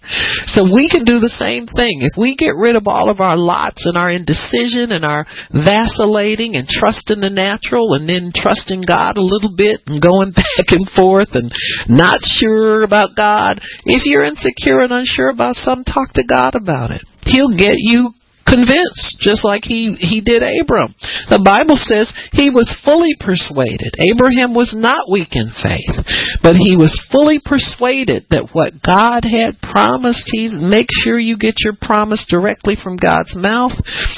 So 0.52 0.68
we 0.68 0.92
can 0.92 1.08
do 1.08 1.24
the 1.24 1.32
same 1.32 1.72
thing. 1.72 2.04
If 2.04 2.20
we 2.20 2.36
get 2.36 2.60
rid 2.60 2.76
of 2.76 2.88
all 2.88 3.10
of 3.10 3.24
our 3.24 3.40
lots 3.40 3.88
and 3.88 3.96
our 3.96 4.12
indecision 4.12 4.92
and 4.92 5.08
our 5.08 5.24
vacillating 5.56 6.60
and 6.60 6.68
trust 6.68 7.08
in 7.08 7.24
the 7.24 7.32
natural 7.32 7.96
and 7.96 8.08
then 8.08 8.36
trusting 8.36 8.84
God 8.84 9.16
a 9.16 9.24
little 9.24 9.56
bit 9.56 9.80
and 9.88 10.04
going 10.04 10.32
back 10.36 10.68
and 10.76 10.88
forth 10.92 11.32
and 11.32 11.48
not 11.88 12.20
sure 12.28 12.84
about 12.84 13.16
God, 13.16 13.64
if 13.88 14.04
you're 14.04 14.28
insecure 14.28 14.84
and 14.84 14.92
unsure 14.92 15.32
about 15.32 15.56
something, 15.56 15.88
talk 15.88 16.12
to 16.20 16.28
God 16.28 16.60
about 16.60 16.92
it. 16.92 17.08
He'll 17.24 17.56
get 17.56 17.80
you 17.80 18.12
convinced, 18.52 19.24
just 19.24 19.48
like 19.48 19.64
he, 19.64 19.96
he 19.96 20.20
did 20.20 20.44
Abram. 20.44 20.92
The 21.32 21.40
Bible 21.40 21.80
says 21.80 22.12
he 22.36 22.52
was 22.52 22.68
fully 22.84 23.16
persuaded. 23.16 23.96
Abraham 23.96 24.52
was 24.52 24.76
not 24.76 25.08
weak 25.08 25.32
in 25.40 25.56
faith, 25.56 25.96
but 26.44 26.60
he 26.60 26.76
was 26.76 26.92
fully 27.08 27.40
persuaded 27.40 28.28
that 28.36 28.52
what 28.52 28.76
God 28.84 29.24
had 29.24 29.56
promised, 29.64 30.28
he's, 30.28 30.60
make 30.60 30.92
sure 30.92 31.16
you 31.16 31.40
get 31.40 31.64
your 31.64 31.80
promise 31.80 32.28
directly 32.28 32.76
from 32.76 33.00
God's 33.00 33.32
mouth. 33.32 33.72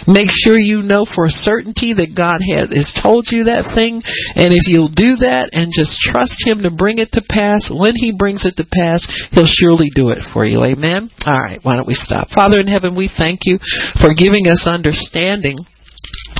Make 0.09 0.33
sure 0.33 0.57
you 0.57 0.81
know 0.81 1.05
for 1.05 1.29
certainty 1.29 1.93
that 1.93 2.17
God 2.17 2.41
has, 2.41 2.73
has 2.73 2.89
told 2.97 3.29
you 3.29 3.45
that 3.53 3.77
thing. 3.77 4.01
And 4.33 4.49
if 4.49 4.65
you'll 4.65 4.93
do 4.93 5.21
that 5.21 5.53
and 5.53 5.69
just 5.69 6.01
trust 6.01 6.41
him 6.41 6.65
to 6.65 6.71
bring 6.73 6.97
it 6.97 7.13
to 7.13 7.21
pass, 7.29 7.69
when 7.69 7.93
he 7.93 8.15
brings 8.15 8.49
it 8.49 8.57
to 8.57 8.65
pass, 8.65 9.05
he'll 9.29 9.49
surely 9.49 9.93
do 9.93 10.09
it 10.09 10.25
for 10.33 10.41
you. 10.47 10.65
Amen? 10.65 11.13
All 11.29 11.37
right, 11.37 11.61
why 11.61 11.77
don't 11.77 11.87
we 11.87 11.97
stop? 11.97 12.33
Father 12.33 12.57
in 12.57 12.67
heaven, 12.71 12.97
we 12.97 13.11
thank 13.11 13.45
you 13.45 13.59
for 14.01 14.15
giving 14.23 14.47
us 14.47 14.65
understanding 14.65 15.57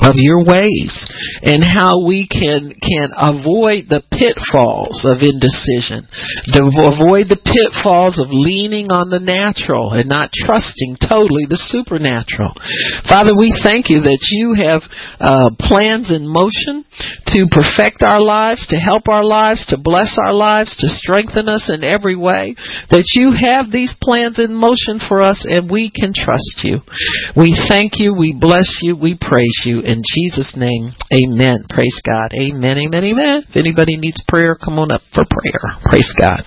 of 0.02 0.18
your 0.18 0.42
ways 0.42 0.92
and 1.42 1.62
how 1.62 2.02
we 2.02 2.26
can 2.26 2.74
can 2.74 3.14
avoid 3.14 3.86
the 3.86 4.02
pitfalls 4.10 5.06
of 5.06 5.22
indecision. 5.22 6.08
To 6.56 6.66
avoid 6.90 7.30
the 7.30 7.38
pitfalls 7.38 8.18
of 8.18 8.34
leaning 8.34 8.90
on 8.90 9.12
the 9.12 9.22
natural 9.22 9.94
and 9.94 10.10
not 10.10 10.34
trusting 10.34 10.98
totally 10.98 11.46
the 11.46 11.60
supernatural. 11.60 12.50
Father 13.06 13.36
we 13.36 13.54
thank 13.62 13.92
you 13.92 14.02
that 14.02 14.22
you 14.34 14.58
have 14.58 14.82
uh, 15.22 15.54
plans 15.60 16.10
in 16.10 16.26
motion 16.26 16.82
to 17.30 17.46
perfect 17.50 18.02
our 18.02 18.20
lives 18.20 18.66
to 18.70 18.76
help 18.76 19.06
our 19.06 19.24
lives 19.24 19.62
to 19.70 19.78
bless 19.78 20.18
our 20.18 20.34
lives 20.34 20.74
to 20.80 20.88
strengthen 20.90 21.46
us 21.46 21.70
in 21.70 21.84
every 21.84 22.16
way. 22.16 22.56
That 22.90 23.14
you 23.14 23.30
have 23.36 23.70
these 23.70 23.94
plans 24.02 24.40
in 24.40 24.54
motion 24.54 24.98
for 24.98 25.22
us 25.22 25.46
and 25.46 25.70
we 25.70 25.92
can 25.94 26.10
trust 26.16 26.64
you. 26.66 26.82
We 27.36 27.54
thank 27.68 28.00
you 28.00 28.14
we 28.14 28.34
bless 28.34 28.80
you 28.82 28.96
we 28.96 29.18
praise 29.20 29.62
you 29.64 29.83
in 29.84 30.02
Jesus' 30.02 30.54
name, 30.56 30.92
amen. 31.12 31.64
Praise 31.68 32.00
God. 32.04 32.32
Amen, 32.32 32.78
amen, 32.78 33.04
amen. 33.04 33.44
If 33.48 33.56
anybody 33.56 33.96
needs 33.96 34.22
prayer, 34.26 34.56
come 34.56 34.78
on 34.78 34.90
up 34.90 35.02
for 35.12 35.24
prayer. 35.28 35.78
Praise 35.84 36.12
God. 36.18 36.42